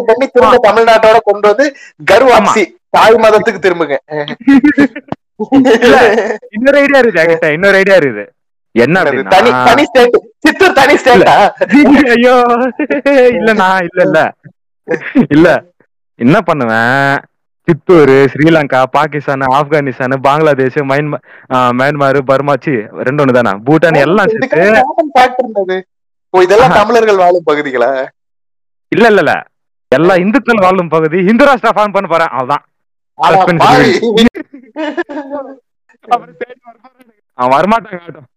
[0.09, 1.67] பண்ணி திரும்ப தமிழ்நாட்டோட கொண்டு வந்து
[2.11, 2.65] கர்வாப்சி
[2.97, 3.97] தாய் மதத்துக்கு திரும்புங்க.
[6.57, 7.49] இன்னொரு ஐடியா என்கிட்ட.
[7.57, 8.25] இன்னொரு ஐடியா இருக்குது.
[8.75, 8.97] என்ன
[9.35, 11.37] தனி தனி ஸ்டேட் சித்தூர் தனி ஸ்டேட்டா
[12.15, 12.35] ஐயோ
[13.39, 14.21] இல்லண்ணா இல்ல இல்ல.
[15.35, 15.49] இல்ல.
[16.19, 17.17] என்ன பண்ணுவேன்?
[17.71, 20.79] சித்தூர் ஸ்ரீலங்கா பாகிஸ்தான் ஆப்கானிஸ்தான் பங்களாதேஷ்
[21.55, 22.75] ஆ, மியான்மர் பர்மாச்சி
[23.07, 25.79] ரெண்டு ஒண்ணு தானே பூட்டான் எல்லாம் சேர்த்து
[26.35, 27.89] இதெல்லாம் தமிழர்கள் வாழும் பகுதிகளா?
[28.93, 29.33] இல்ல இல்ல இல்ல.
[29.93, 31.19] எல்லா இந்துக்கள் வாழும் பகுதி.
[31.31, 32.33] இந்து ராஷ்டிரா ஃபார்ம் பண்ண போறேன்.
[33.19, 33.97] வரமாட்டானுங்க.
[37.39, 38.29] அவன் வரமாட்டாங்க ஆட்டம்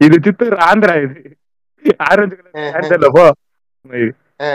[0.00, 1.20] இது சித்தூர் ஆந்திரா இது.
[2.08, 2.36] ஆரஞ்சு
[2.90, 3.24] கலர் போ.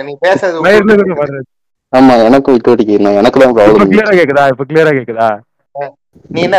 [0.03, 1.52] நீ பேசுறது.
[1.94, 4.45] ஆமா எனக்கும் விட்டு நான் எனக்கு தான் இப்ப ப்ராப்ளம் கிளியரா கேக்குதா?
[4.53, 5.28] இப்ப கிளியரா கேக்குதா?
[6.30, 6.57] நீ என்ன.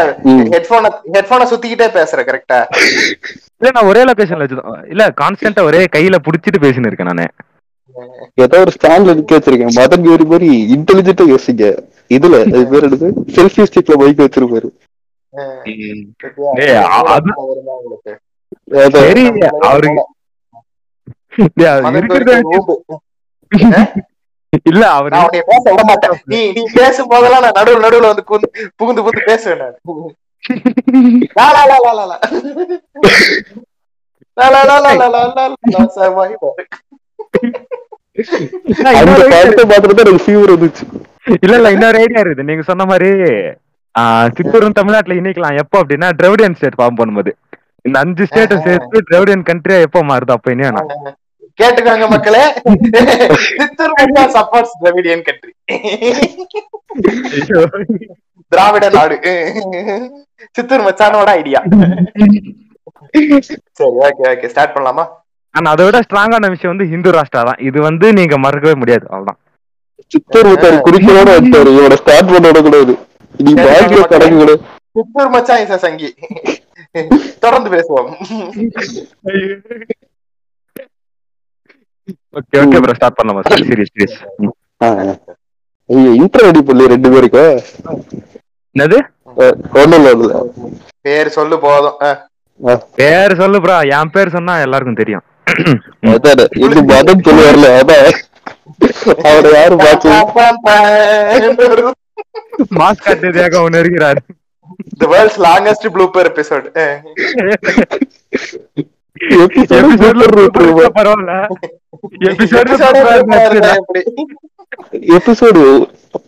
[0.53, 2.59] ஹெட்போனை ஹெட்போனை சுத்திக்கிட்டே பேசுற கரெக்டா
[3.59, 7.27] இல்ல நான் ஒரே லொகேஷன்ல வச்சுதான் இல்ல கான்ஸ்டன்டா ஒரே கையில புடிச்சிட்டு பேசின்னு இருக்கேன் நானு.
[8.45, 11.65] ஏதோ ஒரு ஸ்டாண்ட்ல நிக்க வச்சிருக்கேன் மதன் கேரி மாதிரி இன்டெலிஜென்ட்டா யோசிங்க.
[12.11, 14.69] இதுல அது பேர் எடுத்து செல்ஃபி ஸ்டிக்ல பைக் வச்சிருப்பாரு.
[19.65, 20.03] அவருக்கு
[24.63, 25.15] இல்ல அவர்
[25.49, 29.75] பேச விட மாட்டேன் நீ நீ பேசும் போதெல்லாம் நான் நடுவுல நடுவுல வந்து புகுந்து புகுந்து பேசுவேன்
[41.43, 43.11] இல்ல இல்ல இன்னொரு ஐடியா இருக்குது நீங்க சொன்ன மாதிரி
[44.37, 47.33] சித்தூரும் தமிழ்நாட்டுல இணைக்கலாம் எப்போ அப்படின்னா திரவிடியன் ஸ்டேட் ஃபார்ம் பண்ணும்போது
[47.85, 50.71] இந்த அஞ்சு ஸ்டேட்டை சேர்த்து திரவிடியன் கண்ட்ரியா எப்போ மாறுது அப்ப இனியா
[51.59, 52.45] கேட்டுக்கோங்க மக்களே.
[53.59, 55.53] சித்தூர் மச்சான் supports Dravidian country
[58.53, 59.17] Dravida Nadu.
[60.57, 61.61] Chittoor மச்சானோட ஐடியா
[63.79, 65.05] சரி ஓகே ஓகே ஸ்டார்ட் பண்ணலாமா?
[65.55, 67.61] ஆனா அதை விட ஸ்ட்ராங்கான விஷயம் வந்து ஹிந்து ராஷ்டிரா தான்.
[67.69, 69.05] இது வந்து நீங்க மறக்கவே முடியாது.
[69.11, 69.41] அவ்வளவுதான்.
[70.13, 72.95] சித்தூர் முத்தாரு குறிக்கோட வச்சாரு இவனை ஸ்டார்ட் பண்ண விடக்கூடாது
[73.45, 74.57] நீ வாழ்க்கையில தொடங்க
[74.97, 76.11] சித்தூர் மச்சான் இசை சங்கி.
[77.45, 78.11] தொடர்ந்து பேசுவோம்.
[82.35, 84.07] ஓகே ஓகே ப்ரோ ஸ்டார்ட் பண்ணலாமா சரி சரி சரி
[84.81, 85.15] ஆ, ஆ.
[85.91, 87.45] ஐயோ இன்டர் ரெடி பண்ணி ரெண்டு பேருக்கு
[88.77, 88.99] என்னது?
[89.81, 90.39] ஒண்ணும் இல்ல.
[91.05, 91.97] பேர் சொல்லு போதும்.
[92.97, 95.25] பேர் சொல்லு ப்ரோ என் பேர் சொன்னா எல்லாருக்கும் தெரியும்.
[96.13, 98.07] அதான் இது மதம் சொல்லுவார்ல அதான்.
[99.27, 100.09] அவரை யாரும் பார்த்து
[102.79, 104.21] மாஸ்க் காட்டுறதுக்காக ஒண்ணு இருக்கிறாரு.
[105.01, 106.67] The world's longest blooper episode.
[106.77, 106.99] அஹ்.
[109.79, 110.25] எபிசோட்ல
[110.97, 111.35] பரவாயில்ல.
[115.17, 115.63] எபிசோடு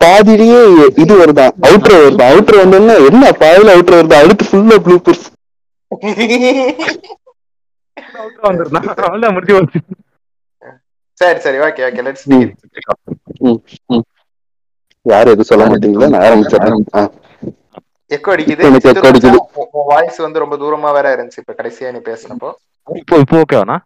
[0.02, 0.60] பாதியிலேயே
[1.02, 4.20] இது வருதான் அவுட்ரோ வருதான் அவுட்ரோ வந்தோன்னா என்ன பாதியில அவுட்ரோ வருதா?
[4.22, 5.04] அடுத்து ஃபுல்லா முடிஞ்சு
[9.56, 9.80] போச்சு.
[11.20, 12.24] சரி சரி ஓகே ஓகே லெட்ஸ்
[15.06, 16.08] யாரும் எதுவும் சொல்ல மாட்டீங்களா?
[16.12, 17.10] நான் ஆரம்பிச்சிடறேன்.
[18.10, 18.62] எக்கோ அடிக்குது.
[18.68, 19.38] எனக்கு echo அடிக்குது.
[19.90, 21.42] வாய்ஸ் வந்து ரொம்ப தூரமா வேற இருந்துச்சு.
[21.44, 22.50] இப்ப கடைசியா நீ பேசினப்போ.
[22.88, 23.76] இப்போ இப்போ ஓகேவாண்ணா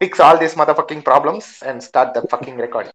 [0.00, 2.92] fix all these motherfucking problems and start the fucking recording